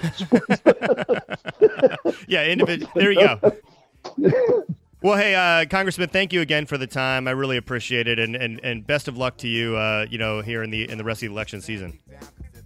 yeah, 2.29 2.47
individ- 2.47 2.93
there 2.95 3.11
you 3.11 3.21
go. 3.21 3.41
Well, 5.01 5.17
hey, 5.17 5.35
uh, 5.35 5.65
Congressman, 5.67 6.09
thank 6.09 6.33
you 6.33 6.41
again 6.41 6.67
for 6.67 6.77
the 6.77 6.87
time. 6.89 7.29
I 7.29 7.31
really 7.31 7.57
appreciate 7.57 8.09
it, 8.09 8.19
and, 8.19 8.35
and, 8.35 8.61
and 8.65 8.85
best 8.85 9.07
of 9.07 9.17
luck 9.17 9.37
to 9.39 9.49
you. 9.49 9.77
Uh, 9.77 10.07
you 10.11 10.19
know, 10.19 10.41
here 10.41 10.65
in 10.65 10.71
the 10.71 10.91
in 10.91 10.99
the 10.99 11.05
rest 11.05 11.23
of 11.23 11.29
the 11.29 11.33
election 11.33 11.61
season. 11.61 11.99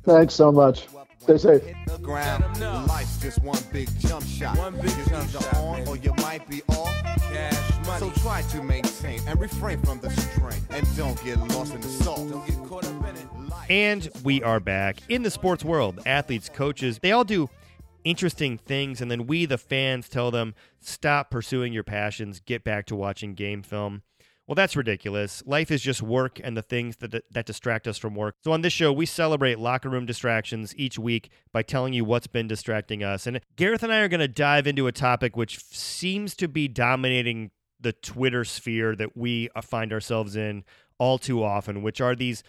Thanks 0.04 0.32
so 0.34 0.50
much. 0.50 0.88
Stay 1.18 1.38
safe. 1.38 1.62
hit 1.62 1.76
the 1.86 1.98
ground. 1.98 2.42
Life's 2.88 3.18
just 3.18 3.40
one 3.42 3.58
big 3.70 3.88
jump 4.00 4.26
shot. 4.26 4.56
One 4.56 4.74
big 4.74 4.96
You're 4.96 5.06
jump 5.06 5.24
either 5.28 5.40
shot, 5.40 5.54
on 5.54 5.78
baby. 5.78 5.90
or 5.90 5.96
you 5.96 6.14
might 6.16 6.48
be 6.48 6.62
off. 6.68 6.90
Cash 7.04 7.86
money. 7.86 8.00
So 8.00 8.22
try 8.22 8.42
to 8.42 8.62
maintain 8.62 9.20
and 9.28 9.38
refrain 9.40 9.80
from 9.82 10.00
the 10.00 10.10
strain. 10.10 10.60
And 10.70 10.96
don't 10.96 11.22
get 11.22 11.38
lost 11.38 11.74
in 11.74 11.80
the 11.80 11.88
salt. 11.88 12.28
Don't 12.30 12.44
get 12.46 12.56
caught 12.68 12.86
up 12.86 13.08
in 13.08 13.14
it. 13.16 13.26
Life 13.50 13.70
And 13.70 14.08
we 14.24 14.42
are 14.42 14.58
back 14.58 14.96
in 15.08 15.22
the 15.22 15.30
sports 15.30 15.64
world. 15.64 16.00
Athletes, 16.06 16.48
coaches, 16.48 16.98
they 16.98 17.12
all 17.12 17.24
do 17.24 17.48
interesting 18.04 18.58
things, 18.58 19.00
and 19.00 19.10
then 19.10 19.26
we, 19.26 19.46
the 19.46 19.58
fans, 19.58 20.08
tell 20.08 20.30
them 20.30 20.54
stop 20.80 21.30
pursuing 21.30 21.72
your 21.72 21.84
passions, 21.84 22.40
get 22.40 22.64
back 22.64 22.86
to 22.86 22.96
watching 22.96 23.34
game 23.34 23.62
film. 23.62 24.02
Well, 24.46 24.56
that's 24.56 24.74
ridiculous. 24.74 25.42
Life 25.46 25.70
is 25.70 25.80
just 25.80 26.02
work 26.02 26.40
and 26.42 26.56
the 26.56 26.62
things 26.62 26.96
that, 26.96 27.22
that, 27.30 27.46
distract 27.46 27.86
us 27.86 27.96
from 27.96 28.14
work. 28.14 28.34
So, 28.42 28.52
on 28.52 28.62
this 28.62 28.72
show, 28.72 28.92
we 28.92 29.06
celebrate 29.06 29.58
locker 29.58 29.88
room 29.88 30.04
distractions 30.04 30.74
each 30.76 30.98
week 30.98 31.30
by 31.52 31.62
telling 31.62 31.92
you 31.92 32.04
what's 32.04 32.26
been 32.26 32.48
distracting 32.48 33.04
us. 33.04 33.26
And 33.26 33.40
Gareth 33.56 33.84
and 33.84 33.92
I 33.92 34.00
are 34.00 34.08
going 34.08 34.20
to 34.20 34.28
dive 34.28 34.66
into 34.66 34.88
a 34.88 34.92
topic 34.92 35.36
which 35.36 35.64
seems 35.64 36.34
to 36.36 36.48
be 36.48 36.66
dominating 36.66 37.52
the 37.80 37.92
Twitter 37.92 38.44
sphere 38.44 38.96
that 38.96 39.16
we 39.16 39.48
uh, 39.54 39.60
find 39.60 39.92
ourselves 39.92 40.34
in 40.34 40.64
all 40.98 41.18
too 41.18 41.42
often, 41.42 41.82
which 41.82 42.00
are 42.00 42.16
these 42.16 42.42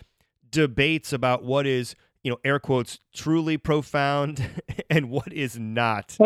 debates 0.49 1.13
about 1.13 1.43
what 1.43 1.67
is, 1.67 1.95
you 2.23 2.31
know, 2.31 2.37
air 2.43 2.59
quotes, 2.59 2.99
truly 3.13 3.57
profound 3.57 4.49
and 4.89 5.09
what 5.09 5.31
is 5.31 5.59
not. 5.59 6.17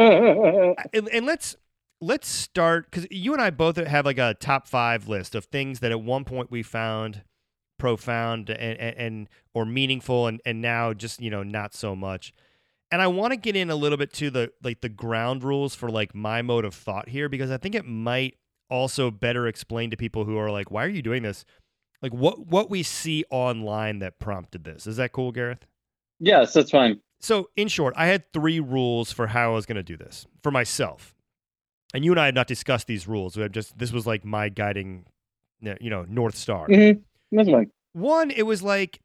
And, 0.93 1.09
and 1.09 1.25
let's 1.25 1.55
let's 1.99 2.27
start 2.27 2.85
because 2.89 3.07
you 3.09 3.33
and 3.33 3.41
I 3.41 3.49
both 3.49 3.77
have 3.77 4.05
like 4.05 4.19
a 4.19 4.35
top 4.39 4.67
five 4.67 5.07
list 5.07 5.33
of 5.33 5.45
things 5.45 5.79
that 5.79 5.91
at 5.91 6.01
one 6.01 6.23
point 6.23 6.51
we 6.51 6.61
found 6.61 7.23
profound 7.79 8.49
and, 8.49 8.79
and, 8.79 8.97
and 8.97 9.29
or 9.53 9.65
meaningful 9.65 10.27
and, 10.27 10.39
and 10.45 10.61
now 10.61 10.93
just 10.93 11.21
you 11.21 11.29
know 11.29 11.43
not 11.43 11.73
so 11.73 11.95
much. 11.95 12.33
And 12.89 13.01
i 13.01 13.07
want 13.07 13.33
to 13.33 13.37
get 13.37 13.55
in 13.55 13.69
a 13.69 13.75
little 13.75 13.97
bit 13.97 14.13
to 14.13 14.29
the 14.29 14.51
like 14.63 14.81
the 14.81 14.89
ground 14.89 15.43
rules 15.43 15.75
for 15.75 15.89
like 15.89 16.15
my 16.15 16.41
mode 16.41 16.63
of 16.63 16.73
thought 16.73 17.09
here 17.09 17.27
because 17.27 17.51
i 17.51 17.57
think 17.57 17.75
it 17.75 17.85
might 17.85 18.35
also 18.69 19.11
better 19.11 19.47
explain 19.47 19.89
to 19.89 19.97
people 19.97 20.25
who 20.25 20.37
are 20.37 20.51
like 20.51 20.71
why 20.71 20.85
are 20.85 20.89
you 20.89 21.01
doing 21.01 21.23
this? 21.23 21.45
Like 22.01 22.13
what 22.13 22.47
what 22.47 22.69
we 22.69 22.83
see 22.83 23.23
online 23.29 23.99
that 23.99 24.19
prompted 24.19 24.63
this. 24.63 24.87
Is 24.87 24.97
that 24.97 25.11
cool 25.11 25.31
gareth 25.31 25.65
yes, 26.19 26.53
that's 26.53 26.71
fine. 26.71 26.99
so, 27.19 27.49
in 27.55 27.67
short, 27.67 27.93
I 27.97 28.07
had 28.07 28.31
three 28.33 28.59
rules 28.59 29.11
for 29.11 29.27
how 29.27 29.51
I 29.51 29.55
was 29.55 29.65
going 29.65 29.77
to 29.77 29.83
do 29.83 29.97
this 29.97 30.25
for 30.41 30.51
myself. 30.51 31.13
And 31.93 32.03
you 32.03 32.11
and 32.11 32.19
I 32.19 32.25
had 32.25 32.35
not 32.35 32.47
discussed 32.47 32.87
these 32.87 33.07
rules. 33.07 33.37
We 33.37 33.47
just 33.49 33.77
this 33.77 33.91
was 33.91 34.05
like 34.05 34.25
my 34.25 34.49
guiding, 34.49 35.05
you 35.61 35.89
know, 35.89 36.05
north 36.07 36.35
star. 36.35 36.67
Mm-hmm. 36.67 36.99
That's 37.37 37.49
fine. 37.49 37.71
One, 37.93 38.29
it 38.31 38.43
was 38.43 38.61
like 38.61 38.99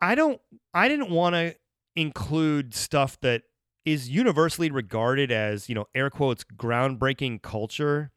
I 0.00 0.14
don't, 0.14 0.40
I 0.74 0.88
didn't 0.88 1.10
want 1.10 1.34
to 1.34 1.54
include 1.96 2.74
stuff 2.74 3.18
that 3.20 3.42
is 3.84 4.08
universally 4.08 4.70
regarded 4.70 5.32
as 5.32 5.68
you 5.68 5.74
know, 5.74 5.86
air 5.94 6.10
quotes, 6.10 6.44
groundbreaking 6.44 7.42
culture 7.42 8.10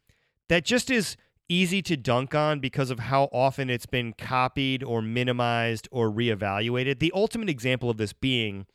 that 0.50 0.66
just 0.66 0.92
is 0.92 1.16
easy 1.52 1.82
to 1.82 1.98
dunk 1.98 2.34
on 2.34 2.60
because 2.60 2.90
of 2.90 3.00
how 3.00 3.26
often 3.34 3.70
it's 3.70 3.86
been 3.86 4.14
copied 4.14 4.84
or 4.84 5.02
minimized 5.02 5.88
or 5.92 6.10
reevaluated. 6.10 7.00
The 7.00 7.12
ultimate 7.14 7.50
example 7.50 7.90
of 7.90 7.98
this 7.98 8.14
being 8.14 8.66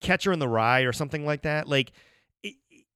Catcher 0.00 0.32
in 0.32 0.38
the 0.38 0.48
Rye 0.48 0.80
or 0.80 0.92
something 0.92 1.26
like 1.26 1.42
that. 1.42 1.68
Like, 1.68 1.92
it, 2.42 2.54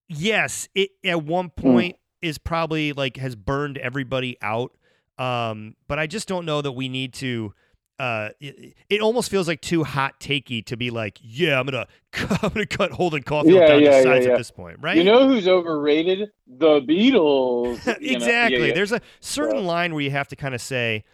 yes, 0.09 0.69
it 0.75 0.91
at 1.05 1.23
one 1.23 1.51
point 1.51 1.97
is 2.23 2.39
probably 2.39 2.93
like 2.93 3.19
has 3.19 3.37
burned 3.37 3.77
everybody 3.77 4.39
out. 4.41 4.73
Um, 5.19 5.75
but 5.87 5.99
I 5.99 6.07
just 6.07 6.27
don't 6.27 6.47
know 6.47 6.63
that 6.63 6.73
we 6.73 6.89
need 6.89 7.13
to. 7.15 7.53
Uh, 7.99 8.29
it, 8.41 8.75
it 8.89 9.01
almost 9.01 9.29
feels 9.29 9.49
like 9.49 9.61
too 9.61 9.83
hot 9.83 10.21
takey 10.21 10.65
to 10.65 10.77
be 10.77 10.91
like, 10.91 11.19
yeah, 11.21 11.59
I'm 11.59 11.67
gonna, 11.67 11.87
I'm 12.43 12.51
gonna 12.51 12.67
cut 12.67 12.93
Holden 12.93 13.25
Caulfield 13.25 13.57
Yeah, 13.61 13.67
down 13.67 13.83
yeah, 13.83 13.91
to 13.91 14.03
size 14.03 14.25
yeah. 14.25 14.33
at 14.33 14.39
this 14.39 14.53
point, 14.53 14.79
right? 14.81 14.97
You 14.97 15.05
know 15.05 15.27
who's 15.27 15.49
overrated? 15.49 16.31
The 16.47 16.81
Beatles. 16.81 17.87
exactly. 18.01 18.71
There's 18.71 18.93
a 18.93 19.01
certain 19.21 19.65
line 19.67 19.95
where 19.95 20.03
you 20.03 20.13
have 20.13 20.29
to 20.29 20.37
kind 20.37 20.55
of 20.55 20.61
say, 20.61 21.05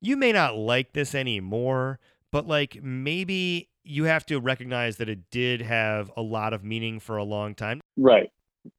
you 0.00 0.16
may 0.16 0.32
not 0.32 0.56
like 0.56 0.92
this 0.92 1.14
anymore, 1.14 2.00
but 2.32 2.46
like 2.46 2.82
maybe 2.82 3.68
you 3.84 4.04
have 4.04 4.26
to 4.26 4.40
recognize 4.40 4.96
that 4.96 5.08
it 5.08 5.30
did 5.30 5.60
have 5.60 6.10
a 6.16 6.22
lot 6.22 6.52
of 6.52 6.64
meaning 6.64 6.98
for 6.98 7.16
a 7.16 7.24
long 7.24 7.54
time. 7.54 7.80
Right. 7.96 8.30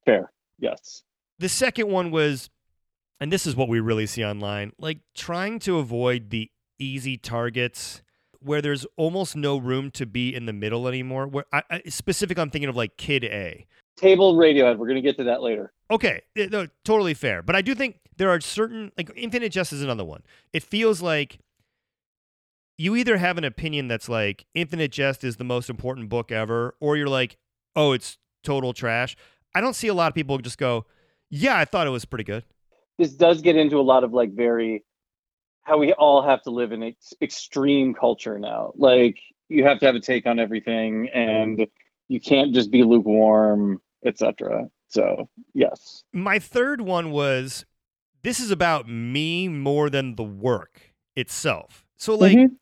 Fair. 0.04 0.30
Yes. 0.58 1.02
The 1.38 1.48
second 1.48 1.88
one 1.88 2.10
was, 2.10 2.50
and 3.20 3.32
this 3.32 3.46
is 3.46 3.56
what 3.56 3.68
we 3.68 3.80
really 3.80 4.06
see 4.06 4.24
online, 4.24 4.72
like 4.78 4.98
trying 5.16 5.60
to 5.60 5.78
avoid 5.78 6.30
the 6.30 6.50
easy 6.78 7.16
targets 7.16 8.02
where 8.40 8.62
there's 8.62 8.86
almost 8.96 9.36
no 9.36 9.56
room 9.56 9.90
to 9.90 10.06
be 10.06 10.34
in 10.34 10.46
the 10.46 10.52
middle 10.52 10.86
anymore. 10.86 11.26
Where 11.26 11.44
I, 11.52 11.62
I 11.70 11.82
specific, 11.88 12.38
I'm 12.38 12.50
thinking 12.50 12.68
of 12.68 12.76
like 12.76 12.96
Kid 12.96 13.24
A. 13.24 13.66
Table 13.96 14.36
Radiohead. 14.36 14.76
We're 14.78 14.88
gonna 14.88 15.00
get 15.00 15.16
to 15.18 15.24
that 15.24 15.42
later. 15.42 15.72
Okay, 15.90 16.22
eh, 16.36 16.48
no, 16.50 16.66
totally 16.84 17.14
fair. 17.14 17.42
But 17.42 17.56
I 17.56 17.62
do 17.62 17.74
think 17.74 17.98
there 18.16 18.30
are 18.30 18.40
certain 18.40 18.92
like 18.96 19.10
Infinite 19.16 19.50
Jest 19.50 19.72
is 19.72 19.82
another 19.82 20.04
one. 20.04 20.22
It 20.52 20.62
feels 20.62 21.02
like 21.02 21.38
you 22.76 22.94
either 22.94 23.16
have 23.16 23.38
an 23.38 23.44
opinion 23.44 23.88
that's 23.88 24.08
like 24.08 24.46
Infinite 24.54 24.92
Jest 24.92 25.24
is 25.24 25.36
the 25.36 25.44
most 25.44 25.68
important 25.68 26.08
book 26.08 26.30
ever, 26.30 26.76
or 26.80 26.96
you're 26.96 27.08
like, 27.08 27.36
oh, 27.74 27.92
it's 27.92 28.18
total 28.44 28.72
trash. 28.72 29.16
I 29.54 29.60
don't 29.60 29.74
see 29.74 29.88
a 29.88 29.94
lot 29.94 30.08
of 30.08 30.14
people 30.14 30.38
just 30.38 30.58
go, 30.58 30.86
yeah, 31.28 31.58
I 31.58 31.64
thought 31.64 31.86
it 31.86 31.90
was 31.90 32.04
pretty 32.04 32.24
good. 32.24 32.44
This 32.98 33.12
does 33.12 33.42
get 33.42 33.56
into 33.56 33.78
a 33.78 33.82
lot 33.82 34.04
of 34.04 34.12
like 34.12 34.32
very 34.32 34.84
how 35.68 35.78
we 35.78 35.92
all 35.92 36.22
have 36.22 36.42
to 36.42 36.50
live 36.50 36.72
in 36.72 36.82
ex- 36.82 37.12
extreme 37.20 37.94
culture 37.94 38.38
now. 38.38 38.72
Like 38.76 39.18
you 39.48 39.64
have 39.64 39.78
to 39.80 39.86
have 39.86 39.94
a 39.94 40.00
take 40.00 40.26
on 40.26 40.38
everything, 40.38 41.08
and 41.12 41.66
you 42.08 42.20
can't 42.20 42.54
just 42.54 42.70
be 42.70 42.82
lukewarm, 42.82 43.80
etc. 44.04 44.68
So 44.88 45.28
yes. 45.54 46.02
My 46.12 46.38
third 46.38 46.80
one 46.80 47.10
was 47.10 47.66
this 48.22 48.40
is 48.40 48.50
about 48.50 48.88
me 48.88 49.48
more 49.48 49.90
than 49.90 50.16
the 50.16 50.24
work 50.24 50.94
itself. 51.14 51.84
So 51.96 52.14
like 52.14 52.36
Mhm. 52.36 52.56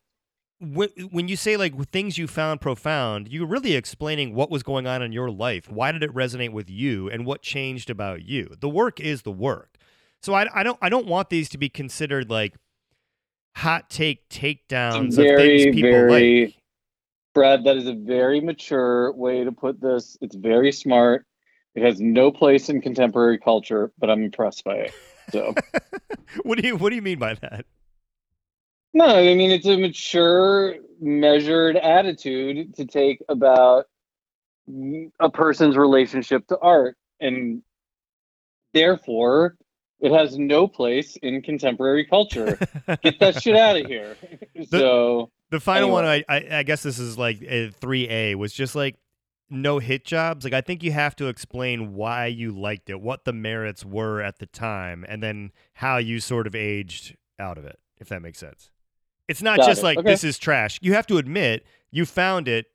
when, 0.59 0.89
when 1.11 1.29
you 1.29 1.37
say 1.37 1.57
like 1.57 1.75
things 1.91 2.19
you 2.19 2.27
found 2.27 2.61
profound, 2.61 3.29
you're 3.29 3.47
really 3.47 3.75
explaining 3.75 4.35
what 4.35 4.51
was 4.51 4.63
going 4.63 4.87
on 4.87 5.03
in 5.03 5.13
your 5.13 5.31
life. 5.31 5.71
Why 5.71 5.93
did 5.93 6.03
it 6.03 6.13
resonate 6.13 6.53
with 6.53 6.69
you 6.69 7.09
and 7.09 7.25
what 7.25 7.43
changed 7.43 7.89
about 7.89 8.23
you? 8.23 8.55
The 8.59 8.69
work 8.69 8.99
is 8.99 9.23
the 9.23 9.33
work. 9.33 9.77
So 10.23 10.35
I, 10.35 10.47
I 10.53 10.63
don't 10.65 10.79
I 10.83 10.89
don't 10.89 11.07
want 11.07 11.31
these 11.31 11.49
to 11.51 11.59
be 11.59 11.69
considered 11.69 12.31
like 12.31 12.57
hot 13.57 13.89
take 13.89 14.29
takedowns 14.29 15.17
of 15.19 15.25
Very, 15.25 15.63
things 15.63 15.75
people 15.75 15.91
very- 15.91 16.45
like. 16.45 16.55
Brad, 17.35 17.65
that 17.65 17.77
is 17.77 17.87
a 17.87 17.93
very 17.93 18.41
mature 18.41 19.13
way 19.13 19.45
to 19.45 19.53
put 19.53 19.79
this. 19.79 20.17
It's 20.23 20.35
very 20.35 20.73
smart. 20.73 21.27
It 21.75 21.83
has 21.83 22.01
no 22.01 22.31
place 22.31 22.71
in 22.71 22.81
contemporary 22.81 23.39
culture, 23.39 23.93
but 23.99 24.09
I'm 24.09 24.23
impressed 24.23 24.65
by 24.65 24.77
it. 24.77 24.95
So 25.33 25.55
what 26.45 26.59
do 26.59 26.67
you 26.67 26.77
what 26.77 26.91
do 26.91 26.97
you 26.97 27.03
mean 27.03 27.19
by 27.19 27.35
that? 27.35 27.67
no, 28.95 29.05
I 29.05 29.35
mean 29.35 29.51
it's 29.51 29.67
a 29.67 29.77
mature, 29.77 30.77
measured 30.99 31.77
attitude 31.77 32.75
to 32.77 32.87
take 32.87 33.23
about 33.29 33.85
a 35.21 35.29
person's 35.31 35.77
relationship 35.77 36.47
to 36.47 36.59
art, 36.59 36.97
and 37.21 37.63
therefore 38.73 39.57
it 40.01 40.13
has 40.13 40.39
no 40.39 40.67
place 40.69 41.17
in 41.23 41.43
contemporary 41.43 42.05
culture. 42.05 42.59
Get 43.03 43.19
that 43.21 43.43
shit 43.43 43.57
out 43.67 43.77
of 43.77 43.87
here. 43.87 44.17
so 44.71 45.31
The 45.51 45.61
final 45.61 45.91
one, 45.91 46.05
Anyway. 46.05 46.25
I, 46.29 46.37
I 46.37 46.59
I 46.59 46.63
guess 46.63 46.83
this 46.83 46.99
is 46.99 47.17
like 47.19 47.41
a 47.43 47.71
three 47.71 48.09
A 48.11 48.35
was 48.35 48.53
just 48.53 48.75
like 48.75 48.97
no 49.49 49.79
hit 49.79 50.05
jobs. 50.05 50.45
Like 50.45 50.53
I 50.55 50.61
think 50.61 50.83
you 50.83 50.93
have 50.93 51.15
to 51.17 51.29
explain 51.29 51.95
why 51.95 52.27
you 52.27 52.51
liked 52.53 52.91
it, 52.91 53.01
what 53.01 53.25
the 53.25 53.33
merits 53.33 53.85
were 53.85 54.21
at 54.21 54.39
the 54.39 54.47
time, 54.47 55.05
and 55.09 55.23
then 55.23 55.53
how 55.75 55.99
you 55.99 56.21
sort 56.21 56.47
of 56.47 56.55
aged 56.55 57.17
out 57.39 57.57
of 57.59 57.65
it. 57.65 57.79
If 57.99 58.09
that 58.09 58.21
makes 58.23 58.39
sense. 58.39 58.71
It's 59.29 59.43
not 59.43 59.59
Got 59.59 59.67
just 59.69 59.81
it. 59.81 59.85
like 59.85 59.99
Okay. 59.99 60.11
this 60.11 60.23
is 60.25 60.39
trash. 60.39 60.79
You 60.83 60.93
have 60.95 61.07
to 61.09 61.17
admit 61.17 61.65
you 61.91 62.05
found 62.07 62.49
it 62.49 62.67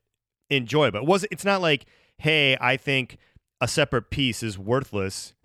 enjoyable. 0.50 1.00
It 1.00 1.06
was 1.06 1.24
it's 1.30 1.44
not 1.44 1.60
like 1.60 1.84
hey, 2.18 2.56
I 2.60 2.76
think 2.76 3.18
a 3.60 3.68
separate 3.68 4.10
piece 4.10 4.42
is 4.42 4.58
worthless. 4.58 5.34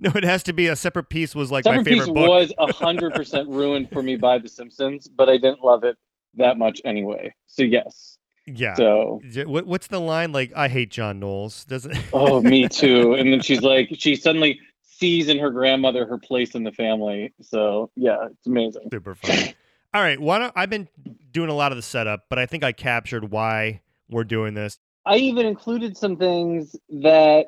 no, 0.02 0.10
it 0.14 0.24
has 0.24 0.42
to 0.44 0.52
be 0.52 0.66
a 0.68 0.76
separate 0.76 1.10
piece 1.10 1.34
was 1.34 1.50
like 1.50 1.66
my 1.66 1.76
favorite 1.82 2.06
Piece 2.06 2.06
book. 2.06 2.28
was 2.28 2.52
a 2.58 2.72
hundred 2.72 3.14
percent 3.14 3.48
ruined 3.50 3.90
for 3.90 4.02
me 4.02 4.16
by 4.16 4.38
The 4.38 4.48
Simpsons, 4.48 5.08
but 5.08 5.28
I 5.28 5.32
didn't 5.32 5.62
love 5.62 5.84
it 5.84 5.96
that 6.34 6.56
much 6.56 6.80
anyway. 6.84 7.34
So 7.46 7.62
yes. 7.62 8.16
yeah. 8.46 8.74
So 8.74 9.20
What, 9.46 9.66
what's 9.66 9.88
the 9.88 10.00
line? 10.00 10.32
Like, 10.32 10.52
I 10.56 10.68
hate 10.68 10.90
John 10.90 11.20
Knowles. 11.20 11.64
Doesn't? 11.66 11.96
oh, 12.12 12.40
me 12.40 12.68
too. 12.70 13.14
And 13.14 13.32
then 13.32 13.40
she's 13.40 13.60
like, 13.60 13.90
she 13.98 14.16
suddenly 14.16 14.58
sees 14.82 15.28
in 15.28 15.38
her 15.38 15.50
grandmother 15.50 16.06
her 16.06 16.18
place 16.18 16.54
in 16.54 16.64
the 16.64 16.72
family. 16.72 17.34
So 17.42 17.90
yeah, 17.96 18.26
it's 18.30 18.46
amazing. 18.46 18.88
Super 18.90 19.14
fun. 19.14 19.54
All 19.92 20.00
right. 20.02 20.20
Why 20.20 20.38
don't 20.38 20.52
I've 20.56 20.70
been 20.70 20.88
doing 21.30 21.50
a 21.50 21.54
lot 21.54 21.72
of 21.72 21.76
the 21.76 21.82
setup, 21.82 22.24
but 22.30 22.38
I 22.38 22.46
think 22.46 22.64
I 22.64 22.72
captured 22.72 23.30
why 23.30 23.80
we're 24.08 24.24
doing 24.24 24.54
this. 24.54 24.78
I 25.06 25.16
even 25.16 25.46
included 25.46 25.96
some 25.96 26.16
things 26.16 26.76
that 26.88 27.46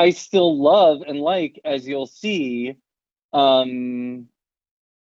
I 0.00 0.10
still 0.10 0.58
love 0.58 1.02
and 1.06 1.20
like, 1.20 1.60
as 1.62 1.86
you'll 1.86 2.06
see. 2.06 2.74
Um, 3.34 4.28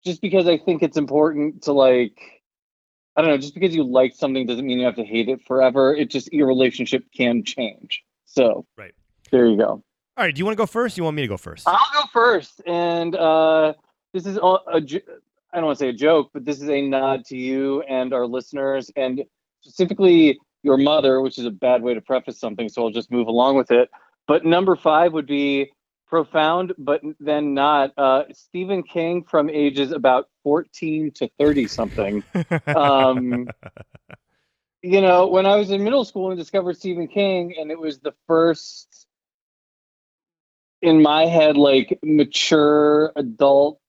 just 0.06 0.22
because 0.22 0.48
I 0.48 0.56
think 0.56 0.82
it's 0.82 0.96
important 0.96 1.64
to 1.64 1.72
like, 1.72 2.18
I 3.14 3.20
don't 3.20 3.30
know, 3.30 3.36
just 3.36 3.52
because 3.52 3.74
you 3.74 3.84
like 3.84 4.14
something 4.14 4.46
doesn't 4.46 4.64
mean 4.64 4.78
you 4.78 4.86
have 4.86 4.96
to 4.96 5.04
hate 5.04 5.28
it 5.28 5.42
forever. 5.46 5.94
It 5.94 6.08
just 6.08 6.32
your 6.32 6.46
relationship 6.46 7.04
can 7.14 7.44
change. 7.44 8.04
So 8.24 8.66
Right. 8.78 8.94
there 9.30 9.46
you 9.46 9.58
go. 9.58 9.66
All 9.66 9.84
right. 10.16 10.34
Do 10.34 10.38
you 10.38 10.46
want 10.46 10.56
to 10.56 10.62
go 10.62 10.66
first? 10.66 10.96
You 10.96 11.04
want 11.04 11.16
me 11.16 11.22
to 11.22 11.28
go 11.28 11.36
first? 11.36 11.68
I'll 11.68 11.78
go 11.92 12.08
first, 12.10 12.62
and 12.66 13.14
uh, 13.14 13.74
this 14.14 14.24
is 14.24 14.38
a, 14.38 14.40
a 14.40 14.76
I 14.76 15.56
don't 15.56 15.66
want 15.66 15.78
to 15.78 15.84
say 15.84 15.90
a 15.90 15.92
joke, 15.92 16.30
but 16.32 16.46
this 16.46 16.62
is 16.62 16.70
a 16.70 16.80
nod 16.80 17.26
to 17.26 17.36
you 17.36 17.82
and 17.82 18.14
our 18.14 18.26
listeners, 18.26 18.90
and 18.96 19.22
specifically 19.60 20.38
your 20.62 20.78
mother, 20.78 21.20
which 21.20 21.38
is 21.38 21.44
a 21.44 21.50
bad 21.50 21.82
way 21.82 21.92
to 21.92 22.00
preface 22.00 22.40
something. 22.40 22.68
So 22.70 22.82
I'll 22.82 22.90
just 22.90 23.10
move 23.10 23.26
along 23.26 23.56
with 23.56 23.70
it. 23.70 23.90
But 24.26 24.44
number 24.44 24.76
five 24.76 25.12
would 25.12 25.26
be 25.26 25.70
profound, 26.06 26.74
but 26.78 27.00
then 27.20 27.54
not. 27.54 27.92
Uh, 27.96 28.24
Stephen 28.32 28.82
King 28.82 29.24
from 29.24 29.48
ages 29.50 29.92
about 29.92 30.28
fourteen 30.42 31.10
to 31.12 31.28
thirty 31.38 31.66
something. 31.66 32.24
um, 32.74 33.48
you 34.82 35.00
know, 35.00 35.28
when 35.28 35.46
I 35.46 35.56
was 35.56 35.70
in 35.70 35.84
middle 35.84 36.04
school 36.04 36.30
and 36.30 36.38
discovered 36.38 36.76
Stephen 36.76 37.08
King, 37.08 37.54
and 37.58 37.70
it 37.70 37.78
was 37.78 37.98
the 37.98 38.14
first 38.26 39.06
in 40.82 41.02
my 41.02 41.26
head, 41.26 41.56
like 41.56 41.98
mature 42.02 43.12
adult 43.16 43.80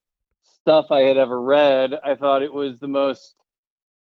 stuff 0.62 0.92
I 0.92 1.02
had 1.02 1.18
ever 1.18 1.40
read, 1.40 1.94
I 2.04 2.16
thought 2.16 2.44
it 2.44 2.54
was 2.54 2.80
the 2.80 2.88
most 2.88 3.36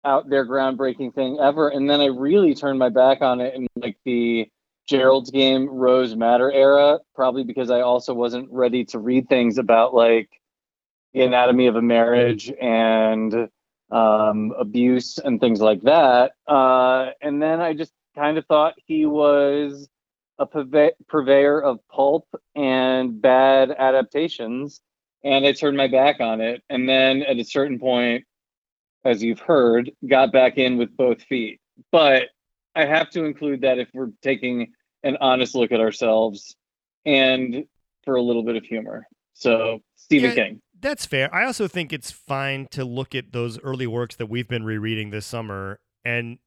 out 0.03 0.29
there 0.29 0.45
groundbreaking 0.45 1.13
thing 1.13 1.37
ever. 1.39 1.69
And 1.69 1.89
then 1.89 2.01
I 2.01 2.05
really 2.07 2.55
turned 2.55 2.79
my 2.79 2.89
back 2.89 3.21
on 3.21 3.39
it 3.39 3.55
in 3.55 3.67
like 3.75 3.97
the 4.03 4.49
Gerald's 4.91 5.31
game 5.31 5.69
Rose 5.69 6.17
Madder 6.17 6.51
era, 6.51 6.99
probably 7.15 7.45
because 7.45 7.71
I 7.71 7.79
also 7.79 8.13
wasn't 8.13 8.51
ready 8.51 8.83
to 8.85 8.99
read 8.99 9.29
things 9.29 9.57
about 9.57 9.93
like 9.93 10.29
the 11.13 11.21
anatomy 11.21 11.67
of 11.67 11.77
a 11.77 11.81
marriage 11.81 12.51
and 12.61 13.47
um, 13.89 14.53
abuse 14.59 15.17
and 15.17 15.39
things 15.39 15.61
like 15.61 15.81
that. 15.83 16.33
Uh, 16.45 17.11
and 17.21 17.41
then 17.41 17.61
I 17.61 17.73
just 17.73 17.93
kind 18.15 18.37
of 18.37 18.45
thought 18.47 18.73
he 18.85 19.05
was 19.05 19.87
a 20.37 20.45
purve- 20.45 20.91
purveyor 21.07 21.61
of 21.61 21.79
pulp 21.87 22.27
and 22.53 23.21
bad 23.21 23.71
adaptations. 23.71 24.81
And 25.23 25.45
I 25.45 25.53
turned 25.53 25.77
my 25.77 25.87
back 25.87 26.19
on 26.19 26.41
it. 26.41 26.63
And 26.69 26.89
then 26.89 27.23
at 27.23 27.37
a 27.37 27.45
certain 27.45 27.79
point, 27.79 28.25
as 29.05 29.23
you've 29.23 29.39
heard, 29.39 29.89
got 30.05 30.33
back 30.33 30.57
in 30.57 30.77
with 30.77 30.97
both 30.97 31.21
feet. 31.21 31.61
But 31.93 32.23
I 32.75 32.85
have 32.85 33.09
to 33.11 33.23
include 33.23 33.61
that 33.61 33.79
if 33.79 33.87
we're 33.93 34.11
taking 34.21 34.73
an 35.03 35.17
honest 35.19 35.55
look 35.55 35.71
at 35.71 35.79
ourselves 35.79 36.55
and 37.05 37.65
for 38.03 38.15
a 38.15 38.21
little 38.21 38.43
bit 38.43 38.55
of 38.55 38.63
humor. 38.63 39.07
So, 39.33 39.79
Stephen 39.95 40.29
Yeah. 40.29 40.35
King. 40.35 40.61
That's 40.79 41.05
fair. 41.05 41.33
I 41.33 41.45
also 41.45 41.67
think 41.67 41.93
it's 41.93 42.11
fine 42.11 42.67
to 42.71 42.83
look 42.83 43.13
at 43.13 43.31
those 43.33 43.59
early 43.61 43.85
works 43.85 44.15
that 44.15 44.27
we've 44.27 44.47
been 44.47 44.63
rereading 44.63 45.11
this 45.11 45.27
summer 45.27 45.79
and 46.03 46.39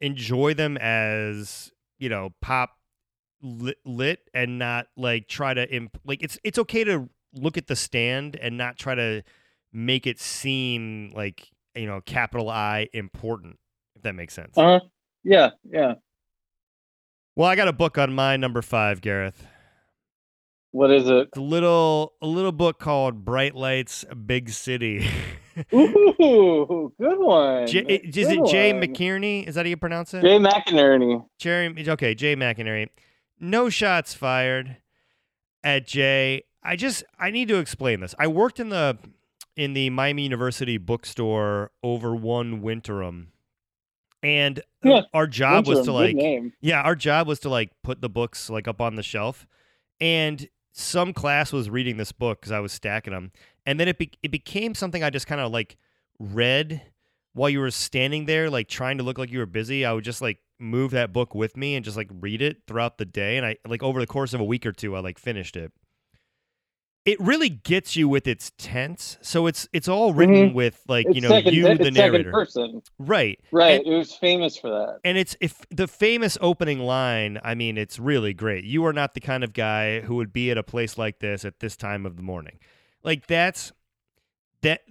enjoy 0.00 0.54
them 0.54 0.76
as, 0.76 1.72
you 1.98 2.10
know, 2.10 2.34
pop 2.42 2.76
lit, 3.42 3.78
lit 3.86 4.20
and 4.34 4.58
not 4.58 4.88
like 4.96 5.26
try 5.28 5.54
to 5.54 5.68
imp- 5.74 6.00
like 6.04 6.22
it's 6.22 6.38
it's 6.44 6.58
okay 6.58 6.84
to 6.84 7.08
look 7.34 7.56
at 7.56 7.66
the 7.66 7.76
stand 7.76 8.36
and 8.36 8.58
not 8.58 8.76
try 8.76 8.94
to 8.94 9.22
make 9.72 10.06
it 10.06 10.20
seem 10.20 11.10
like, 11.14 11.48
you 11.74 11.86
know, 11.86 12.00
capital 12.02 12.50
I 12.50 12.88
important, 12.92 13.58
if 13.96 14.02
that 14.02 14.14
makes 14.14 14.34
sense. 14.34 14.56
Uh 14.56 14.80
huh. 14.80 14.80
Yeah, 15.24 15.50
yeah. 15.70 15.94
Well, 17.38 17.48
I 17.48 17.56
got 17.56 17.68
a 17.68 17.72
book 17.72 17.96
on 17.96 18.12
my 18.12 18.36
number 18.36 18.60
5, 18.60 19.00
Gareth. 19.00 19.46
What 20.72 20.90
is 20.90 21.08
it? 21.08 21.28
It's 21.28 21.38
a 21.38 21.40
little 21.40 22.12
a 22.20 22.26
little 22.26 22.52
book 22.52 22.78
called 22.78 23.24
Bright 23.24 23.54
Lights 23.54 24.04
Big 24.26 24.50
City. 24.50 25.08
Ooh, 25.74 26.92
good 27.00 27.18
one. 27.18 27.66
J- 27.66 27.78
is 27.86 28.26
Good 28.26 28.38
it 28.38 28.46
Jay 28.50 28.72
one. 28.72 28.82
McKierney? 28.82 29.48
Is 29.48 29.54
that 29.54 29.64
how 29.64 29.70
you 29.70 29.76
pronounce 29.78 30.12
it? 30.12 30.20
Jay 30.22 30.38
McInerney. 30.38 31.24
Jerry, 31.38 31.88
okay, 31.88 32.14
Jay 32.14 32.36
McInerney. 32.36 32.88
No 33.40 33.70
shots 33.70 34.12
fired 34.12 34.76
at 35.64 35.86
Jay. 35.86 36.42
I 36.62 36.76
just 36.76 37.02
I 37.18 37.30
need 37.30 37.48
to 37.48 37.56
explain 37.58 38.00
this. 38.00 38.14
I 38.18 38.26
worked 38.26 38.60
in 38.60 38.68
the 38.68 38.98
in 39.56 39.72
the 39.72 39.88
Miami 39.90 40.22
University 40.24 40.76
bookstore 40.76 41.70
over 41.82 42.14
one 42.14 42.60
winterum, 42.60 43.32
and 44.22 44.58
uh, 44.58 44.62
Yeah, 44.82 45.00
our 45.14 45.26
job 45.26 45.66
was 45.66 45.84
to 45.84 45.92
like 45.92 46.16
yeah, 46.60 46.82
our 46.82 46.94
job 46.96 47.26
was 47.26 47.40
to 47.40 47.48
like 47.48 47.70
put 47.82 48.00
the 48.00 48.08
books 48.08 48.50
like 48.50 48.68
up 48.68 48.80
on 48.80 48.96
the 48.96 49.02
shelf, 49.02 49.46
and 50.00 50.48
some 50.72 51.12
class 51.12 51.52
was 51.52 51.68
reading 51.68 51.96
this 51.96 52.12
book 52.12 52.40
because 52.40 52.52
I 52.52 52.60
was 52.60 52.72
stacking 52.72 53.12
them, 53.12 53.32
and 53.66 53.78
then 53.78 53.88
it 53.88 53.98
be- 53.98 54.12
it 54.22 54.30
became 54.30 54.74
something 54.74 55.02
I 55.02 55.10
just 55.10 55.26
kind 55.26 55.40
of 55.40 55.50
like 55.52 55.76
read 56.18 56.82
while 57.32 57.50
you 57.50 57.60
were 57.60 57.70
standing 57.70 58.26
there, 58.26 58.50
like 58.50 58.68
trying 58.68 58.98
to 58.98 59.04
look 59.04 59.18
like 59.18 59.30
you 59.30 59.38
were 59.38 59.46
busy. 59.46 59.84
I 59.84 59.92
would 59.92 60.04
just 60.04 60.22
like 60.22 60.38
move 60.58 60.90
that 60.92 61.12
book 61.12 61.34
with 61.34 61.56
me 61.56 61.76
and 61.76 61.84
just 61.84 61.96
like 61.96 62.10
read 62.20 62.42
it 62.42 62.62
throughout 62.66 62.98
the 62.98 63.04
day, 63.04 63.36
and 63.36 63.46
I 63.46 63.56
like 63.66 63.82
over 63.82 64.00
the 64.00 64.06
course 64.06 64.34
of 64.34 64.40
a 64.40 64.44
week 64.44 64.66
or 64.66 64.72
two, 64.72 64.96
I 64.96 65.00
like 65.00 65.18
finished 65.18 65.56
it. 65.56 65.72
It 67.04 67.18
really 67.20 67.48
gets 67.48 67.96
you 67.96 68.06
with 68.06 68.26
its 68.26 68.52
tense, 68.58 69.16
so 69.22 69.46
it's 69.46 69.66
it's 69.72 69.88
all 69.88 70.12
written 70.12 70.52
with 70.52 70.82
like 70.88 71.06
It's 71.06 71.14
you 71.16 71.22
know 71.22 71.28
second, 71.30 71.54
you 71.54 71.74
the 71.78 71.90
narrator, 71.90 72.30
person. 72.30 72.82
right? 72.98 73.40
Right. 73.50 73.80
And- 73.80 73.86
it 73.94 73.96
was 73.96 74.14
famous 74.14 74.58
for 74.58 74.68
that. 74.68 74.98
and 75.04 75.16
it's 75.16 75.34
if 75.40 75.64
the 75.70 75.88
famous 75.88 76.36
opening 76.42 76.80
line, 76.80 77.38
I 77.42 77.54
mean, 77.54 77.78
it's 77.78 77.98
really 77.98 78.34
great. 78.34 78.64
You 78.64 78.84
are 78.84 78.92
not 78.92 79.14
the 79.14 79.20
kind 79.20 79.42
of 79.42 79.54
guy 79.54 80.00
who 80.00 80.16
would 80.16 80.34
be 80.34 80.50
at 80.50 80.58
a 80.58 80.62
place 80.62 80.98
like 80.98 81.20
this 81.20 81.46
at 81.46 81.60
this 81.60 81.76
time 81.76 82.04
of 82.04 82.16
the 82.16 82.22
morning. 82.22 82.58
Like 83.02 83.26
that's 83.26 83.72
that 84.60 84.82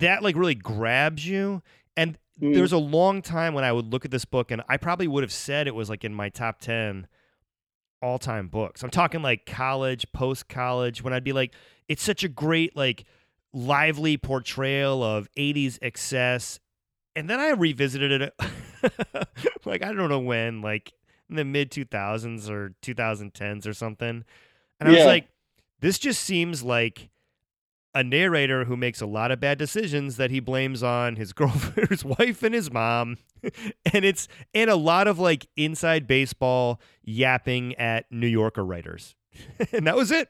that 0.00 0.22
like 0.22 0.36
really 0.36 0.54
grabs 0.56 1.26
you. 1.26 1.62
And 1.96 2.18
Mm. 2.40 2.54
there's 2.54 2.72
a 2.72 2.78
long 2.78 3.20
time 3.22 3.52
when 3.54 3.62
I 3.62 3.72
would 3.72 3.92
look 3.92 4.04
at 4.06 4.10
this 4.10 4.24
book 4.24 4.50
and 4.50 4.62
I 4.68 4.76
probably 4.78 5.06
would 5.06 5.22
have 5.22 5.30
said 5.32 5.66
it 5.68 5.74
was 5.74 5.88
like 5.90 6.02
in 6.02 6.14
my 6.14 6.28
top 6.30 6.60
10 8.02 8.08
all-time 8.08 8.48
books. 8.48 8.82
I'm 8.82 8.90
talking 8.90 9.22
like 9.22 9.46
college, 9.46 10.06
post-college 10.12 11.02
when 11.02 11.12
I'd 11.12 11.24
be 11.24 11.32
like 11.32 11.54
it's 11.88 12.02
such 12.02 12.24
a 12.24 12.28
great 12.28 12.76
like 12.76 13.04
lively 13.52 14.16
portrayal 14.16 15.02
of 15.02 15.28
80s 15.36 15.78
excess 15.82 16.58
and 17.14 17.28
then 17.28 17.38
I 17.38 17.50
revisited 17.50 18.22
it 18.22 18.34
like 19.64 19.82
I 19.82 19.92
don't 19.92 20.08
know 20.08 20.20
when, 20.20 20.62
like 20.62 20.92
in 21.28 21.36
the 21.36 21.44
mid 21.44 21.70
2000s 21.70 22.48
or 22.48 22.74
2010s 22.82 23.66
or 23.66 23.74
something. 23.74 24.24
And 24.80 24.88
I 24.88 24.92
was 24.92 25.04
like 25.04 25.28
this 25.80 25.98
just 25.98 26.22
seems 26.22 26.62
like 26.62 27.10
a 27.94 28.02
narrator 28.02 28.64
who 28.64 28.76
makes 28.76 29.00
a 29.00 29.06
lot 29.06 29.30
of 29.30 29.38
bad 29.40 29.58
decisions 29.58 30.16
that 30.16 30.30
he 30.30 30.40
blames 30.40 30.82
on 30.82 31.16
his 31.16 31.32
girlfriend, 31.34 31.88
his 31.90 32.04
wife 32.04 32.42
and 32.42 32.54
his 32.54 32.72
mom. 32.72 33.18
and 33.92 34.04
it's 34.04 34.28
and 34.54 34.70
a 34.70 34.76
lot 34.76 35.06
of 35.08 35.18
like 35.18 35.46
inside 35.56 36.06
baseball 36.06 36.80
yapping 37.04 37.74
at 37.76 38.10
New 38.10 38.26
Yorker 38.28 38.64
writers. 38.64 39.14
and 39.72 39.86
that 39.86 39.96
was 39.96 40.10
it. 40.10 40.28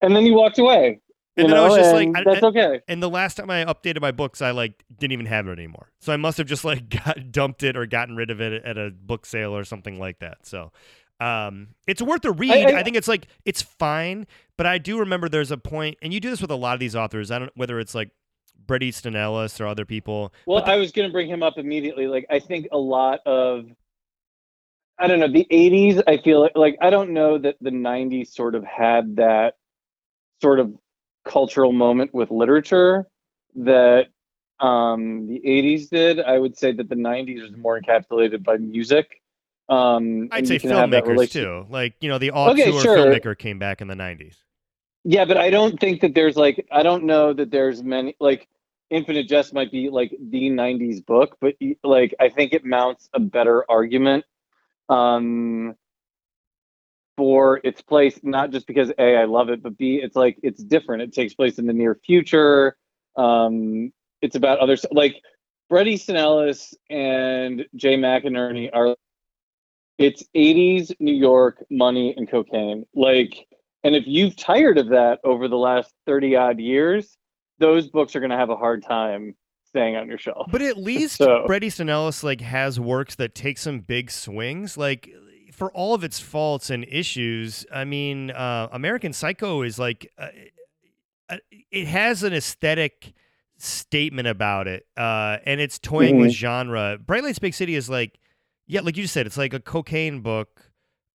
And 0.00 0.16
then 0.16 0.24
he 0.24 0.32
walked 0.32 0.58
away. 0.58 1.00
And 1.36 1.48
then 1.48 1.56
I 1.56 1.66
was 1.66 1.76
just 1.76 1.92
like, 1.94 2.08
and 2.08 2.16
I- 2.18 2.24
that's 2.24 2.42
I- 2.42 2.46
okay. 2.48 2.80
And 2.88 3.02
the 3.02 3.08
last 3.08 3.36
time 3.36 3.50
I 3.50 3.64
updated 3.64 4.00
my 4.02 4.10
books, 4.10 4.42
I 4.42 4.50
like 4.50 4.84
didn't 4.98 5.12
even 5.12 5.26
have 5.26 5.48
it 5.48 5.52
anymore. 5.52 5.90
So 6.00 6.12
I 6.12 6.16
must 6.16 6.38
have 6.38 6.46
just 6.46 6.64
like 6.64 6.88
got 7.04 7.32
dumped 7.32 7.62
it 7.62 7.76
or 7.76 7.86
gotten 7.86 8.16
rid 8.16 8.30
of 8.30 8.40
it 8.40 8.64
at 8.64 8.76
a 8.76 8.90
book 8.90 9.24
sale 9.24 9.56
or 9.56 9.64
something 9.64 9.98
like 9.98 10.18
that. 10.18 10.46
So 10.46 10.72
um, 11.20 11.68
it's 11.86 12.02
worth 12.02 12.24
a 12.24 12.32
read. 12.32 12.50
I, 12.50 12.80
I- 12.80 12.82
think 12.82 12.96
it's 12.96 13.08
like 13.08 13.28
it's 13.44 13.62
fine, 13.62 14.26
but 14.62 14.68
I 14.68 14.78
do 14.78 15.00
remember 15.00 15.28
there's 15.28 15.50
a 15.50 15.56
point, 15.56 15.98
and 16.02 16.14
you 16.14 16.20
do 16.20 16.30
this 16.30 16.40
with 16.40 16.52
a 16.52 16.54
lot 16.56 16.74
of 16.74 16.78
these 16.78 16.94
authors. 16.94 17.32
I 17.32 17.40
don't 17.40 17.50
whether 17.56 17.80
it's 17.80 17.96
like 17.96 18.10
Bret 18.64 18.80
Easton 18.80 19.16
Ellis 19.16 19.60
or 19.60 19.66
other 19.66 19.84
people. 19.84 20.32
Well, 20.46 20.64
the- 20.64 20.70
I 20.70 20.76
was 20.76 20.92
going 20.92 21.08
to 21.08 21.12
bring 21.12 21.28
him 21.28 21.42
up 21.42 21.58
immediately. 21.58 22.06
Like, 22.06 22.26
I 22.30 22.38
think 22.38 22.68
a 22.70 22.78
lot 22.78 23.18
of, 23.26 23.64
I 25.00 25.08
don't 25.08 25.18
know, 25.18 25.26
the 25.26 25.48
80s, 25.50 26.00
I 26.06 26.18
feel 26.18 26.40
like, 26.42 26.52
like, 26.54 26.76
I 26.80 26.90
don't 26.90 27.10
know 27.10 27.38
that 27.38 27.56
the 27.60 27.70
90s 27.72 28.28
sort 28.28 28.54
of 28.54 28.62
had 28.62 29.16
that 29.16 29.54
sort 30.40 30.60
of 30.60 30.72
cultural 31.24 31.72
moment 31.72 32.14
with 32.14 32.30
literature 32.30 33.08
that 33.56 34.10
um, 34.60 35.26
the 35.26 35.40
80s 35.44 35.90
did. 35.90 36.20
I 36.20 36.38
would 36.38 36.56
say 36.56 36.70
that 36.70 36.88
the 36.88 36.94
90s 36.94 37.42
was 37.42 37.56
more 37.56 37.80
encapsulated 37.80 38.44
by 38.44 38.58
music. 38.58 39.20
Um, 39.68 40.28
I'd 40.30 40.46
say 40.46 40.54
you 40.54 40.60
can 40.60 40.70
have 40.70 40.90
that 40.92 41.04
filmmakers 41.04 41.32
too. 41.32 41.66
Like 41.68 41.94
you 42.00 42.08
know, 42.08 42.18
the 42.18 42.30
auteur 42.30 42.52
Okay, 42.62 42.70
sure. 42.80 42.96
filmmaker 42.96 43.36
came 43.36 43.58
back 43.58 43.80
in 43.80 43.88
the 43.88 43.94
'90s. 43.94 44.36
Yeah, 45.04 45.24
but 45.24 45.36
I 45.36 45.50
don't 45.50 45.78
think 45.80 46.00
that 46.02 46.14
there's 46.14 46.36
like 46.36 46.66
I 46.70 46.82
don't 46.82 47.04
know 47.04 47.32
that 47.32 47.50
there's 47.50 47.82
many 47.82 48.14
like 48.20 48.48
Infinite 48.90 49.28
Jest 49.28 49.52
might 49.52 49.72
be 49.72 49.90
like 49.90 50.14
the 50.20 50.48
'90s 50.50 51.00
book, 51.00 51.36
but 51.40 51.54
like 51.82 52.14
I 52.20 52.28
think 52.28 52.52
it 52.52 52.64
mounts 52.64 53.08
a 53.12 53.20
better 53.20 53.64
argument 53.68 54.24
um 54.88 55.76
for 57.16 57.60
its 57.62 57.82
place, 57.82 58.18
not 58.22 58.50
just 58.50 58.66
because 58.66 58.90
a 58.98 59.16
I 59.16 59.24
love 59.26 59.50
it, 59.50 59.62
but 59.62 59.76
b 59.76 60.00
it's 60.02 60.16
like 60.16 60.38
it's 60.42 60.62
different. 60.62 61.02
It 61.02 61.12
takes 61.12 61.34
place 61.34 61.58
in 61.58 61.66
the 61.66 61.72
near 61.72 61.94
future. 62.06 62.76
Um, 63.16 63.92
it's 64.22 64.36
about 64.36 64.58
other 64.60 64.76
like 64.92 65.16
Bret 65.68 65.86
Easton 65.86 66.16
Ellis 66.16 66.74
and 66.90 67.66
Jay 67.76 67.96
McInerney 67.96 68.70
are. 68.72 68.96
It's 69.98 70.24
80s 70.34 70.92
New 71.00 71.14
York 71.14 71.64
money 71.70 72.14
and 72.16 72.28
cocaine. 72.28 72.86
Like, 72.94 73.46
and 73.84 73.94
if 73.96 74.04
you've 74.06 74.36
tired 74.36 74.78
of 74.78 74.88
that 74.88 75.18
over 75.24 75.48
the 75.48 75.56
last 75.56 75.92
30 76.06 76.36
odd 76.36 76.60
years, 76.60 77.16
those 77.58 77.88
books 77.88 78.14
are 78.16 78.20
going 78.20 78.30
to 78.30 78.36
have 78.36 78.50
a 78.50 78.56
hard 78.56 78.82
time 78.82 79.34
staying 79.66 79.96
on 79.96 80.06
your 80.08 80.18
shelf. 80.18 80.48
But 80.50 80.62
at 80.62 80.76
least 80.76 81.16
So- 81.16 81.44
Bret 81.46 81.64
Easton 81.64 81.88
Ellis 81.88 82.22
like 82.22 82.40
has 82.40 82.78
works 82.78 83.14
that 83.16 83.34
take 83.34 83.58
some 83.58 83.80
big 83.80 84.10
swings. 84.10 84.76
Like 84.76 85.10
for 85.52 85.72
all 85.72 85.94
of 85.94 86.04
its 86.04 86.20
faults 86.20 86.70
and 86.70 86.84
issues, 86.88 87.64
I 87.72 87.84
mean, 87.84 88.30
uh, 88.30 88.68
American 88.72 89.12
Psycho 89.12 89.62
is 89.62 89.78
like 89.78 90.10
uh, 90.18 90.28
uh, 91.28 91.36
it 91.70 91.86
has 91.86 92.22
an 92.22 92.32
aesthetic 92.34 93.12
statement 93.56 94.28
about 94.28 94.66
it, 94.66 94.86
uh, 94.96 95.38
and 95.46 95.60
it's 95.60 95.78
toying 95.78 96.18
with 96.18 96.32
genre. 96.32 96.98
Bright 96.98 97.22
Lights 97.22 97.38
Big 97.38 97.54
City 97.54 97.74
is 97.76 97.88
like, 97.88 98.18
yeah, 98.66 98.80
like 98.80 98.96
you 98.96 99.04
just 99.04 99.14
said, 99.14 99.26
it's 99.26 99.36
like 99.38 99.54
a 99.54 99.60
cocaine 99.60 100.20
book 100.20 100.70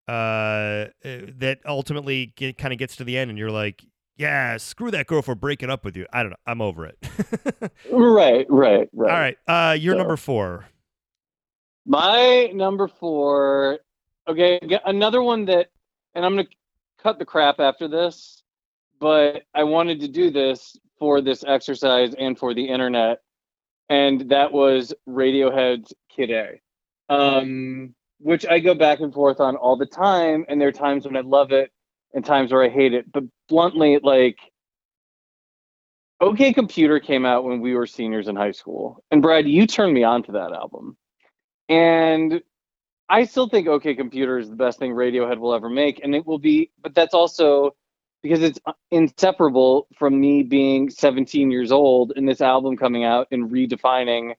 uh, 0.08 0.12
uh, 0.12 0.88
that 1.04 1.60
ultimately 1.66 2.34
get, 2.36 2.58
kind 2.58 2.72
of 2.74 2.80
gets 2.80 2.96
to 2.98 3.04
the 3.04 3.18
end, 3.18 3.30
and 3.30 3.38
you're 3.40 3.52
like. 3.52 3.84
Yeah, 4.20 4.58
screw 4.58 4.90
that 4.90 5.06
girl 5.06 5.22
for 5.22 5.36
breaking 5.36 5.70
up 5.70 5.86
with 5.86 5.96
you. 5.96 6.08
I 6.12 6.24
don't 6.24 6.32
know. 6.32 6.38
I'm 6.48 6.60
over 6.60 6.88
it. 6.88 6.98
Right, 7.92 8.48
right, 8.50 8.90
right. 8.92 9.12
All 9.12 9.20
right. 9.20 9.38
Uh, 9.48 9.74
you're 9.74 9.94
So- 9.94 10.00
number 10.00 10.18
four. 10.18 10.66
My 11.86 12.48
number 12.54 12.88
four. 12.88 13.78
Okay, 14.28 14.60
another 14.86 15.22
one 15.22 15.46
that, 15.46 15.68
and 16.16 16.26
I'm 16.26 16.36
gonna 16.36 16.48
cut 17.02 17.20
the 17.20 17.26
crap 17.26 17.60
after 17.60 17.88
this, 17.88 18.42
but 19.00 19.44
I 19.54 19.64
wanted 19.64 20.00
to 20.02 20.08
do 20.08 20.32
this 20.32 20.76
for 20.98 21.22
this 21.22 21.44
exercise 21.48 22.14
and 22.18 22.38
for 22.38 22.54
the 22.56 22.68
internet, 22.68 23.22
and 23.90 24.22
that 24.32 24.52
was 24.52 24.94
Radiohead's 25.08 25.94
Kid 26.10 26.32
A, 26.32 26.60
um, 27.14 27.94
which 28.20 28.46
I 28.46 28.60
go 28.60 28.74
back 28.74 29.00
and 29.00 29.14
forth 29.14 29.40
on 29.40 29.56
all 29.56 29.78
the 29.78 29.86
time, 29.86 30.46
and 30.50 30.60
there 30.60 30.68
are 30.68 30.74
times 30.74 31.06
when 31.06 31.16
I 31.16 31.22
love 31.22 31.52
it 31.52 31.72
and 32.14 32.26
times 32.26 32.52
where 32.52 32.64
I 32.64 32.70
hate 32.70 32.94
it. 32.94 33.12
But 33.12 33.24
bluntly, 33.48 34.00
like, 34.02 34.38
OK 36.20 36.54
Computer 36.54 37.00
came 37.00 37.26
out 37.26 37.44
when 37.44 37.62
we 37.62 37.76
were 37.76 37.86
seniors 37.86 38.28
in 38.28 38.36
high 38.36 38.52
school, 38.52 39.04
and 39.12 39.22
Brad, 39.22 39.48
you 39.48 39.68
turned 39.68 39.94
me 39.94 40.04
on 40.04 40.24
to 40.24 40.32
that 40.34 40.52
album. 40.52 40.98
And 41.70 42.42
I 43.10 43.26
still 43.26 43.48
think 43.50 43.68
OK 43.68 43.96
Computer 43.96 44.40
is 44.40 44.50
the 44.50 44.56
best 44.56 44.80
thing 44.80 44.92
Radiohead 44.92 45.38
will 45.38 45.54
ever 45.54 45.70
make, 45.70 46.02
and 46.04 46.16
it 46.16 46.26
will 46.26 46.40
be. 46.40 46.72
But 46.82 46.96
that's 46.96 47.14
also 47.14 47.76
because 48.24 48.42
it's 48.42 48.60
inseparable 48.92 49.88
from 49.98 50.20
me 50.20 50.44
being 50.44 50.90
17 50.90 51.52
years 51.52 51.72
old 51.72 52.14
and 52.16 52.28
this 52.28 52.42
album 52.42 52.76
coming 52.76 53.04
out 53.04 53.28
and 53.32 53.52
redefining 53.52 54.34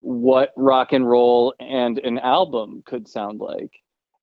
what 0.00 0.50
rock 0.56 0.92
and 0.92 1.08
roll 1.08 1.54
and 1.60 1.98
an 1.98 2.18
album 2.18 2.82
could 2.86 3.08
sound 3.08 3.40
like. 3.40 3.72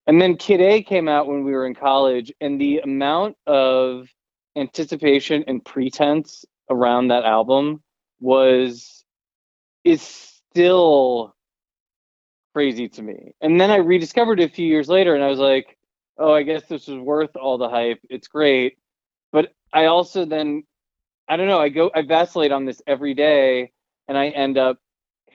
And 0.07 0.21
then 0.21 0.37
Kid 0.37 0.61
A 0.61 0.81
came 0.83 1.07
out 1.07 1.27
when 1.27 1.43
we 1.43 1.51
were 1.51 1.65
in 1.65 1.75
college, 1.75 2.31
and 2.39 2.59
the 2.59 2.79
amount 2.79 3.35
of 3.45 4.07
anticipation 4.55 5.43
and 5.47 5.63
pretense 5.63 6.45
around 6.69 7.09
that 7.09 7.23
album 7.23 7.83
was 8.19 9.03
is 9.83 10.01
still 10.01 11.35
crazy 12.53 12.89
to 12.89 13.01
me. 13.01 13.33
And 13.41 13.61
then 13.61 13.69
I 13.69 13.77
rediscovered 13.77 14.39
it 14.39 14.49
a 14.49 14.53
few 14.53 14.65
years 14.65 14.89
later 14.89 15.13
and 15.13 15.23
I 15.23 15.27
was 15.27 15.39
like, 15.39 15.77
oh, 16.17 16.33
I 16.33 16.41
guess 16.43 16.63
this 16.63 16.87
was 16.87 16.97
worth 16.97 17.35
all 17.35 17.57
the 17.57 17.69
hype. 17.69 17.99
It's 18.09 18.27
great. 18.27 18.77
But 19.31 19.53
I 19.71 19.85
also 19.85 20.25
then 20.25 20.63
I 21.29 21.37
don't 21.37 21.47
know, 21.47 21.59
I 21.59 21.69
go 21.69 21.91
I 21.93 22.01
vacillate 22.01 22.51
on 22.51 22.65
this 22.65 22.81
every 22.87 23.13
day 23.13 23.71
and 24.07 24.17
I 24.17 24.29
end 24.29 24.57
up 24.57 24.79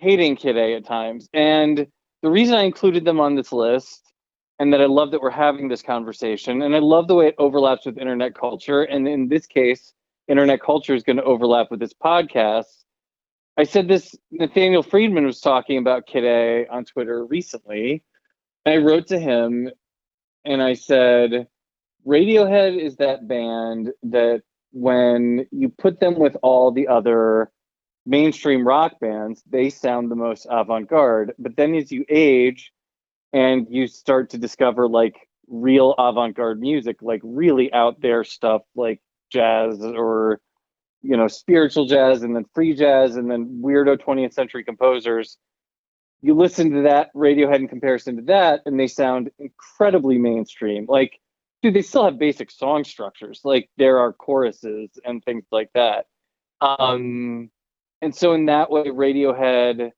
hating 0.02 0.34
Kid 0.34 0.56
A 0.56 0.74
at 0.74 0.84
times. 0.84 1.28
And 1.32 1.86
the 2.22 2.30
reason 2.30 2.56
I 2.56 2.62
included 2.62 3.04
them 3.04 3.20
on 3.20 3.36
this 3.36 3.52
list 3.52 4.12
and 4.58 4.72
that 4.72 4.80
I 4.80 4.86
love 4.86 5.12
that 5.12 5.22
we're 5.22 5.30
having 5.30 5.68
this 5.68 5.80
conversation 5.80 6.62
and 6.62 6.74
I 6.74 6.80
love 6.80 7.06
the 7.06 7.14
way 7.14 7.28
it 7.28 7.36
overlaps 7.38 7.86
with 7.86 7.98
internet 7.98 8.34
culture 8.34 8.82
and 8.82 9.06
in 9.06 9.28
this 9.28 9.46
case 9.46 9.94
internet 10.28 10.60
culture 10.60 10.94
is 10.94 11.04
going 11.04 11.16
to 11.16 11.22
overlap 11.22 11.70
with 11.70 11.78
this 11.78 11.94
podcast. 11.94 12.84
I 13.56 13.62
said 13.62 13.86
this 13.86 14.16
Nathaniel 14.32 14.82
Friedman 14.82 15.24
was 15.24 15.40
talking 15.40 15.78
about 15.78 16.06
Kid 16.06 16.24
A 16.24 16.66
on 16.66 16.84
Twitter 16.84 17.24
recently. 17.24 18.02
I 18.66 18.78
wrote 18.78 19.06
to 19.08 19.20
him 19.20 19.70
and 20.44 20.62
I 20.62 20.74
said, 20.74 21.46
Radiohead 22.04 22.76
is 22.76 22.96
that 22.96 23.28
band 23.28 23.92
that 24.02 24.42
when 24.72 25.46
you 25.52 25.68
put 25.68 26.00
them 26.00 26.18
with 26.18 26.36
all 26.42 26.72
the 26.72 26.88
other 26.88 27.52
mainstream 28.04 28.66
rock 28.66 28.98
bands, 29.00 29.42
they 29.48 29.70
sound 29.70 30.10
the 30.10 30.16
most 30.16 30.46
avant-garde. 30.50 31.34
But 31.38 31.56
then 31.56 31.74
as 31.74 31.92
you 31.92 32.04
age 32.08 32.72
and 33.32 33.66
you 33.70 33.86
start 33.86 34.30
to 34.30 34.38
discover 34.38 34.88
like 34.88 35.16
real 35.48 35.94
avant-garde 35.98 36.60
music, 36.60 37.02
like 37.02 37.20
really 37.22 37.72
out 37.72 38.00
there 38.00 38.24
stuff 38.24 38.62
like 38.74 39.00
jazz 39.30 39.80
or 39.82 40.40
you 41.02 41.16
know, 41.16 41.28
spiritual 41.28 41.86
jazz 41.86 42.22
and 42.22 42.34
then 42.34 42.44
free 42.54 42.74
jazz 42.74 43.16
and 43.16 43.30
then 43.30 43.60
weirdo 43.62 43.98
20th 43.98 44.32
century 44.32 44.64
composers. 44.64 45.36
You 46.22 46.34
listen 46.34 46.70
to 46.70 46.82
that 46.82 47.12
Radiohead 47.14 47.56
in 47.56 47.68
comparison 47.68 48.16
to 48.16 48.22
that, 48.22 48.60
and 48.64 48.78
they 48.78 48.86
sound 48.86 49.30
incredibly 49.40 50.18
mainstream. 50.18 50.86
Like, 50.88 51.18
dude, 51.62 51.74
they 51.74 51.82
still 51.82 52.04
have 52.04 52.18
basic 52.18 52.52
song 52.52 52.84
structures. 52.84 53.40
Like, 53.42 53.68
there 53.76 53.98
are 53.98 54.12
choruses 54.12 54.90
and 55.04 55.24
things 55.24 55.44
like 55.50 55.70
that. 55.74 56.06
Um, 56.60 57.50
and 58.02 58.14
so, 58.14 58.32
in 58.34 58.46
that 58.46 58.70
way, 58.70 58.84
Radiohead, 58.84 59.90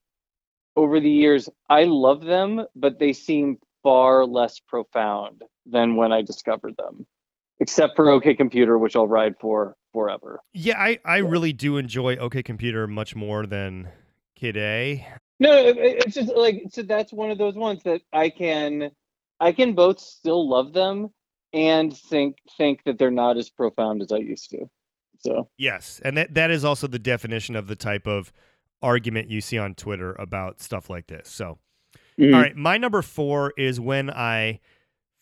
over 0.76 1.00
the 1.00 1.10
years, 1.10 1.48
I 1.68 1.84
love 1.84 2.22
them, 2.22 2.64
but 2.76 2.98
they 2.98 3.12
seem 3.12 3.58
far 3.82 4.24
less 4.24 4.60
profound 4.60 5.42
than 5.66 5.96
when 5.96 6.12
I 6.12 6.22
discovered 6.22 6.76
them, 6.76 7.06
except 7.60 7.96
for 7.96 8.10
OK 8.10 8.34
Computer, 8.34 8.78
which 8.78 8.94
I'll 8.96 9.08
ride 9.08 9.34
for 9.40 9.76
forever. 9.92 10.40
Yeah, 10.52 10.78
I, 10.78 10.98
I 11.04 11.18
really 11.18 11.52
do 11.52 11.76
enjoy 11.78 12.16
OK 12.16 12.42
Computer 12.42 12.86
much 12.86 13.14
more 13.16 13.46
than 13.46 13.88
Kid 14.36 14.56
A. 14.56 15.06
No, 15.40 15.52
it- 15.52 15.76
it- 15.78 16.04
it's 16.04 16.14
just 16.14 16.34
like 16.34 16.64
so 16.70 16.82
that's 16.82 17.12
one 17.12 17.30
of 17.30 17.38
those 17.38 17.54
ones 17.54 17.82
that 17.84 18.02
I 18.12 18.30
can 18.30 18.90
I 19.40 19.52
can 19.52 19.74
both 19.74 19.98
still 20.00 20.48
love 20.48 20.72
them 20.72 21.10
and 21.52 21.96
think 21.96 22.36
think 22.56 22.82
that 22.84 22.98
they're 22.98 23.10
not 23.10 23.36
as 23.36 23.50
profound 23.50 24.02
as 24.02 24.12
I 24.12 24.18
used 24.18 24.50
to. 24.50 24.66
So 25.24 25.48
Yes, 25.56 26.00
and 26.04 26.16
that 26.16 26.34
that 26.34 26.50
is 26.50 26.64
also 26.64 26.86
the 26.86 26.98
definition 26.98 27.56
of 27.56 27.66
the 27.66 27.76
type 27.76 28.06
of 28.06 28.32
argument 28.82 29.30
you 29.30 29.40
see 29.40 29.58
on 29.58 29.74
Twitter 29.74 30.12
about 30.14 30.60
stuff 30.60 30.90
like 30.90 31.06
this. 31.06 31.28
So, 31.28 31.58
Mhm. 32.18 32.34
all 32.34 32.40
right, 32.40 32.56
my 32.56 32.76
number 32.76 33.00
4 33.02 33.52
is 33.56 33.80
when 33.80 34.10
I 34.10 34.60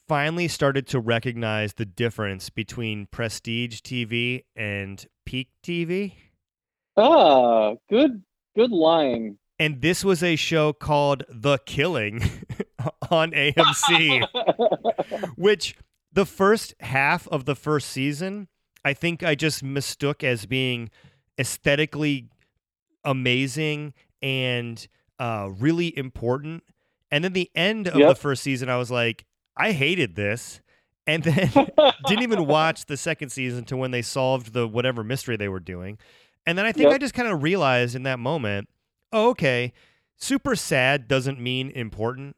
finally 0.09 0.49
started 0.49 0.87
to 0.89 0.99
recognize 1.01 1.75
the 1.75 1.85
difference 1.87 2.51
between 2.51 3.07
prestige 3.07 3.81
TV 3.81 4.45
and 4.57 5.07
peak 5.25 5.49
TV. 5.63 6.15
Ah, 6.97 7.75
good 7.89 8.23
good 8.57 8.71
line. 8.73 9.39
And 9.59 9.81
this 9.81 10.05
was 10.05 10.23
a 10.23 10.35
show 10.35 10.73
called 10.73 11.23
The 11.29 11.59
Killing 11.59 12.21
on 13.11 13.31
AMC. 13.31 14.27
which 15.37 15.77
the 16.13 16.27
first 16.27 16.75
half 16.81 17.29
of 17.29 17.45
the 17.45 17.55
first 17.55 17.89
season, 17.89 18.49
I 18.85 18.95
think 18.95 19.23
I 19.23 19.35
just 19.35 19.63
mistook 19.63 20.25
as 20.25 20.47
being 20.47 20.91
aesthetically 21.39 22.29
amazing 23.05 23.95
and 24.21 24.87
uh, 25.19 25.51
really 25.59 25.97
important. 25.97 26.63
And 27.11 27.23
then 27.25 27.33
the 27.33 27.51
end 27.55 27.89
of 27.89 27.95
the 28.09 28.15
first 28.15 28.43
season, 28.43 28.69
I 28.69 28.77
was 28.77 28.91
like, 28.91 29.25
I 29.57 29.73
hated 29.73 30.15
this. 30.17 30.61
And 31.07 31.23
then 31.25 31.51
didn't 32.07 32.23
even 32.23 32.47
watch 32.47 32.87
the 32.87 32.97
second 32.97 33.31
season 33.31 33.65
to 33.67 33.77
when 33.77 33.91
they 33.91 34.03
solved 34.03 34.53
the 34.53 34.69
whatever 34.69 35.03
mystery 35.03 35.37
they 35.37 35.49
were 35.49 35.61
doing. 35.61 35.99
And 36.47 36.57
then 36.57 36.65
I 36.65 36.73
think 36.73 36.87
Yep. 36.87 36.95
I 36.95 36.99
just 36.99 37.15
kind 37.15 37.29
of 37.29 37.43
realized 37.43 37.95
in 37.97 38.05
that 38.05 38.19
moment, 38.19 38.69
oh, 39.13 39.31
okay, 39.31 39.73
super 40.17 40.55
sad 40.55 41.09
doesn't 41.09 41.41
mean 41.41 41.71
important. 41.71 42.37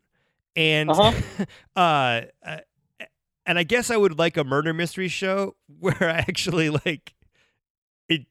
And 0.57 0.91
Uh-huh. 0.91 1.45
uh, 1.77 2.23
uh, 2.47 2.59
and 3.47 3.59
I 3.59 3.63
guess 3.63 3.91
I 3.91 3.97
would 3.97 4.19
like 4.19 4.37
a 4.37 4.45
murder 4.45 4.73
mystery 4.73 5.09
show 5.09 5.57
where 5.81 5.97
I 6.03 6.19
actually 6.19 6.71
like 6.71 7.15
it, 8.09 8.27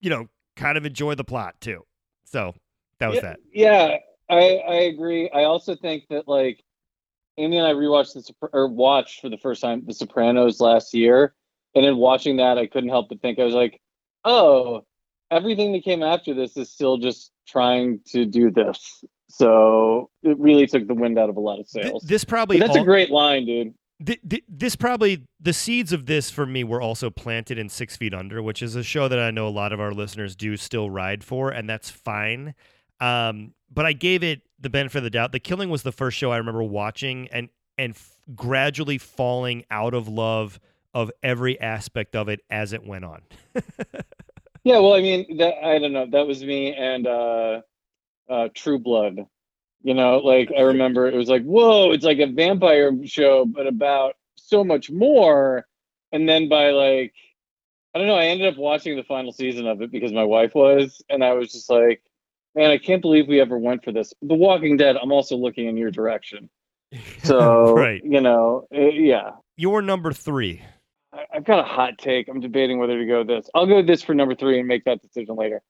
you 0.00 0.10
know, 0.10 0.28
kind 0.56 0.78
of 0.78 0.86
enjoy 0.86 1.14
the 1.14 1.24
plot 1.24 1.60
too. 1.60 1.84
So 2.24 2.54
that 2.98 3.08
was 3.08 3.16
yeah, 3.16 3.22
that. 3.22 3.40
Yeah, 3.52 3.96
I 4.30 4.56
I 4.68 4.74
agree. 4.84 5.30
I 5.30 5.44
also 5.44 5.76
think 5.76 6.04
that 6.10 6.26
like 6.28 6.62
Amy 7.38 7.58
and 7.58 7.66
I 7.66 7.72
rewatched 7.72 8.14
the 8.14 8.48
or 8.52 8.68
watched 8.68 9.20
for 9.20 9.28
the 9.28 9.38
first 9.38 9.60
time 9.60 9.82
The 9.86 9.94
Sopranos 9.94 10.60
last 10.60 10.94
year, 10.94 11.34
and 11.74 11.84
in 11.84 11.96
watching 11.96 12.36
that, 12.38 12.58
I 12.58 12.66
couldn't 12.66 12.90
help 12.90 13.08
but 13.08 13.20
think 13.20 13.38
I 13.38 13.44
was 13.44 13.54
like, 13.54 13.80
oh, 14.24 14.84
everything 15.30 15.72
that 15.72 15.84
came 15.84 16.02
after 16.02 16.34
this 16.34 16.56
is 16.56 16.70
still 16.70 16.96
just 16.96 17.30
trying 17.46 18.00
to 18.06 18.24
do 18.24 18.50
this. 18.50 19.04
So 19.28 20.08
it 20.22 20.38
really 20.38 20.66
took 20.66 20.86
the 20.86 20.94
wind 20.94 21.18
out 21.18 21.28
of 21.28 21.36
a 21.36 21.40
lot 21.40 21.60
of 21.60 21.68
sails. 21.68 22.02
this 22.04 22.24
probably 22.24 22.58
But 22.58 22.68
that's 22.68 22.76
all- 22.76 22.82
a 22.82 22.86
great 22.86 23.10
line, 23.10 23.44
dude. 23.44 23.74
Th- 24.04 24.20
th- 24.28 24.44
this 24.48 24.76
probably 24.76 25.26
the 25.40 25.52
seeds 25.52 25.92
of 25.92 26.06
this 26.06 26.30
for 26.30 26.44
me 26.44 26.64
were 26.64 26.80
also 26.80 27.08
planted 27.10 27.58
in 27.58 27.68
Six 27.68 27.96
Feet 27.96 28.12
Under, 28.12 28.42
which 28.42 28.62
is 28.62 28.76
a 28.76 28.82
show 28.82 29.08
that 29.08 29.18
I 29.18 29.30
know 29.30 29.48
a 29.48 29.50
lot 29.50 29.72
of 29.72 29.80
our 29.80 29.92
listeners 29.92 30.36
do 30.36 30.56
still 30.56 30.90
ride 30.90 31.24
for, 31.24 31.50
and 31.50 31.68
that's 31.68 31.88
fine. 31.90 32.54
Um, 33.00 33.54
but 33.72 33.86
I 33.86 33.92
gave 33.92 34.22
it 34.22 34.42
the 34.60 34.70
benefit 34.70 34.98
of 34.98 35.04
the 35.04 35.10
doubt. 35.10 35.32
The 35.32 35.40
Killing 35.40 35.70
was 35.70 35.82
the 35.82 35.92
first 35.92 36.16
show 36.18 36.30
I 36.30 36.36
remember 36.36 36.62
watching 36.62 37.28
and 37.32 37.48
and 37.78 37.92
f- 37.92 38.16
gradually 38.34 38.98
falling 38.98 39.64
out 39.70 39.94
of 39.94 40.08
love 40.08 40.60
of 40.94 41.10
every 41.22 41.60
aspect 41.60 42.16
of 42.16 42.28
it 42.28 42.40
as 42.50 42.72
it 42.72 42.86
went 42.86 43.04
on. 43.04 43.22
Yeah, 44.66 44.80
well, 44.80 44.94
I 44.94 45.00
mean, 45.00 45.36
that 45.36 45.64
I 45.64 45.78
don't 45.78 45.92
know. 45.92 46.06
That 46.10 46.26
was 46.26 46.42
me 46.42 46.74
and 46.74 47.06
uh, 47.06 47.60
uh, 48.28 48.48
True 48.52 48.80
Blood. 48.80 49.24
You 49.86 49.94
know, 49.94 50.18
like 50.18 50.50
I 50.50 50.62
remember 50.62 51.06
it 51.06 51.14
was 51.14 51.28
like, 51.28 51.44
whoa, 51.44 51.92
it's 51.92 52.04
like 52.04 52.18
a 52.18 52.26
vampire 52.26 52.90
show, 53.04 53.44
but 53.46 53.68
about 53.68 54.16
so 54.34 54.64
much 54.64 54.90
more. 54.90 55.64
And 56.10 56.28
then 56.28 56.48
by 56.48 56.70
like, 56.70 57.14
I 57.94 57.98
don't 57.98 58.08
know, 58.08 58.16
I 58.16 58.24
ended 58.24 58.52
up 58.52 58.58
watching 58.58 58.96
the 58.96 59.04
final 59.04 59.30
season 59.30 59.68
of 59.68 59.80
it 59.82 59.92
because 59.92 60.10
my 60.10 60.24
wife 60.24 60.56
was, 60.56 61.00
and 61.08 61.22
I 61.22 61.34
was 61.34 61.52
just 61.52 61.70
like, 61.70 62.02
man, 62.56 62.72
I 62.72 62.78
can't 62.78 63.00
believe 63.00 63.28
we 63.28 63.40
ever 63.40 63.58
went 63.58 63.84
for 63.84 63.92
this. 63.92 64.12
The 64.22 64.34
Walking 64.34 64.76
Dead. 64.76 64.96
I'm 65.00 65.12
also 65.12 65.36
looking 65.36 65.68
in 65.68 65.76
your 65.76 65.92
direction. 65.92 66.50
So, 67.22 67.72
right. 67.74 68.02
you 68.04 68.20
know, 68.20 68.66
uh, 68.74 68.80
yeah. 68.80 69.32
Your 69.56 69.82
number 69.82 70.12
three. 70.12 70.62
I- 71.12 71.26
I've 71.32 71.44
got 71.44 71.60
a 71.60 71.64
hot 71.64 71.98
take. 71.98 72.26
I'm 72.26 72.40
debating 72.40 72.78
whether 72.80 72.98
to 72.98 73.06
go 73.06 73.22
this. 73.22 73.48
I'll 73.54 73.66
go 73.66 73.82
this 73.82 74.02
for 74.02 74.14
number 74.14 74.34
three 74.34 74.58
and 74.58 74.66
make 74.66 74.84
that 74.84 75.00
decision 75.00 75.36
later. 75.36 75.62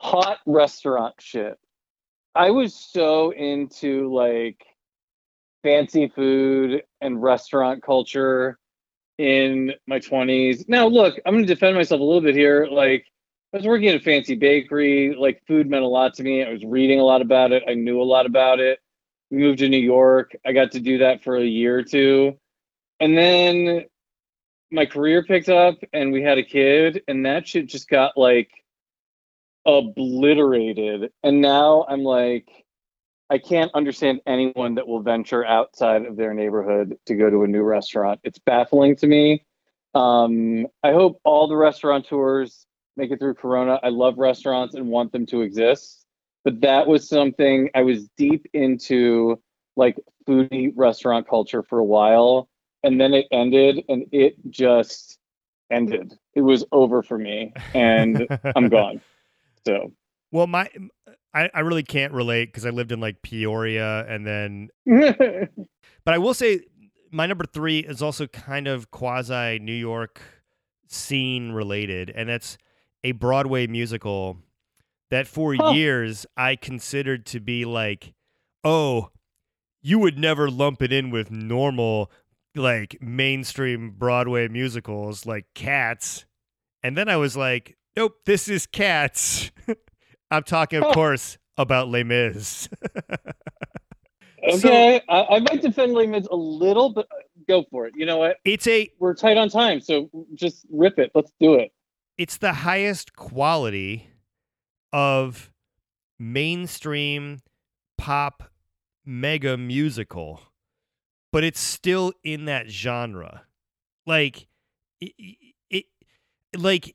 Hot 0.00 0.38
restaurant 0.46 1.14
shit. 1.18 1.58
I 2.34 2.50
was 2.50 2.74
so 2.74 3.30
into 3.30 4.12
like 4.12 4.64
fancy 5.62 6.08
food 6.08 6.82
and 7.00 7.22
restaurant 7.22 7.82
culture 7.82 8.58
in 9.18 9.72
my 9.86 10.00
20s. 10.00 10.68
Now, 10.68 10.86
look, 10.86 11.14
I'm 11.24 11.34
going 11.34 11.46
to 11.46 11.54
defend 11.54 11.76
myself 11.76 12.00
a 12.00 12.04
little 12.04 12.20
bit 12.20 12.34
here. 12.34 12.66
Like, 12.70 13.06
I 13.52 13.58
was 13.58 13.66
working 13.66 13.88
at 13.88 13.94
a 13.94 14.00
fancy 14.00 14.34
bakery. 14.34 15.14
Like, 15.14 15.42
food 15.46 15.70
meant 15.70 15.84
a 15.84 15.88
lot 15.88 16.14
to 16.14 16.22
me. 16.24 16.42
I 16.42 16.52
was 16.52 16.64
reading 16.64 16.98
a 16.98 17.04
lot 17.04 17.22
about 17.22 17.52
it. 17.52 17.62
I 17.68 17.74
knew 17.74 18.00
a 18.00 18.02
lot 18.02 18.26
about 18.26 18.58
it. 18.58 18.80
We 19.30 19.38
moved 19.38 19.60
to 19.60 19.68
New 19.68 19.78
York. 19.78 20.34
I 20.44 20.52
got 20.52 20.72
to 20.72 20.80
do 20.80 20.98
that 20.98 21.22
for 21.22 21.36
a 21.36 21.44
year 21.44 21.78
or 21.78 21.82
two. 21.82 22.38
And 23.00 23.16
then 23.16 23.84
my 24.70 24.86
career 24.86 25.22
picked 25.22 25.48
up 25.48 25.76
and 25.92 26.12
we 26.12 26.22
had 26.22 26.38
a 26.38 26.42
kid 26.42 27.02
and 27.06 27.24
that 27.24 27.46
shit 27.46 27.66
just 27.66 27.88
got 27.88 28.16
like 28.16 28.50
obliterated. 29.66 31.10
And 31.22 31.40
now 31.40 31.86
i'm 31.88 32.02
like 32.02 32.48
i 33.30 33.38
can't 33.38 33.70
understand 33.74 34.20
anyone 34.26 34.74
that 34.74 34.86
will 34.86 35.00
venture 35.00 35.44
outside 35.44 36.04
of 36.04 36.16
their 36.16 36.34
neighborhood 36.34 36.96
to 37.06 37.14
go 37.14 37.30
to 37.30 37.42
a 37.44 37.48
new 37.48 37.62
restaurant. 37.62 38.20
It's 38.24 38.38
baffling 38.38 38.96
to 38.96 39.06
me. 39.06 39.44
Um, 39.94 40.66
i 40.82 40.92
hope 40.92 41.20
all 41.24 41.48
the 41.48 41.56
restaurateurs 41.56 42.66
make 42.96 43.10
it 43.10 43.18
through 43.18 43.34
corona. 43.34 43.80
I 43.82 43.88
love 43.88 44.18
restaurants 44.18 44.74
and 44.74 44.88
want 44.88 45.12
them 45.12 45.26
to 45.26 45.42
exist. 45.42 46.06
But 46.44 46.60
that 46.60 46.86
was 46.86 47.08
something 47.08 47.70
i 47.74 47.82
was 47.82 48.08
deep 48.16 48.46
into 48.52 49.40
like 49.76 49.96
foodie 50.28 50.72
restaurant 50.76 51.28
culture 51.28 51.62
for 51.62 51.78
a 51.78 51.84
while. 51.84 52.48
And 52.82 53.00
then 53.00 53.14
it 53.14 53.26
ended 53.32 53.82
and 53.88 54.04
it 54.12 54.36
just 54.50 55.18
ended. 55.70 56.12
It 56.34 56.42
was 56.42 56.64
over 56.70 57.02
for 57.02 57.16
me 57.16 57.54
and 57.72 58.28
i'm 58.56 58.68
gone 58.68 59.00
so 59.66 59.92
Well, 60.32 60.46
my 60.46 60.68
I, 61.32 61.50
I 61.52 61.60
really 61.60 61.82
can't 61.82 62.12
relate 62.12 62.46
because 62.46 62.66
I 62.66 62.70
lived 62.70 62.92
in 62.92 63.00
like 63.00 63.22
Peoria 63.22 64.06
and 64.08 64.26
then 64.26 64.68
But 66.04 66.14
I 66.14 66.18
will 66.18 66.34
say 66.34 66.60
my 67.10 67.26
number 67.26 67.44
three 67.44 67.80
is 67.80 68.02
also 68.02 68.26
kind 68.26 68.66
of 68.66 68.90
quasi 68.90 69.58
New 69.58 69.72
York 69.72 70.20
scene 70.88 71.52
related, 71.52 72.10
and 72.10 72.28
that's 72.28 72.58
a 73.02 73.12
Broadway 73.12 73.66
musical 73.66 74.38
that 75.10 75.26
for 75.26 75.54
years 75.54 76.26
I 76.36 76.56
considered 76.56 77.26
to 77.26 77.40
be 77.40 77.64
like, 77.64 78.14
oh, 78.64 79.10
you 79.82 79.98
would 79.98 80.18
never 80.18 80.50
lump 80.50 80.82
it 80.82 80.92
in 80.92 81.10
with 81.10 81.30
normal 81.30 82.10
like 82.54 82.98
mainstream 83.00 83.90
Broadway 83.90 84.48
musicals 84.48 85.26
like 85.26 85.46
Cats. 85.54 86.24
And 86.82 86.96
then 86.96 87.08
I 87.08 87.16
was 87.16 87.36
like, 87.36 87.76
nope, 87.96 88.16
this 88.26 88.48
is 88.48 88.66
Cats. 88.66 89.50
I'm 90.30 90.42
talking, 90.42 90.78
of 90.78 90.84
oh. 90.86 90.92
course, 90.92 91.38
about 91.56 91.88
Les 91.88 92.04
Mis. 92.04 92.68
okay 94.52 95.00
I, 95.08 95.22
I 95.22 95.40
might 95.40 95.62
defend 95.62 95.94
Les 95.94 96.06
Mis 96.06 96.26
a 96.26 96.36
little 96.36 96.90
but 96.90 97.06
uh, 97.10 97.22
go 97.48 97.64
for 97.70 97.86
it 97.86 97.94
you 97.96 98.04
know 98.04 98.18
what 98.18 98.36
it's 98.44 98.66
a 98.66 98.90
we're 98.98 99.14
tight 99.14 99.38
on 99.38 99.48
time 99.48 99.80
so 99.80 100.10
just 100.34 100.66
rip 100.70 100.98
it 100.98 101.10
let's 101.14 101.32
do 101.40 101.54
it 101.54 101.72
it's 102.18 102.36
the 102.36 102.52
highest 102.52 103.16
quality 103.16 104.10
of 104.92 105.50
mainstream 106.18 107.40
pop 107.98 108.50
mega 109.04 109.56
musical, 109.56 110.40
but 111.32 111.44
it's 111.44 111.60
still 111.60 112.12
in 112.22 112.44
that 112.46 112.68
genre. 112.68 113.42
Like 114.06 114.46
it, 115.00 115.12
it 115.70 115.84
like 116.56 116.94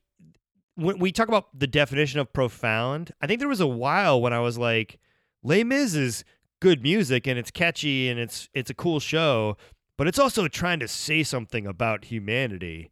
when 0.79 0.99
we 0.99 1.11
talk 1.11 1.27
about 1.27 1.57
the 1.57 1.67
definition 1.67 2.19
of 2.19 2.31
profound, 2.33 3.11
I 3.21 3.27
think 3.27 3.39
there 3.39 3.49
was 3.49 3.59
a 3.59 3.67
while 3.67 4.21
when 4.21 4.33
I 4.33 4.39
was 4.39 4.57
like, 4.57 4.99
Les 5.43 5.63
Mis 5.63 5.95
is 5.95 6.23
good 6.59 6.81
music 6.81 7.27
and 7.27 7.37
it's 7.39 7.51
catchy 7.51 8.09
and 8.09 8.19
it's 8.19 8.49
it's 8.53 8.69
a 8.69 8.73
cool 8.73 8.99
show, 8.99 9.57
but 9.97 10.07
it's 10.07 10.19
also 10.19 10.47
trying 10.47 10.79
to 10.79 10.87
say 10.87 11.23
something 11.23 11.67
about 11.67 12.05
humanity. 12.05 12.91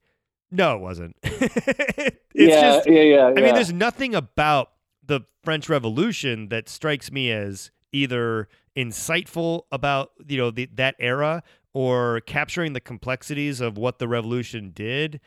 No, 0.52 0.76
it 0.76 0.82
wasn't. 0.82 1.16
it's 1.24 2.16
yeah, 2.34 2.62
just 2.62 2.90
yeah, 2.90 3.02
yeah, 3.02 3.26
I 3.36 3.42
mean, 3.42 3.54
there's 3.54 3.74
nothing 3.74 4.16
about 4.16 4.72
the 5.04 5.22
French 5.44 5.70
Revolution 5.70 6.50
that 6.50 6.70
strikes 6.70 7.12
me 7.12 7.32
as 7.32 7.72
either 7.92 8.48
insightful 8.76 9.64
about 9.72 10.12
you 10.28 10.38
know 10.38 10.52
the, 10.52 10.70
that 10.74 10.96
era 11.00 11.44
or 11.74 12.22
capturing 12.22 12.74
the 12.74 12.80
complexities 12.80 13.62
of 13.62 13.78
what 13.78 14.00
the 14.00 14.08
revolution 14.08 14.72
did. 14.74 15.20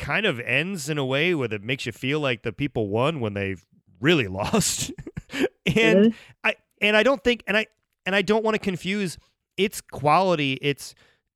It 0.00 0.04
kind 0.04 0.24
of 0.24 0.40
ends 0.40 0.88
in 0.88 0.96
a 0.98 1.04
way 1.04 1.34
where 1.34 1.52
it 1.52 1.62
makes 1.62 1.84
you 1.84 1.92
feel 1.92 2.20
like 2.20 2.42
the 2.42 2.52
people 2.52 2.88
won 2.88 3.20
when 3.20 3.34
they've 3.34 3.64
really 4.00 4.26
lost. 4.40 4.92
and 5.66 6.14
I 6.42 6.54
and 6.80 6.96
I 6.96 7.02
don't 7.02 7.22
think 7.22 7.44
and 7.46 7.56
I 7.56 7.66
and 8.06 8.16
I 8.16 8.22
don't 8.22 8.42
want 8.44 8.54
to 8.54 8.58
confuse 8.58 9.18
its 9.56 9.80
quality, 9.80 10.54
its 10.54 10.94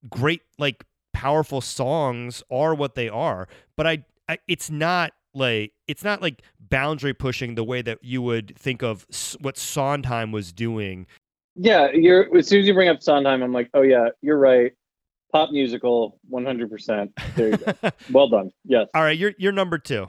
great 0.09 0.41
like 0.59 0.85
powerful 1.13 1.61
songs 1.61 2.43
are 2.51 2.75
what 2.75 2.95
they 2.95 3.09
are, 3.09 3.49
but 3.77 3.87
I, 3.87 4.05
I 4.29 4.39
it's 4.49 4.71
not 4.71 5.13
like 5.35 5.73
it's 5.87 6.03
not 6.03 6.23
like 6.23 6.43
boundary 6.59 7.13
pushing 7.13 7.55
the 7.57 7.65
way 7.65 7.83
that 7.83 7.99
you 8.03 8.23
would 8.23 8.57
think 8.59 8.83
of 8.83 9.07
s- 9.11 9.37
what 9.41 9.59
Sondheim 9.59 10.33
was 10.33 10.53
doing. 10.53 11.07
Yeah, 11.55 11.91
you're 11.93 12.35
as 12.37 12.49
soon 12.49 12.61
as 12.61 12.67
you 12.67 12.75
bring 12.75 12.89
up 12.89 13.03
Sondheim, 13.03 13.43
I'm 13.43 13.53
like, 13.53 13.69
oh 13.75 13.83
yeah, 13.83 14.09
you're 14.23 14.39
right. 14.39 14.73
Pop 15.35 15.51
musical, 15.51 16.21
100. 16.29 16.71
percent 16.71 17.11
There 17.35 17.49
you 17.51 17.57
go. 17.57 17.73
well 18.13 18.29
done. 18.29 18.53
Yes. 18.65 18.87
All 18.95 19.03
right, 19.03 19.19
you're 19.19 19.33
you're 19.37 19.51
number 19.51 19.79
two. 19.79 20.07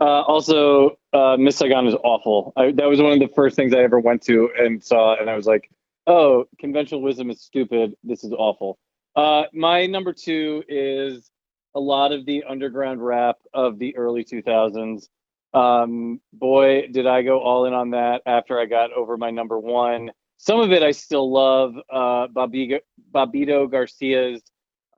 Uh, 0.00 0.22
also, 0.22 0.98
uh, 1.12 1.36
Miss 1.38 1.56
Saigon 1.56 1.86
is 1.86 1.94
awful. 2.02 2.52
I, 2.56 2.72
that 2.72 2.88
was 2.88 3.00
one 3.00 3.12
of 3.12 3.20
the 3.20 3.28
first 3.28 3.54
things 3.54 3.72
I 3.72 3.78
ever 3.78 4.00
went 4.00 4.22
to 4.22 4.50
and 4.58 4.82
saw, 4.82 5.14
and 5.14 5.30
I 5.30 5.36
was 5.36 5.46
like, 5.46 5.70
"Oh, 6.08 6.46
conventional 6.58 7.00
wisdom 7.00 7.30
is 7.30 7.40
stupid. 7.40 7.94
This 8.02 8.24
is 8.24 8.32
awful." 8.32 8.76
Uh, 9.14 9.44
my 9.52 9.86
number 9.86 10.12
two 10.12 10.64
is 10.68 11.30
a 11.76 11.80
lot 11.80 12.10
of 12.10 12.26
the 12.26 12.42
underground 12.42 13.06
rap 13.06 13.36
of 13.54 13.78
the 13.78 13.96
early 13.96 14.24
2000s. 14.24 15.06
Um, 15.54 16.20
boy, 16.32 16.88
did 16.90 17.06
I 17.06 17.22
go 17.22 17.38
all 17.38 17.66
in 17.66 17.72
on 17.72 17.90
that 17.90 18.22
after 18.26 18.58
I 18.58 18.66
got 18.66 18.92
over 18.92 19.16
my 19.16 19.30
number 19.30 19.60
one. 19.60 20.10
Some 20.38 20.60
of 20.60 20.72
it 20.72 20.82
I 20.82 20.90
still 20.92 21.32
love. 21.32 21.74
Uh, 21.90 22.28
Babigo, 22.28 22.80
Bobbito 23.12 23.70
Garcia's 23.70 24.42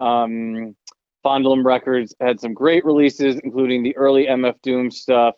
um, 0.01 0.77
Fondle 1.23 1.53
'Em 1.53 1.67
Records 1.67 2.15
had 2.21 2.41
some 2.41 2.55
great 2.55 2.85
releases, 2.85 3.37
including 3.45 3.83
the 3.83 3.97
early 3.97 4.27
MF 4.27 4.61
Doom 4.63 4.91
stuff. 4.91 5.35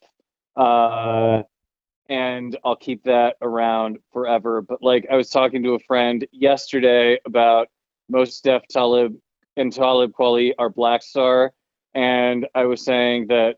Uh, 0.57 1.43
and 2.09 2.59
I'll 2.65 2.77
keep 2.77 3.05
that 3.05 3.37
around 3.41 3.99
forever. 4.13 4.61
But 4.63 4.83
like 4.83 5.07
I 5.11 5.17
was 5.17 5.31
talking 5.31 5.63
to 5.63 5.75
a 5.75 5.79
friend 5.81 6.27
yesterday 6.33 7.19
about 7.25 7.69
Mos 8.09 8.41
Def 8.41 8.63
Talib 8.69 9.17
and 9.57 9.73
Talib 9.73 10.13
Kweli 10.13 10.53
are 10.59 10.69
Black 10.71 11.03
Star, 11.03 11.53
and 11.95 12.47
I 12.55 12.65
was 12.65 12.85
saying 12.85 13.29
that 13.29 13.57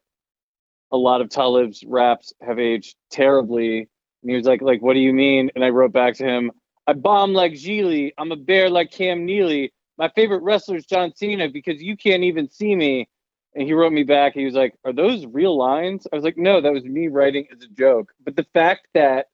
a 0.92 0.96
lot 0.96 1.22
of 1.22 1.30
Talib's 1.30 1.82
raps 1.86 2.32
have 2.42 2.58
aged 2.58 2.96
terribly. 3.10 3.88
And 4.22 4.30
he 4.30 4.36
was 4.36 4.46
like, 4.46 4.62
like, 4.62 4.82
what 4.82 4.94
do 4.94 5.00
you 5.00 5.12
mean? 5.12 5.50
And 5.54 5.64
I 5.64 5.70
wrote 5.70 5.92
back 5.92 6.14
to 6.16 6.24
him, 6.24 6.52
I 6.86 6.92
bomb 6.92 7.32
like 7.32 7.52
Geely. 7.52 8.12
I'm 8.18 8.32
a 8.32 8.36
bear 8.36 8.68
like 8.70 8.90
Cam 8.90 9.24
Neely. 9.24 9.72
My 9.98 10.08
favorite 10.10 10.42
wrestler 10.42 10.76
is 10.76 10.86
John 10.86 11.12
Cena 11.14 11.48
because 11.48 11.82
you 11.82 11.96
can't 11.96 12.24
even 12.24 12.48
see 12.50 12.74
me. 12.74 13.08
And 13.54 13.66
he 13.66 13.74
wrote 13.74 13.92
me 13.92 14.02
back. 14.02 14.32
He 14.34 14.44
was 14.44 14.54
like, 14.54 14.74
Are 14.84 14.92
those 14.92 15.26
real 15.26 15.56
lines? 15.56 16.06
I 16.12 16.16
was 16.16 16.24
like, 16.24 16.38
No, 16.38 16.60
that 16.60 16.72
was 16.72 16.84
me 16.84 17.08
writing 17.08 17.46
as 17.52 17.62
a 17.62 17.68
joke. 17.68 18.12
But 18.24 18.36
the 18.36 18.46
fact 18.54 18.88
that 18.94 19.26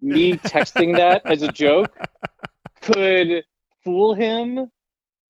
me 0.00 0.32
texting 0.36 0.96
that 0.96 1.22
as 1.26 1.42
a 1.42 1.52
joke 1.52 1.96
could 2.80 3.44
fool 3.82 4.14
him 4.14 4.70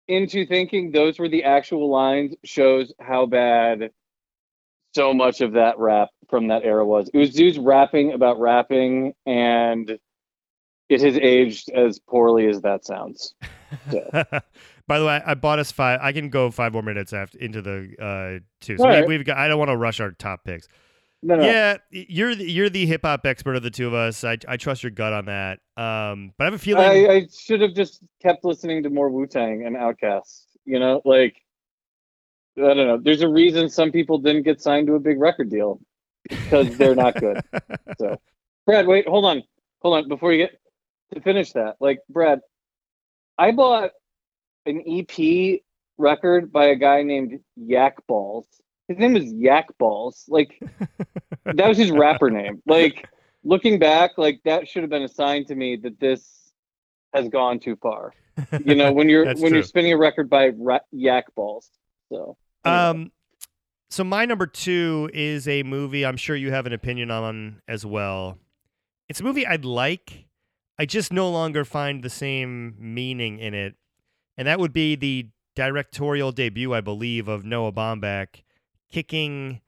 into 0.08 0.46
thinking 0.46 0.90
those 0.90 1.18
were 1.18 1.28
the 1.28 1.44
actual 1.44 1.90
lines 1.90 2.34
shows 2.44 2.92
how 3.00 3.26
bad 3.26 3.90
so 4.94 5.12
much 5.14 5.40
of 5.40 5.52
that 5.52 5.78
rap 5.78 6.08
from 6.28 6.48
that 6.48 6.64
era 6.64 6.86
was. 6.86 7.10
It 7.12 7.18
was 7.18 7.30
dudes 7.30 7.58
rapping 7.58 8.12
about 8.12 8.40
rapping, 8.40 9.14
and 9.26 9.98
it 10.88 11.00
has 11.00 11.16
aged 11.18 11.70
as 11.70 11.98
poorly 11.98 12.46
as 12.46 12.62
that 12.62 12.84
sounds. 12.84 13.34
By 14.88 14.98
the 14.98 15.04
way, 15.04 15.20
I 15.24 15.34
bought 15.34 15.58
us 15.58 15.70
five. 15.70 16.00
I 16.02 16.12
can 16.12 16.30
go 16.30 16.50
five 16.50 16.72
more 16.72 16.82
minutes 16.82 17.12
after 17.12 17.38
into 17.38 17.60
the 17.60 17.94
uh, 18.00 18.44
two. 18.60 18.78
So 18.78 18.84
we, 18.84 18.90
right. 18.90 19.06
we've 19.06 19.24
got. 19.24 19.36
I 19.36 19.48
don't 19.48 19.58
want 19.58 19.70
to 19.70 19.76
rush 19.76 20.00
our 20.00 20.12
top 20.12 20.44
picks. 20.44 20.66
No, 21.22 21.36
no. 21.36 21.44
Yeah, 21.44 21.76
you're 21.90 22.34
the, 22.34 22.50
you're 22.50 22.70
the 22.70 22.86
hip 22.86 23.02
hop 23.04 23.26
expert 23.26 23.56
of 23.56 23.62
the 23.62 23.70
two 23.70 23.86
of 23.86 23.92
us. 23.92 24.24
I 24.24 24.38
I 24.46 24.56
trust 24.56 24.82
your 24.82 24.90
gut 24.90 25.12
on 25.12 25.26
that. 25.26 25.58
Um, 25.76 26.32
but 26.38 26.44
I 26.44 26.46
have 26.46 26.54
a 26.54 26.58
feeling. 26.58 26.84
I, 26.84 27.12
I 27.12 27.28
should 27.30 27.60
have 27.60 27.74
just 27.74 28.02
kept 28.22 28.44
listening 28.44 28.82
to 28.84 28.90
more 28.90 29.10
Wu 29.10 29.26
Tang 29.26 29.66
and 29.66 29.76
Outkast. 29.76 30.44
You 30.64 30.78
know, 30.78 31.02
like 31.04 31.36
I 32.58 32.74
don't 32.74 32.86
know. 32.86 32.98
There's 32.98 33.22
a 33.22 33.28
reason 33.28 33.68
some 33.68 33.92
people 33.92 34.18
didn't 34.18 34.42
get 34.42 34.60
signed 34.60 34.88
to 34.88 34.94
a 34.94 35.00
big 35.00 35.18
record 35.20 35.50
deal 35.50 35.80
because 36.28 36.76
they're 36.76 36.94
not 36.94 37.14
good. 37.14 37.40
So, 37.98 38.16
Brad, 38.64 38.86
wait, 38.86 39.08
hold 39.08 39.24
on, 39.24 39.42
hold 39.82 39.96
on. 39.96 40.08
Before 40.08 40.32
you 40.32 40.46
get 40.46 40.60
to 41.12 41.20
finish 41.20 41.52
that, 41.52 41.76
like 41.80 41.98
Brad, 42.08 42.40
I 43.36 43.50
bought 43.50 43.90
an 44.66 44.84
EP 44.86 45.60
record 45.96 46.52
by 46.52 46.66
a 46.66 46.76
guy 46.76 47.02
named 47.02 47.40
Yak 47.56 48.06
Balls. 48.06 48.46
His 48.86 48.98
name 48.98 49.14
was 49.14 49.24
Yak 49.32 49.66
Balls. 49.78 50.26
Like 50.28 50.60
that 51.44 51.68
was 51.68 51.76
his 51.76 51.90
rapper 51.90 52.30
name. 52.30 52.62
Like 52.66 53.08
looking 53.42 53.80
back, 53.80 54.12
like 54.16 54.40
that 54.44 54.68
should 54.68 54.82
have 54.82 54.90
been 54.90 55.02
a 55.02 55.08
sign 55.08 55.44
to 55.46 55.56
me 55.56 55.76
that 55.76 55.98
this 55.98 56.52
has 57.14 57.28
gone 57.28 57.58
too 57.58 57.74
far. 57.76 58.12
You 58.64 58.76
know, 58.76 58.92
when 58.92 59.08
you're 59.08 59.34
when 59.38 59.52
you're 59.52 59.64
spinning 59.64 59.92
a 59.92 59.98
record 59.98 60.30
by 60.30 60.50
ra- 60.50 60.80
Yak 60.92 61.34
Balls. 61.34 61.68
So. 62.10 62.36
Um, 62.64 63.12
so 63.90 64.04
my 64.04 64.24
number 64.24 64.46
two 64.46 65.10
is 65.14 65.48
a 65.48 65.62
movie 65.62 66.04
I'm 66.04 66.16
sure 66.16 66.36
you 66.36 66.50
have 66.50 66.66
an 66.66 66.72
opinion 66.72 67.10
on 67.10 67.62
as 67.66 67.86
well. 67.86 68.38
It's 69.08 69.20
a 69.20 69.24
movie 69.24 69.46
I'd 69.46 69.64
like. 69.64 70.26
I 70.78 70.84
just 70.84 71.12
no 71.12 71.30
longer 71.30 71.64
find 71.64 72.02
the 72.02 72.10
same 72.10 72.76
meaning 72.78 73.38
in 73.38 73.54
it, 73.54 73.74
and 74.36 74.46
that 74.46 74.60
would 74.60 74.72
be 74.72 74.94
the 74.94 75.28
directorial 75.56 76.30
debut, 76.30 76.72
I 76.72 76.80
believe, 76.80 77.26
of 77.26 77.44
Noah 77.44 77.72
Baumbach, 77.72 78.42
kicking 78.92 79.60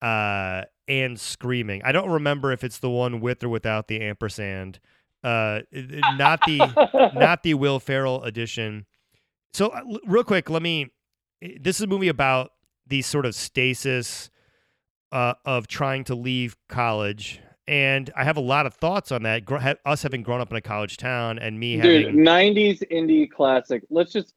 uh, 0.00 0.62
and 0.86 1.20
screaming. 1.20 1.82
I 1.84 1.92
don't 1.92 2.10
remember 2.10 2.52
if 2.52 2.64
it's 2.64 2.78
the 2.78 2.88
one 2.88 3.20
with 3.20 3.44
or 3.44 3.48
without 3.50 3.88
the 3.88 4.00
ampersand. 4.00 4.80
Uh, 5.22 5.60
not 6.16 6.40
the 6.46 6.58
not 7.14 7.42
the 7.42 7.54
Will 7.54 7.80
Ferrell 7.80 8.22
edition. 8.22 8.86
So, 9.52 9.68
uh, 9.68 9.82
real 10.06 10.24
quick, 10.24 10.48
let 10.48 10.62
me. 10.62 10.90
I- 11.42 11.56
This 11.60 11.76
is 11.76 11.82
a 11.82 11.86
movie 11.86 12.08
about 12.08 12.50
the 12.86 13.02
sort 13.02 13.26
of 13.26 13.34
stasis 13.34 14.30
uh, 15.12 15.34
of 15.44 15.66
trying 15.66 16.04
to 16.04 16.14
leave 16.14 16.56
college, 16.68 17.40
and 17.66 18.10
I 18.16 18.24
have 18.24 18.36
a 18.36 18.40
lot 18.42 18.66
of 18.66 18.74
thoughts 18.74 19.10
on 19.12 19.22
that. 19.22 19.44
Gr- 19.44 19.56
us 19.84 20.02
having 20.02 20.22
grown 20.22 20.40
up 20.40 20.50
in 20.50 20.56
a 20.56 20.60
college 20.60 20.96
town, 20.98 21.38
and 21.38 21.58
me 21.58 21.80
dude 21.80 22.04
having 22.06 22.20
90s 22.20 22.82
indie 22.90 23.30
classic 23.30 23.82
let's 23.90 24.12
just 24.12 24.34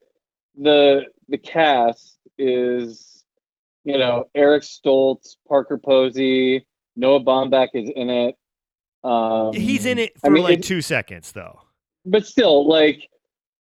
the 0.58 1.04
the 1.30 1.38
cast 1.38 2.18
is 2.38 3.24
you 3.86 3.98
know 3.98 4.26
eric 4.36 4.64
stoltz 4.64 5.38
parker 5.48 5.78
posey 5.78 6.66
noah 6.98 7.22
baumbach 7.24 7.70
is 7.74 7.90
in 7.96 8.10
it 8.10 8.36
um 9.06 9.54
he's 9.54 9.86
in 9.86 9.98
it 9.98 10.12
I 10.18 10.28
for 10.28 10.32
mean, 10.32 10.44
like 10.44 10.60
it- 10.60 10.64
two 10.66 10.82
seconds, 10.82 11.32
though. 11.32 11.60
but 12.06 12.26
still 12.26 12.68
like 12.68 13.08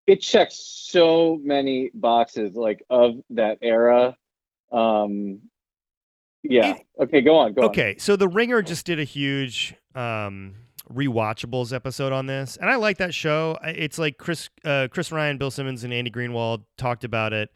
it 0.07 0.21
checks 0.21 0.55
so 0.89 1.37
many 1.43 1.91
boxes 1.93 2.55
like 2.55 2.81
of 2.89 3.15
that 3.29 3.57
era 3.61 4.15
um 4.71 5.39
yeah 6.43 6.75
It- 6.75 6.85
okay 6.99 7.21
go 7.21 7.37
on 7.37 7.53
go 7.53 7.63
on 7.63 7.69
Okay, 7.69 7.95
so 7.99 8.15
The 8.15 8.27
Ringer 8.27 8.61
just 8.61 8.85
did 8.85 8.99
a 8.99 9.03
huge 9.03 9.75
um, 9.95 10.55
rewatchables 10.91 11.73
episode 11.73 12.13
on 12.13 12.25
this, 12.27 12.57
and 12.57 12.69
I 12.69 12.75
like 12.75 12.97
that 12.97 13.13
show. 13.13 13.57
It's 13.63 13.97
like 13.99 14.17
Chris, 14.17 14.49
uh, 14.63 14.87
Chris 14.91 15.11
Ryan, 15.11 15.37
Bill 15.37 15.51
Simmons, 15.51 15.83
and 15.83 15.91
Andy 15.93 16.11
Greenwald 16.11 16.63
talked 16.77 17.03
about 17.03 17.33
it, 17.33 17.49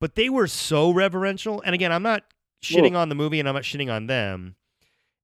but 0.00 0.14
they 0.16 0.28
were 0.28 0.46
so 0.46 0.90
reverential. 0.90 1.62
And 1.64 1.74
again, 1.74 1.92
I'm 1.92 2.02
not 2.02 2.24
shitting 2.62 2.96
on 2.96 3.08
the 3.08 3.14
movie, 3.14 3.38
and 3.40 3.48
I'm 3.48 3.54
not 3.54 3.62
shitting 3.64 3.90
on 3.92 4.06
them. 4.08 4.56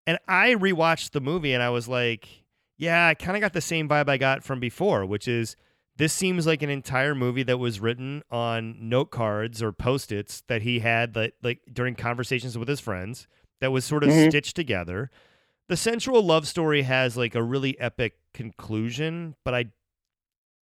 And 0.07 0.19
I 0.29 0.55
rewatched 0.55 1.11
the 1.11 1.21
movie, 1.21 1.53
and 1.53 1.63
I 1.63 1.71
was 1.71 1.89
like, 1.89 2.29
yeah, 2.79 3.09
I 3.09 3.15
kind 3.15 3.37
of 3.37 3.41
got 3.41 3.53
the 3.53 3.61
same 3.61 3.89
vibe 3.89 4.09
I 4.09 4.17
got 4.17 4.45
from 4.45 4.61
before, 4.61 5.05
which 5.05 5.27
is 5.29 5.57
this 5.97 6.13
seems 6.13 6.47
like 6.47 6.63
an 6.63 6.71
entire 6.71 7.15
movie 7.15 7.43
that 7.45 7.59
was 7.59 7.81
written 7.81 8.23
on 8.31 8.77
note 8.89 9.11
cards 9.11 9.63
or 9.63 9.73
post-its 9.73 10.43
that 10.49 10.63
he 10.63 10.81
had 10.81 11.15
that 11.15 11.35
like 11.43 11.61
during 11.73 11.95
conversations 11.95 12.59
with 12.59 12.69
his 12.69 12.81
friends 12.81 13.29
that 13.61 13.71
was 13.73 13.85
sort 13.85 14.03
of 14.03 14.11
Mhm. 14.11 14.29
stitched 14.29 14.57
together. 14.57 15.11
The 15.69 15.77
sensual 15.77 16.23
love 16.23 16.47
story 16.49 16.83
has 16.83 17.17
like 17.17 17.35
a 17.35 17.43
really 17.43 17.79
epic 17.81 18.15
conclusion, 18.35 19.35
but 19.45 19.55
I 19.55 19.67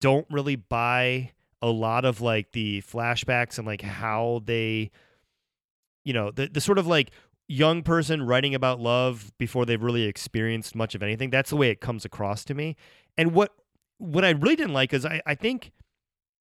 don't 0.01 0.27
really 0.29 0.55
buy 0.55 1.31
a 1.61 1.69
lot 1.69 2.05
of 2.05 2.21
like 2.21 2.51
the 2.51 2.81
flashbacks 2.81 3.57
and 3.57 3.65
like 3.67 3.81
how 3.81 4.41
they 4.45 4.91
you 6.03 6.13
know, 6.13 6.31
the 6.31 6.47
the 6.47 6.61
sort 6.61 6.77
of 6.79 6.87
like 6.87 7.11
young 7.47 7.83
person 7.83 8.23
writing 8.23 8.55
about 8.55 8.79
love 8.79 9.31
before 9.37 9.65
they've 9.65 9.83
really 9.83 10.03
experienced 10.03 10.73
much 10.75 10.95
of 10.95 11.03
anything. 11.03 11.29
That's 11.29 11.49
the 11.51 11.57
way 11.57 11.69
it 11.69 11.79
comes 11.81 12.05
across 12.05 12.43
to 12.45 12.53
me. 12.53 12.75
And 13.17 13.33
what 13.33 13.53
what 14.01 14.25
I 14.25 14.31
really 14.31 14.55
didn't 14.55 14.73
like 14.73 14.93
is 14.93 15.05
I, 15.05 15.21
I 15.25 15.35
think, 15.35 15.71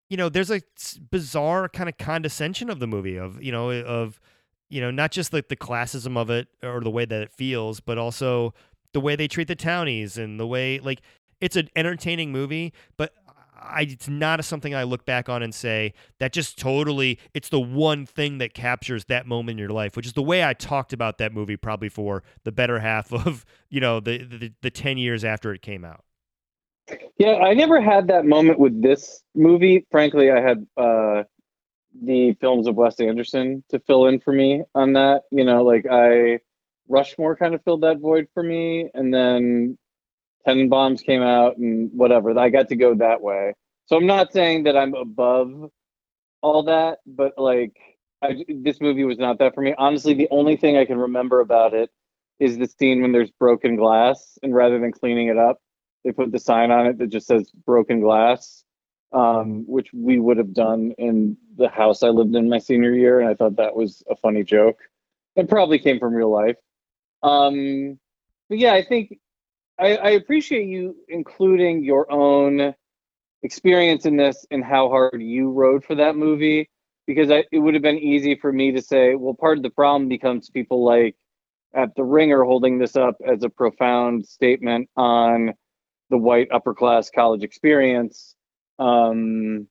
you 0.08 0.16
know, 0.16 0.28
there's 0.28 0.50
a 0.50 0.62
bizarre 1.10 1.68
kind 1.68 1.88
of 1.88 1.98
condescension 1.98 2.70
of 2.70 2.80
the 2.80 2.86
movie 2.86 3.16
of, 3.16 3.42
you 3.42 3.52
know, 3.52 3.70
of, 3.70 4.18
you 4.70 4.80
know, 4.80 4.90
not 4.90 5.10
just 5.12 5.32
like 5.32 5.48
the 5.48 5.56
classism 5.56 6.16
of 6.16 6.30
it 6.30 6.48
or 6.62 6.80
the 6.80 6.90
way 6.90 7.04
that 7.04 7.20
it 7.20 7.30
feels, 7.30 7.80
but 7.80 7.98
also 7.98 8.54
the 8.94 9.00
way 9.00 9.14
they 9.14 9.28
treat 9.28 9.46
the 9.46 9.54
townies 9.54 10.16
and 10.16 10.40
the 10.40 10.46
way 10.46 10.78
like 10.78 11.02
it's 11.40 11.56
an 11.56 11.68
entertaining 11.76 12.32
movie, 12.32 12.72
but 12.96 13.12
I, 13.62 13.82
it's 13.82 14.08
not 14.08 14.42
something 14.42 14.74
I 14.74 14.84
look 14.84 15.04
back 15.04 15.28
on 15.28 15.42
and 15.42 15.54
say 15.54 15.92
that 16.18 16.32
just 16.32 16.58
totally 16.58 17.18
it's 17.34 17.50
the 17.50 17.60
one 17.60 18.06
thing 18.06 18.38
that 18.38 18.54
captures 18.54 19.04
that 19.06 19.26
moment 19.26 19.56
in 19.56 19.58
your 19.58 19.68
life, 19.68 19.96
which 19.96 20.06
is 20.06 20.14
the 20.14 20.22
way 20.22 20.42
I 20.42 20.54
talked 20.54 20.94
about 20.94 21.18
that 21.18 21.34
movie 21.34 21.58
probably 21.58 21.90
for 21.90 22.22
the 22.44 22.52
better 22.52 22.78
half 22.78 23.12
of 23.26 23.44
you 23.68 23.80
know 23.80 24.00
the 24.00 24.24
the, 24.24 24.52
the 24.62 24.70
ten 24.70 24.96
years 24.96 25.24
after 25.24 25.52
it 25.52 25.60
came 25.60 25.84
out. 25.84 26.04
Yeah, 27.18 27.36
I 27.36 27.54
never 27.54 27.80
had 27.80 28.08
that 28.08 28.24
moment 28.24 28.58
with 28.58 28.82
this 28.82 29.22
movie. 29.34 29.86
Frankly, 29.90 30.30
I 30.30 30.40
had 30.40 30.66
uh, 30.76 31.24
the 32.02 32.34
films 32.40 32.66
of 32.66 32.76
Wes 32.76 32.98
Anderson 33.00 33.64
to 33.70 33.78
fill 33.80 34.06
in 34.06 34.20
for 34.20 34.32
me 34.32 34.62
on 34.74 34.94
that. 34.94 35.22
You 35.30 35.44
know, 35.44 35.62
like 35.62 35.86
I 35.90 36.40
Rushmore 36.88 37.36
kind 37.36 37.54
of 37.54 37.62
filled 37.64 37.82
that 37.82 37.98
void 37.98 38.28
for 38.34 38.42
me, 38.42 38.90
and 38.94 39.12
then 39.12 39.78
Tenenbaums 40.46 41.04
came 41.04 41.22
out 41.22 41.56
and 41.56 41.90
whatever. 41.92 42.38
I 42.38 42.48
got 42.48 42.68
to 42.68 42.76
go 42.76 42.94
that 42.96 43.20
way. 43.20 43.54
So 43.86 43.96
I'm 43.96 44.06
not 44.06 44.32
saying 44.32 44.64
that 44.64 44.76
I'm 44.76 44.94
above 44.94 45.70
all 46.42 46.62
that, 46.64 46.98
but 47.06 47.32
like 47.36 47.76
I, 48.22 48.44
this 48.48 48.80
movie 48.80 49.04
was 49.04 49.18
not 49.18 49.38
that 49.38 49.54
for 49.54 49.62
me. 49.62 49.74
Honestly, 49.76 50.14
the 50.14 50.28
only 50.30 50.56
thing 50.56 50.76
I 50.76 50.84
can 50.84 50.98
remember 50.98 51.40
about 51.40 51.74
it 51.74 51.90
is 52.38 52.56
the 52.56 52.66
scene 52.66 53.02
when 53.02 53.12
there's 53.12 53.30
broken 53.32 53.76
glass, 53.76 54.38
and 54.42 54.54
rather 54.54 54.78
than 54.78 54.92
cleaning 54.92 55.28
it 55.28 55.36
up, 55.36 55.58
they 56.04 56.12
put 56.12 56.32
the 56.32 56.38
sign 56.38 56.70
on 56.70 56.86
it 56.86 56.98
that 56.98 57.08
just 57.08 57.26
says 57.26 57.50
broken 57.64 58.00
glass, 58.00 58.64
um, 59.12 59.64
which 59.66 59.88
we 59.92 60.18
would 60.18 60.36
have 60.36 60.52
done 60.52 60.92
in 60.98 61.36
the 61.56 61.68
house 61.68 62.02
I 62.02 62.08
lived 62.08 62.34
in 62.34 62.48
my 62.48 62.58
senior 62.58 62.92
year, 62.92 63.20
and 63.20 63.28
I 63.28 63.34
thought 63.34 63.56
that 63.56 63.76
was 63.76 64.02
a 64.10 64.16
funny 64.16 64.44
joke. 64.44 64.78
It 65.36 65.48
probably 65.48 65.78
came 65.78 65.98
from 65.98 66.14
real 66.14 66.30
life. 66.30 66.56
Um, 67.22 67.98
but 68.48 68.58
yeah, 68.58 68.72
I 68.72 68.84
think 68.84 69.18
I, 69.78 69.96
I 69.96 70.10
appreciate 70.10 70.66
you 70.66 70.96
including 71.08 71.84
your 71.84 72.10
own 72.10 72.74
experience 73.42 74.04
in 74.04 74.16
this 74.16 74.44
and 74.50 74.64
how 74.64 74.88
hard 74.88 75.22
you 75.22 75.50
rode 75.50 75.84
for 75.84 75.94
that 75.94 76.16
movie 76.16 76.68
because 77.06 77.30
I, 77.30 77.44
it 77.50 77.58
would 77.58 77.74
have 77.74 77.82
been 77.82 77.98
easy 77.98 78.36
for 78.36 78.52
me 78.52 78.72
to 78.72 78.82
say, 78.82 79.14
well, 79.14 79.34
part 79.34 79.56
of 79.56 79.62
the 79.62 79.70
problem 79.70 80.08
becomes 80.08 80.50
people 80.50 80.84
like 80.84 81.16
at 81.74 81.94
the 81.96 82.04
ringer 82.04 82.44
holding 82.44 82.78
this 82.78 82.96
up 82.96 83.16
as 83.26 83.42
a 83.42 83.48
profound 83.48 84.26
statement 84.26 84.88
on 84.96 85.54
the 86.10 86.18
white 86.18 86.48
upper 86.52 86.74
class 86.74 87.10
college 87.10 87.42
experience. 87.42 88.34
Um, 88.78 89.66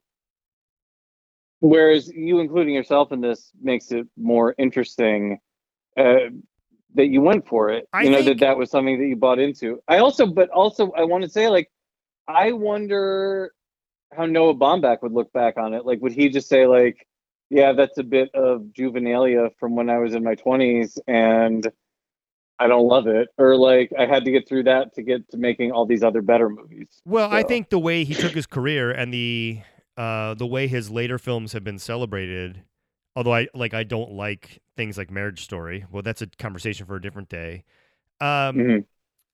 whereas 1.59 2.07
you 2.09 2.39
including 2.39 2.73
yourself 2.73 3.11
in 3.11 3.21
this 3.21 3.51
makes 3.61 3.91
it 3.91 4.07
more 4.17 4.55
interesting 4.57 5.39
uh, 5.97 6.29
that 6.95 7.07
you 7.07 7.21
went 7.21 7.47
for 7.47 7.69
it. 7.69 7.87
I 7.93 8.03
you 8.03 8.09
know 8.09 8.17
think- 8.17 8.39
that 8.39 8.45
that 8.45 8.57
was 8.57 8.71
something 8.71 8.99
that 8.99 9.05
you 9.05 9.15
bought 9.15 9.39
into. 9.39 9.81
I 9.87 9.97
also, 9.99 10.25
but 10.25 10.49
also, 10.49 10.91
I 10.91 11.03
want 11.03 11.23
to 11.23 11.29
say 11.29 11.47
like, 11.49 11.69
I 12.27 12.51
wonder 12.51 13.53
how 14.13 14.25
Noah 14.25 14.55
Baumbach 14.55 15.01
would 15.01 15.11
look 15.11 15.31
back 15.33 15.57
on 15.57 15.73
it. 15.73 15.85
Like, 15.85 16.01
would 16.01 16.13
he 16.13 16.29
just 16.29 16.47
say 16.49 16.65
like, 16.65 17.07
"Yeah, 17.49 17.73
that's 17.73 17.97
a 17.97 18.03
bit 18.03 18.33
of 18.33 18.61
juvenilia 18.77 19.49
from 19.59 19.75
when 19.75 19.89
I 19.89 19.97
was 19.97 20.15
in 20.15 20.23
my 20.23 20.35
twenties, 20.35 20.97
and 21.07 21.67
I 22.59 22.67
don't 22.67 22.87
love 22.87 23.07
it," 23.07 23.29
or 23.37 23.55
like, 23.55 23.91
I 23.97 24.05
had 24.05 24.25
to 24.25 24.31
get 24.31 24.47
through 24.47 24.63
that 24.63 24.93
to 24.95 25.01
get 25.01 25.29
to 25.31 25.37
making 25.37 25.71
all 25.71 25.85
these 25.85 26.03
other 26.03 26.21
better 26.21 26.49
movies. 26.49 27.01
Well, 27.05 27.29
I 27.31 27.43
think 27.43 27.69
the 27.69 27.79
way 27.79 28.03
he 28.03 28.13
took 28.15 28.33
his 28.33 28.45
career 28.45 28.91
and 28.91 29.13
the 29.13 29.61
uh, 29.97 30.33
the 30.33 30.47
way 30.47 30.67
his 30.67 30.89
later 30.89 31.17
films 31.17 31.53
have 31.53 31.63
been 31.63 31.79
celebrated, 31.79 32.63
although 33.15 33.33
I 33.33 33.47
like 33.53 33.73
I 33.73 33.83
don't 33.83 34.11
like 34.11 34.61
things 34.77 34.97
like 34.97 35.09
Marriage 35.11 35.43
Story. 35.43 35.85
Well, 35.91 36.03
that's 36.03 36.21
a 36.21 36.27
conversation 36.27 36.85
for 36.85 36.95
a 36.95 37.01
different 37.01 37.29
day. 37.29 37.63
Um, 38.21 38.55
Mhm. 38.57 38.85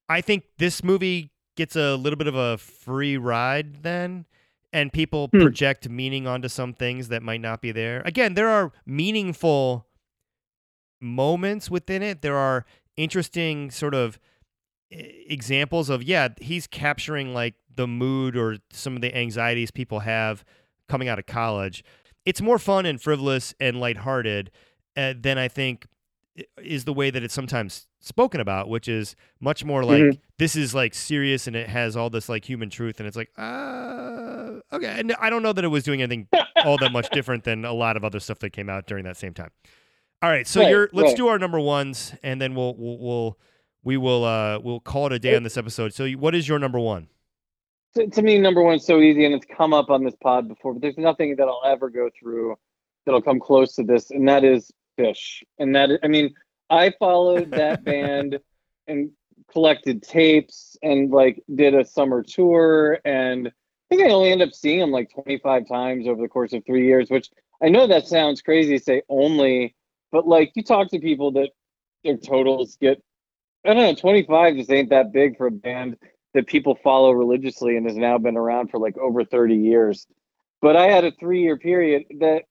I 0.09 0.21
think 0.21 0.43
this 0.57 0.83
movie 0.83 1.31
gets 1.55 1.75
a 1.75 1.95
little 1.95 2.17
bit 2.17 2.27
of 2.27 2.35
a 2.35 2.57
free 2.57 3.17
ride 3.17 3.83
then, 3.83 4.25
and 4.73 4.91
people 4.93 5.29
Hmm. 5.31 5.39
project 5.41 5.89
meaning 5.89 6.27
onto 6.27 6.47
some 6.47 6.73
things 6.73 7.07
that 7.07 7.23
might 7.23 7.41
not 7.41 7.61
be 7.61 7.71
there. 7.71 8.01
Again, 8.05 8.33
there 8.35 8.49
are 8.49 8.71
meaningful 8.85 9.87
moments 11.01 11.69
within 11.69 12.01
it. 12.01 12.21
There 12.21 12.35
are 12.37 12.65
interesting 12.97 13.71
sort 13.71 13.93
of 13.93 14.19
examples 14.91 15.89
of 15.89 16.03
yeah, 16.03 16.29
he's 16.41 16.67
capturing 16.67 17.33
like 17.33 17.55
the 17.73 17.87
mood 17.87 18.37
or 18.37 18.57
some 18.71 18.95
of 18.95 19.01
the 19.01 19.15
anxieties 19.15 19.71
people 19.71 19.99
have 20.01 20.45
coming 20.87 21.07
out 21.07 21.19
of 21.19 21.25
college. 21.25 21.83
It's 22.25 22.41
more 22.41 22.57
fun 22.59 22.85
and 22.85 23.01
frivolous 23.01 23.53
and 23.59 23.79
lighthearted 23.79 24.51
uh, 24.95 25.13
than 25.19 25.37
I 25.37 25.47
think 25.47 25.85
is 26.61 26.83
the 26.85 26.93
way 26.93 27.09
that 27.11 27.23
it's 27.23 27.33
sometimes 27.33 27.87
spoken 28.01 28.41
about, 28.41 28.67
which 28.69 28.87
is 28.87 29.15
much 29.39 29.63
more 29.63 29.83
like 29.85 30.01
Mhm. 30.01 30.19
this 30.37 30.55
is 30.55 30.75
like 30.75 30.93
serious 30.93 31.47
and 31.47 31.55
it 31.55 31.69
has 31.69 31.95
all 31.95 32.09
this 32.09 32.27
like 32.29 32.47
human 32.47 32.69
truth, 32.69 32.99
and 32.99 33.07
it's 33.07 33.15
like, 33.17 33.29
uh, 33.37 34.59
okay. 34.73 34.95
And 34.99 35.15
I 35.19 35.29
don't 35.29 35.43
know 35.43 35.53
that 35.53 35.63
it 35.63 35.69
was 35.69 35.83
doing 35.83 36.01
anything 36.01 36.27
all 36.65 36.77
that 36.77 36.91
much 36.91 37.09
different 37.11 37.43
than 37.45 37.63
a 37.65 37.73
lot 37.73 37.95
of 37.97 38.03
other 38.03 38.19
stuff 38.19 38.39
that 38.39 38.51
came 38.51 38.69
out 38.69 38.85
during 38.85 39.05
that 39.05 39.17
same 39.17 39.33
time. 39.33 39.49
All 40.21 40.29
right, 40.29 40.47
so 40.47 40.61
Right, 40.61 40.69
you're 40.69 40.89
let's 40.93 41.09
right. 41.09 41.17
do 41.17 41.27
our 41.27 41.37
number 41.37 41.59
ones, 41.59 42.13
and 42.23 42.41
then 42.41 42.55
we'll 42.55 42.75
we'll, 42.77 42.97
we'll 42.97 43.39
we 43.83 43.97
will 43.97 44.23
uh 44.23 44.59
we'll 44.59 44.79
call 44.79 45.05
it 45.07 45.13
a 45.13 45.19
day 45.19 45.35
on 45.35 45.43
this 45.43 45.57
episode. 45.57 45.93
So, 45.93 46.09
what 46.11 46.33
is 46.33 46.47
your 46.47 46.59
number 46.59 46.79
one? 46.79 47.07
to, 47.95 48.07
to 48.07 48.21
me, 48.21 48.37
number 48.39 48.61
one 48.61 48.75
is 48.75 48.85
so 48.85 48.99
easy, 48.99 49.25
and 49.25 49.33
it's 49.33 49.45
come 49.45 49.73
up 49.73 49.89
on 49.89 50.03
this 50.03 50.15
pod 50.21 50.47
before, 50.47 50.73
but 50.73 50.81
there's 50.81 50.97
nothing 50.97 51.35
that 51.37 51.47
I'll 51.47 51.61
ever 51.65 51.89
go 51.89 52.09
through 52.19 52.55
that'll 53.05 53.21
come 53.21 53.39
close 53.39 53.75
to 53.75 53.83
this, 53.83 54.11
and 54.11 54.27
that 54.27 54.43
is 54.43 54.71
Phish. 54.99 55.43
And 55.59 55.75
that 55.75 55.91
I 56.03 56.07
mean, 56.07 56.33
I 56.69 56.91
followed 56.99 57.51
that 57.51 57.83
band 57.85 58.39
and 58.87 59.11
collected 59.51 60.01
tapes 60.01 60.75
and 60.81 61.11
like 61.11 61.41
did 61.53 61.73
a 61.75 61.85
summer 61.85 62.23
tour, 62.23 62.99
and 63.05 63.47
I 63.47 63.95
think 63.95 64.09
I 64.09 64.13
only 64.13 64.31
end 64.31 64.41
up 64.41 64.53
seeing 64.53 64.79
them 64.79 64.91
like 64.91 65.11
25 65.13 65.67
times 65.67 66.07
over 66.07 66.21
the 66.21 66.27
course 66.27 66.53
of 66.53 66.65
three 66.65 66.85
years, 66.85 67.09
which 67.09 67.29
I 67.63 67.69
know 67.69 67.87
that 67.87 68.07
sounds 68.07 68.41
crazy 68.41 68.77
to 68.77 68.83
say 68.83 69.01
only, 69.07 69.75
but 70.15 70.25
like 70.25 70.53
you 70.55 70.63
talk 70.63 70.89
to 70.91 70.99
people 70.99 71.33
that 71.33 71.49
their 72.05 72.15
totals 72.15 72.77
get, 72.79 73.03
I 73.65 73.73
don't 73.73 73.83
know, 73.83 73.95
25 73.95 74.55
just 74.55 74.71
ain't 74.71 74.89
that 74.91 75.11
big 75.11 75.35
for 75.35 75.47
a 75.47 75.51
band 75.51 75.97
that 76.33 76.47
people 76.47 76.79
follow 76.81 77.11
religiously 77.11 77.75
and 77.75 77.85
has 77.85 77.97
now 77.97 78.17
been 78.17 78.37
around 78.37 78.69
for 78.69 78.79
like 78.79 78.97
over 78.97 79.25
30 79.25 79.57
years. 79.57 80.07
But 80.61 80.77
I 80.77 80.85
had 80.85 81.03
a 81.03 81.11
three 81.11 81.41
year 81.41 81.57
period 81.57 82.05
that 82.21 82.43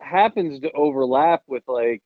happens 0.00 0.60
to 0.60 0.70
overlap 0.70 1.42
with 1.48 1.64
like 1.66 2.04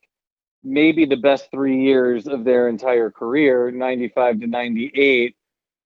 maybe 0.64 1.05
the 1.05 1.16
best 1.16 1.51
three 1.51 1.83
years 1.83 2.26
of 2.26 2.45
their 2.45 2.66
entire 2.66 3.11
career 3.11 3.70
95 3.70 4.41
to 4.41 4.47
98 4.47 5.37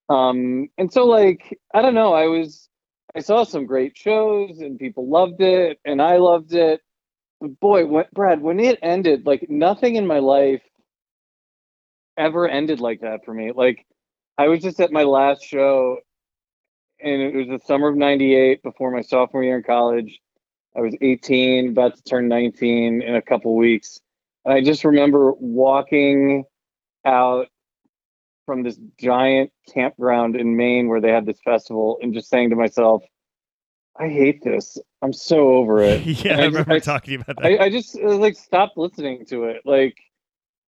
um 0.09 0.69
and 0.79 0.93
so 0.93 1.05
like 1.05 1.59
i 1.75 1.83
don't 1.83 1.95
know 1.95 2.15
i 2.15 2.27
was 2.27 2.71
i 3.15 3.21
saw 3.21 3.45
some 3.45 3.67
great 3.67 3.97
shows 3.97 4.61
and 4.61 4.79
people 4.79 5.09
loved 5.09 5.43
it 5.43 5.79
and 5.85 6.01
i 6.01 6.17
loved 6.17 6.55
it 6.55 6.81
boy 7.49 7.87
when, 7.87 8.05
brad 8.13 8.41
when 8.41 8.61
it 8.61 8.79
ended 8.83 9.27
like 9.27 9.47
nothing 9.49 9.97
in 9.97 10.07
my 10.07 10.19
life 10.19 10.63
ever 12.17 12.49
ended 12.49 12.81
like 12.81 13.01
that 13.01 13.25
for 13.25 13.35
me. 13.35 13.53
Like 13.55 13.87
i 14.39 14.49
was 14.49 14.61
just 14.63 14.81
at 14.81 14.93
my 14.93 15.05
last 15.05 15.45
show 15.45 15.99
and 17.01 17.21
it 17.21 17.35
was 17.35 17.49
the 17.49 17.67
summer 17.67 17.89
of 17.89 17.97
98 17.97 18.63
before 18.63 18.91
my 18.91 19.03
sophomore 19.03 19.43
year 19.43 19.57
in 19.57 19.63
college. 19.63 20.21
I 20.77 20.81
was 20.81 20.95
18 21.01 21.71
about 21.71 21.97
to 21.97 22.03
turn 22.03 22.29
19 22.29 23.03
in 23.03 23.15
a 23.17 23.23
couple 23.23 23.57
weeks. 23.57 24.01
And 24.45 24.55
i 24.55 24.61
just 24.63 24.85
remember 24.85 25.33
walking 25.39 26.45
out 27.05 27.49
from 28.47 28.63
this 28.63 28.79
giant 29.01 29.51
campground 29.73 30.37
in 30.37 30.57
maine 30.57 30.89
where 30.89 31.01
they 31.01 31.11
had 31.11 31.27
this 31.27 31.41
festival 31.45 31.99
and 32.03 32.15
just 32.15 32.29
saying 32.29 32.51
to 32.51 32.57
myself 32.57 33.03
i 33.99 34.09
hate 34.09 34.43
this 34.43 34.79
i'm 35.03 35.13
so 35.13 35.51
over 35.57 35.81
it 35.83 36.01
yeah, 36.25 36.37
I 36.39 36.43
I- 36.43 36.45
remember 36.47 36.73
I- 36.73 36.79
talking 36.79 37.21
about 37.21 37.37
that. 37.37 37.45
I, 37.45 37.65
I 37.65 37.71
just 37.71 37.97
uh, 37.99 38.17
like 38.17 38.37
stopped 38.37 38.77
listening 38.79 39.27
to 39.27 39.45
it. 39.45 39.63
Like, 39.65 39.97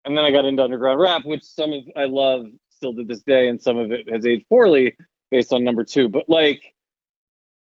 and 0.05 0.17
then 0.17 0.26
I 0.26 0.32
got 0.32 0.45
into 0.45 0.63
underground 0.63 0.99
rap, 0.99 1.24
which 1.26 1.43
some 1.43 1.71
of 1.71 1.84
I 1.95 2.05
love 2.05 2.45
still 2.69 2.93
to 2.95 3.03
this 3.03 3.21
day, 3.21 3.47
and 3.47 3.61
some 3.61 3.78
of 3.78 3.91
it 3.91 4.09
has 4.11 4.26
aged 4.26 4.47
poorly 4.49 4.95
based 5.32 5.53
on 5.53 5.63
number 5.63 5.84
two. 5.86 6.09
But 6.09 6.28
like, 6.28 6.61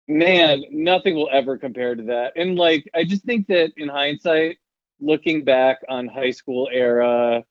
man, 0.08 0.64
nothing 0.70 1.14
will 1.14 1.28
ever 1.30 1.56
compare 1.58 1.94
to 1.94 2.02
that. 2.04 2.32
And 2.36 2.56
like, 2.56 2.88
I 2.94 3.04
just 3.04 3.24
think 3.24 3.46
that 3.48 3.72
in 3.76 3.88
hindsight, 3.88 4.58
looking 5.00 5.44
back 5.44 5.78
on 5.88 6.08
high 6.08 6.30
school 6.32 6.68
era 6.72 7.44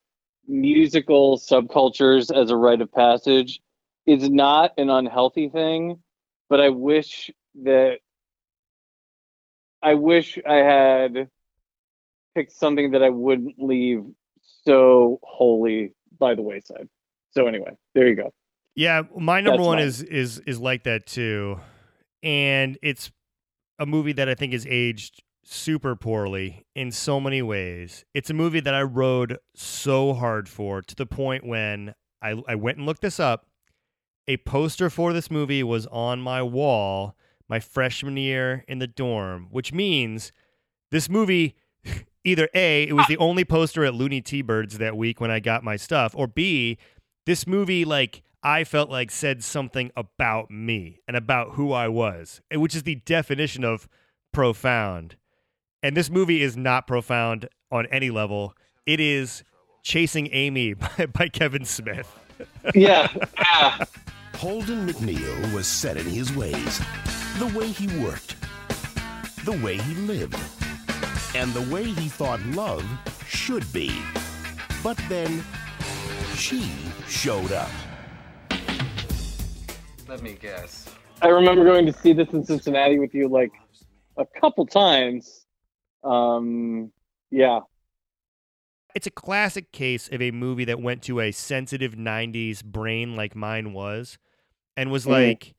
musical 0.47 1.37
subcultures 1.37 2.35
as 2.35 2.49
a 2.51 2.55
rite 2.57 2.81
of 2.81 2.91
passage 2.91 3.61
is 4.05 4.29
not 4.29 4.71
an 4.77 4.89
unhealthy 4.89 5.47
thing, 5.49 6.01
but 6.49 6.59
I 6.59 6.69
wish 6.69 7.29
that 7.63 7.97
I 9.81 9.95
wish 9.95 10.37
I 10.47 10.55
had 10.57 11.29
picked 12.35 12.51
something 12.51 12.91
that 12.91 13.03
I 13.03 13.09
wouldn't 13.09 13.55
leave 13.57 14.03
so 14.63 15.19
wholly 15.23 15.93
by 16.19 16.35
the 16.35 16.41
wayside. 16.41 16.87
So 17.31 17.47
anyway, 17.47 17.71
there 17.95 18.07
you 18.07 18.15
go. 18.15 18.33
Yeah, 18.75 19.03
my 19.17 19.41
number 19.41 19.57
That's 19.57 19.67
one 19.67 19.77
mine. 19.77 19.87
is 19.87 20.01
is 20.03 20.39
is 20.39 20.59
like 20.59 20.83
that 20.83 21.05
too, 21.05 21.59
and 22.23 22.77
it's 22.81 23.11
a 23.79 23.85
movie 23.85 24.13
that 24.13 24.29
I 24.29 24.35
think 24.35 24.53
is 24.53 24.65
aged 24.69 25.23
super 25.43 25.95
poorly 25.95 26.65
in 26.75 26.91
so 26.91 27.19
many 27.19 27.41
ways. 27.41 28.05
It's 28.13 28.29
a 28.29 28.33
movie 28.33 28.59
that 28.61 28.73
I 28.73 28.83
rode 28.83 29.39
so 29.55 30.13
hard 30.13 30.47
for 30.47 30.81
to 30.81 30.95
the 30.95 31.05
point 31.05 31.45
when 31.45 31.95
I 32.21 32.41
I 32.47 32.55
went 32.55 32.77
and 32.77 32.85
looked 32.85 33.01
this 33.01 33.19
up. 33.19 33.47
A 34.27 34.37
poster 34.37 34.89
for 34.89 35.11
this 35.11 35.29
movie 35.29 35.63
was 35.63 35.87
on 35.87 36.21
my 36.21 36.41
wall 36.41 37.17
my 37.51 37.59
freshman 37.59 38.15
year 38.15 38.63
in 38.69 38.79
the 38.79 38.87
dorm, 38.87 39.47
which 39.51 39.73
means 39.73 40.31
this 40.89 41.09
movie 41.09 41.53
either 42.23 42.47
A, 42.55 42.83
it 42.83 42.93
was 42.93 43.05
the 43.07 43.17
only 43.19 43.43
poster 43.43 43.83
at 43.83 43.93
Looney 43.93 44.21
T 44.21 44.41
Birds 44.41 44.77
that 44.77 44.95
week 44.95 45.19
when 45.19 45.29
I 45.29 45.41
got 45.41 45.63
my 45.63 45.75
stuff, 45.75 46.13
or 46.15 46.27
B, 46.27 46.77
this 47.25 47.45
movie 47.45 47.83
like 47.83 48.23
I 48.41 48.63
felt 48.63 48.89
like 48.89 49.11
said 49.11 49.43
something 49.43 49.91
about 49.97 50.49
me 50.49 51.01
and 51.07 51.17
about 51.17 51.51
who 51.55 51.73
I 51.73 51.89
was, 51.89 52.41
eh, 52.49 52.55
which 52.55 52.73
is 52.73 52.83
the 52.83 52.95
definition 52.95 53.65
of 53.65 53.87
profound. 54.31 55.17
And 55.83 55.95
this 55.95 56.09
movie 56.09 56.41
is 56.41 56.55
not 56.55 56.87
profound 56.87 57.49
on 57.69 57.85
any 57.87 58.09
level. 58.11 58.55
It 58.85 59.01
is 59.01 59.43
Chasing 59.83 60.29
Amy 60.31 60.73
by, 60.97 61.05
by 61.07 61.27
Kevin 61.27 61.65
Smith. 61.65 62.17
Yeah. 62.73 63.09
yeah. 63.37 63.83
Holden 64.35 64.87
McNeil 64.87 65.53
was 65.53 65.67
set 65.67 65.97
in 65.97 66.05
his 66.05 66.33
ways. 66.33 66.81
The 67.39 67.51
way 67.57 67.67
he 67.67 67.87
worked, 68.03 68.35
the 69.45 69.53
way 69.63 69.77
he 69.77 69.95
lived, 69.95 70.35
and 71.35 71.51
the 71.53 71.67
way 71.73 71.83
he 71.85 72.07
thought 72.07 72.39
love 72.47 72.85
should 73.27 73.71
be. 73.73 73.91
But 74.83 74.99
then, 75.09 75.43
she 76.35 76.71
showed 77.07 77.51
up. 77.51 77.69
Let 80.07 80.21
me 80.21 80.37
guess. 80.39 80.87
I 81.21 81.27
remember 81.29 81.63
going 81.63 81.85
to 81.85 81.93
see 81.93 82.13
this 82.13 82.29
in 82.29 82.43
Cincinnati 82.43 82.99
with 82.99 83.13
you 83.13 83.27
like 83.27 83.51
a 84.17 84.25
couple 84.39 84.65
times. 84.65 85.45
Um 86.03 86.91
yeah. 87.29 87.59
It's 88.93 89.07
a 89.07 89.11
classic 89.11 89.71
case 89.71 90.09
of 90.11 90.21
a 90.21 90.31
movie 90.31 90.65
that 90.65 90.81
went 90.81 91.01
to 91.03 91.21
a 91.21 91.31
sensitive 91.31 91.93
90s 91.93 92.61
brain 92.63 93.15
like 93.15 93.35
mine 93.35 93.71
was 93.71 94.17
and 94.75 94.91
was 94.91 95.05
Mhm. 95.05 95.11
like, 95.11 95.53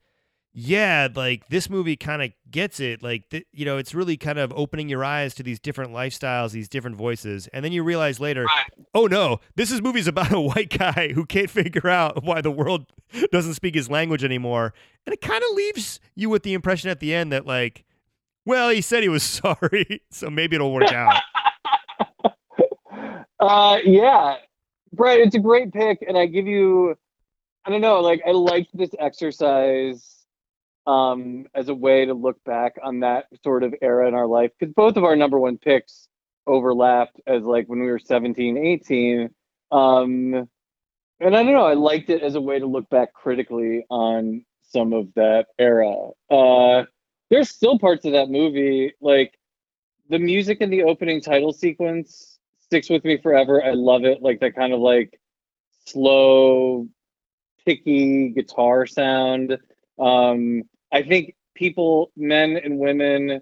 yeah, 0.55 1.07
like 1.13 1.47
this 1.49 1.67
movie 1.67 1.95
kind 1.95 2.21
of 2.21 2.31
gets 2.51 2.79
it. 2.79 3.01
Like, 3.01 3.27
th- 3.29 3.47
you 3.51 3.65
know, 3.65 3.77
it's 3.77 3.95
really 3.95 4.17
kind 4.17 4.37
of 4.37 4.53
opening 4.55 4.87
your 4.87 5.03
eyes 5.03 5.33
to 5.35 5.43
these 5.43 5.59
different 5.59 5.91
lifestyles, 5.91 6.51
these 6.51 6.69
different 6.69 6.95
voices. 6.95 7.47
And 7.47 7.65
then 7.65 7.71
you 7.71 7.83
realize 7.83 8.19
later, 8.19 8.45
oh 8.93 9.07
no, 9.07 9.39
this 9.55 9.71
is 9.71 9.81
movie's 9.81 10.07
about 10.07 10.31
a 10.31 10.39
white 10.41 10.77
guy 10.77 11.11
who 11.13 11.25
can't 11.25 11.49
figure 11.49 11.89
out 11.89 12.23
why 12.23 12.41
the 12.41 12.51
world 12.51 12.85
doesn't 13.31 13.55
speak 13.55 13.73
his 13.73 13.89
language 13.89 14.23
anymore. 14.23 14.75
And 15.07 15.13
it 15.13 15.21
kind 15.21 15.43
of 15.43 15.55
leaves 15.55 15.99
you 16.15 16.29
with 16.29 16.43
the 16.43 16.53
impression 16.53 16.91
at 16.91 16.99
the 16.99 17.15
end 17.15 17.31
that, 17.31 17.47
like, 17.47 17.83
well, 18.45 18.69
he 18.69 18.81
said 18.81 19.01
he 19.01 19.09
was 19.09 19.23
sorry, 19.63 20.03
so 20.11 20.29
maybe 20.29 20.55
it'll 20.55 20.73
work 20.73 20.93
out. 20.93 21.21
Uh 23.39 23.79
yeah. 23.83 24.35
Brett, 24.93 25.19
it's 25.19 25.35
a 25.35 25.39
great 25.39 25.73
pick 25.73 26.03
and 26.07 26.15
I 26.15 26.27
give 26.27 26.45
you 26.45 26.95
I 27.65 27.71
don't 27.71 27.81
know, 27.81 28.01
like 28.01 28.21
I 28.27 28.31
liked 28.31 28.69
this 28.77 28.91
exercise 28.99 30.22
um 30.85 31.45
as 31.55 31.69
a 31.69 31.73
way 31.73 32.05
to 32.05 32.13
look 32.13 32.43
back 32.43 32.75
on 32.83 32.99
that 32.99 33.25
sort 33.43 33.63
of 33.63 33.73
era 33.81 34.07
in 34.07 34.13
our 34.13 34.27
life 34.27 34.51
because 34.59 34.73
both 34.73 34.97
of 34.97 35.03
our 35.03 35.15
number 35.15 35.39
one 35.39 35.57
picks 35.57 36.07
overlapped 36.45 37.21
as 37.25 37.43
like 37.43 37.67
when 37.67 37.79
we 37.79 37.85
were 37.85 37.99
17 37.99 38.57
18 38.57 39.29
um 39.71 40.33
and 41.21 41.35
i 41.35 41.43
don't 41.43 41.53
know 41.53 41.65
i 41.65 41.73
liked 41.73 42.09
it 42.09 42.21
as 42.21 42.35
a 42.35 42.41
way 42.41 42.59
to 42.59 42.65
look 42.65 42.89
back 42.89 43.13
critically 43.13 43.85
on 43.89 44.43
some 44.73 44.91
of 44.91 45.07
that 45.15 45.45
era. 45.59 46.09
Uh 46.29 46.83
there's 47.29 47.49
still 47.49 47.79
parts 47.79 48.05
of 48.05 48.11
that 48.11 48.29
movie 48.29 48.91
like 48.99 49.33
the 50.09 50.19
music 50.19 50.59
in 50.61 50.69
the 50.69 50.83
opening 50.83 51.21
title 51.21 51.53
sequence 51.53 52.39
sticks 52.59 52.89
with 52.89 53.03
me 53.05 53.17
forever. 53.17 53.63
I 53.63 53.71
love 53.71 54.03
it 54.03 54.21
like 54.21 54.39
that 54.41 54.55
kind 54.55 54.73
of 54.73 54.79
like 54.79 55.19
slow 55.85 56.87
picky 57.65 58.29
guitar 58.29 58.85
sound. 58.85 59.57
Um 59.99 60.63
i 60.93 61.01
think 61.01 61.35
people 61.55 62.11
men 62.15 62.57
and 62.63 62.79
women 62.79 63.41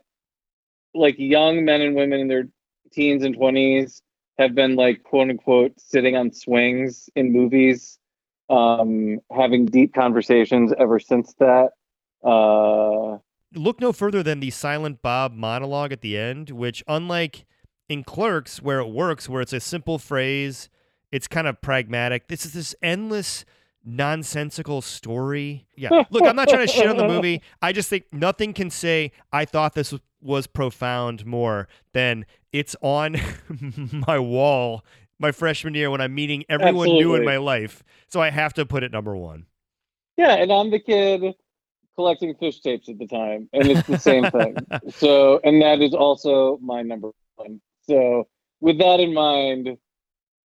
like 0.94 1.16
young 1.18 1.64
men 1.64 1.82
and 1.82 1.96
women 1.96 2.20
in 2.20 2.28
their 2.28 2.48
teens 2.92 3.24
and 3.24 3.38
20s 3.38 4.02
have 4.38 4.56
been 4.56 4.76
like 4.76 5.04
quote 5.04 5.30
unquote 5.30 5.74
sitting 5.78 6.16
on 6.16 6.32
swings 6.32 7.10
in 7.16 7.32
movies 7.32 8.00
um 8.50 9.20
having 9.32 9.66
deep 9.66 9.94
conversations 9.94 10.74
ever 10.80 11.00
since 11.00 11.34
that 11.36 11.70
uh 12.26 13.18
look 13.54 13.80
no 13.80 13.94
further 13.94 14.24
than 14.24 14.40
the 14.40 14.50
silent 14.50 15.02
bob 15.02 15.34
monologue 15.34 15.92
at 15.92 16.02
the 16.02 16.18
end 16.18 16.50
which 16.50 16.84
unlike 16.88 17.46
in 17.88 18.04
clerks 18.04 18.62
where 18.62 18.80
it 18.80 18.90
works 18.90 19.30
where 19.30 19.42
it's 19.42 19.54
a 19.54 19.60
simple 19.60 20.00
phrase 20.00 20.70
it's 21.12 21.28
kind 21.28 21.48
of 21.48 21.62
pragmatic. 21.62 22.28
This 22.28 22.46
is 22.46 22.54
this 22.54 22.74
endless 22.82 23.46
nonsensical 23.84 24.82
story. 24.82 25.66
Yeah. 25.76 25.90
Look 26.10 26.24
i'm 26.26 26.36
not 26.36 26.50
trying 26.50 26.68
to 26.68 26.72
shit 26.72 26.88
on 26.88 26.98
the 26.98 27.08
movie. 27.08 27.42
I 27.62 27.72
just 27.72 27.90
think 27.90 28.06
nothing 28.12 28.54
can 28.54 28.70
say 28.70 29.12
i 29.32 29.46
thought 29.46 29.74
this 29.74 29.92
was, 29.92 30.02
was 30.22 30.48
profound 30.48 31.26
more 31.26 31.68
than 31.94 32.26
it's 32.52 32.76
on 32.82 33.18
my 34.08 34.20
wall 34.20 34.84
my 35.20 35.32
freshman 35.32 35.74
year 35.74 35.90
when 35.90 36.02
i'm 36.02 36.14
meeting 36.14 36.44
everyone 36.50 36.90
new 36.90 37.16
in 37.16 37.26
my 37.26 37.38
life. 37.38 37.84
So 38.08 38.22
i 38.22 38.30
have 38.30 38.54
to 38.56 38.66
put 38.66 38.84
it 38.84 38.92
number 38.92 39.16
one. 39.16 39.46
Yeah 40.18 40.36
and 40.36 40.52
i'm 40.52 40.70
the 40.72 40.80
kid 40.80 41.34
collecting 41.96 42.34
Phish 42.36 42.62
tapes 42.62 42.88
at 42.90 42.98
the 42.98 43.08
time 43.08 43.50
and 43.54 43.68
it's 43.68 43.88
the 43.88 43.98
same 43.98 44.26
thing. 44.26 44.56
So 44.92 45.40
and 45.44 45.62
that 45.62 45.82
is 45.82 45.94
also 45.94 46.58
my 46.62 46.82
number 46.82 47.12
one. 47.36 47.62
So 47.88 48.28
with 48.60 48.78
that 48.78 49.00
in 49.00 49.14
mind 49.14 49.78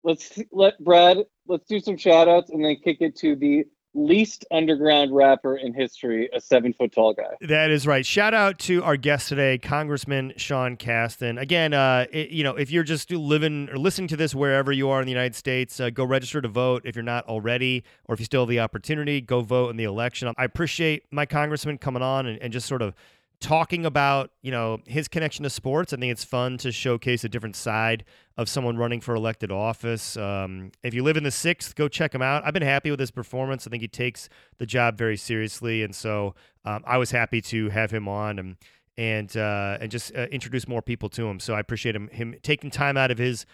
let's 0.02 0.38
let 0.52 0.82
brad 0.82 1.18
let's 1.46 1.66
do 1.66 1.80
some 1.80 1.96
shout 1.96 2.28
outs 2.28 2.50
and 2.50 2.64
then 2.64 2.76
kick 2.82 2.98
it 3.00 3.16
to 3.16 3.36
the 3.36 3.64
least 3.92 4.44
underground 4.52 5.12
rapper 5.12 5.56
in 5.56 5.74
history 5.74 6.28
a 6.32 6.40
seven 6.40 6.72
foot 6.72 6.92
tall 6.92 7.12
guy 7.12 7.24
That 7.40 7.72
is 7.72 7.88
right. 7.88 8.06
Shout 8.06 8.34
out 8.34 8.60
to 8.60 8.84
our 8.84 8.96
guest 8.96 9.28
today, 9.28 9.58
Congressman 9.58 10.32
Sean 10.36 10.76
Casten. 10.76 11.40
Again, 11.40 11.74
uh, 11.74 12.06
it- 12.12 12.30
you 12.30 12.44
know, 12.44 12.54
if 12.54 12.70
you're 12.70 12.84
just 12.84 13.10
living 13.10 13.68
or 13.68 13.78
listening 13.78 14.06
to 14.06 14.16
this 14.16 14.32
wherever 14.32 14.70
you 14.70 14.88
are 14.90 15.00
in 15.00 15.06
the 15.06 15.10
United 15.12 15.34
States, 15.34 15.80
uh, 15.80 15.90
go 15.90 16.04
register 16.04 16.40
to 16.40 16.46
vote 16.46 16.82
if 16.84 16.94
you're 16.94 17.02
not 17.02 17.26
already, 17.26 17.82
or 18.04 18.12
if 18.14 18.20
you 18.20 18.26
still 18.26 18.42
have 18.42 18.48
the 18.48 18.60
opportunity, 18.60 19.20
go 19.20 19.40
vote 19.40 19.70
in 19.70 19.76
the 19.76 19.82
election. 19.84 20.32
I 20.38 20.44
appreciate 20.44 21.02
my 21.10 21.26
congressman 21.26 21.76
coming 21.78 22.02
on 22.02 22.26
and, 22.26 22.40
and 22.40 22.52
just 22.52 22.68
sort 22.68 22.82
of 22.82 22.94
talking 23.40 23.86
about 23.86 24.30
you 24.42 24.50
know 24.50 24.78
his 24.86 25.08
connection 25.08 25.42
to 25.42 25.50
sports. 25.50 25.92
I 25.92 25.96
think 25.96 26.12
it's 26.12 26.24
fun 26.24 26.58
to 26.58 26.70
showcase 26.72 27.24
a 27.24 27.28
different 27.28 27.56
side 27.56 28.04
of 28.36 28.48
someone 28.48 28.76
running 28.76 29.00
for 29.00 29.14
elected 29.14 29.50
office. 29.50 30.16
Um, 30.16 30.72
if 30.82 30.94
you 30.94 31.02
live 31.02 31.16
in 31.16 31.24
the 31.24 31.30
sixth, 31.30 31.74
go 31.74 31.88
check 31.88 32.14
him 32.14 32.22
out. 32.22 32.44
I've 32.44 32.54
been 32.54 32.62
happy 32.62 32.90
with 32.90 33.00
his 33.00 33.10
performance. 33.10 33.66
I 33.66 33.70
think 33.70 33.82
he 33.82 33.88
takes 33.88 34.28
the 34.58 34.66
job 34.66 34.96
very 34.96 35.16
seriously, 35.16 35.82
and 35.82 35.94
so 35.94 36.34
um, 36.64 36.82
I 36.86 36.98
was 36.98 37.10
happy 37.10 37.40
to 37.42 37.70
have 37.70 37.90
him 37.90 38.08
on 38.08 38.38
and 38.38 38.56
and 38.96 39.36
uh, 39.36 39.78
and 39.80 39.90
just 39.90 40.14
uh, 40.14 40.26
introduce 40.30 40.68
more 40.68 40.82
people 40.82 41.08
to 41.10 41.26
him. 41.26 41.40
So 41.40 41.54
I 41.54 41.60
appreciate 41.60 41.96
him 41.96 42.08
him 42.08 42.34
taking 42.42 42.70
time 42.70 42.96
out 42.96 43.10
of 43.10 43.18
his 43.18 43.46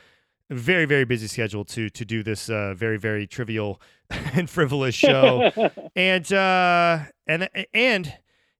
very 0.51 0.85
very 0.85 1.05
busy 1.05 1.27
schedule 1.27 1.65
to 1.65 1.89
to 1.91 2.05
do 2.05 2.23
this 2.23 2.51
uh, 2.51 2.75
very 2.75 2.99
very 2.99 3.27
trivial 3.27 3.81
and 4.11 4.51
frivolous 4.51 4.95
show. 4.95 5.51
and 5.97 6.33
uh, 6.33 7.05
and 7.27 7.49
and 7.73 8.19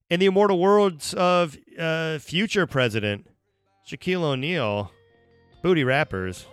in 0.09 0.19
the 0.19 0.25
immortal 0.25 0.59
words 0.59 1.13
of 1.13 1.57
uh, 1.77 2.19
future 2.19 2.65
president 2.67 3.27
Shaquille 3.89 4.23
O'Neal, 4.23 4.91
booty 5.63 5.83
rappers. 5.83 6.45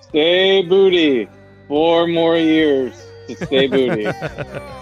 stay 0.00 0.62
booty 0.62 1.28
four 1.68 2.06
more 2.06 2.36
years 2.36 2.94
to 3.28 3.36
stay 3.46 3.66
booty 3.66 4.04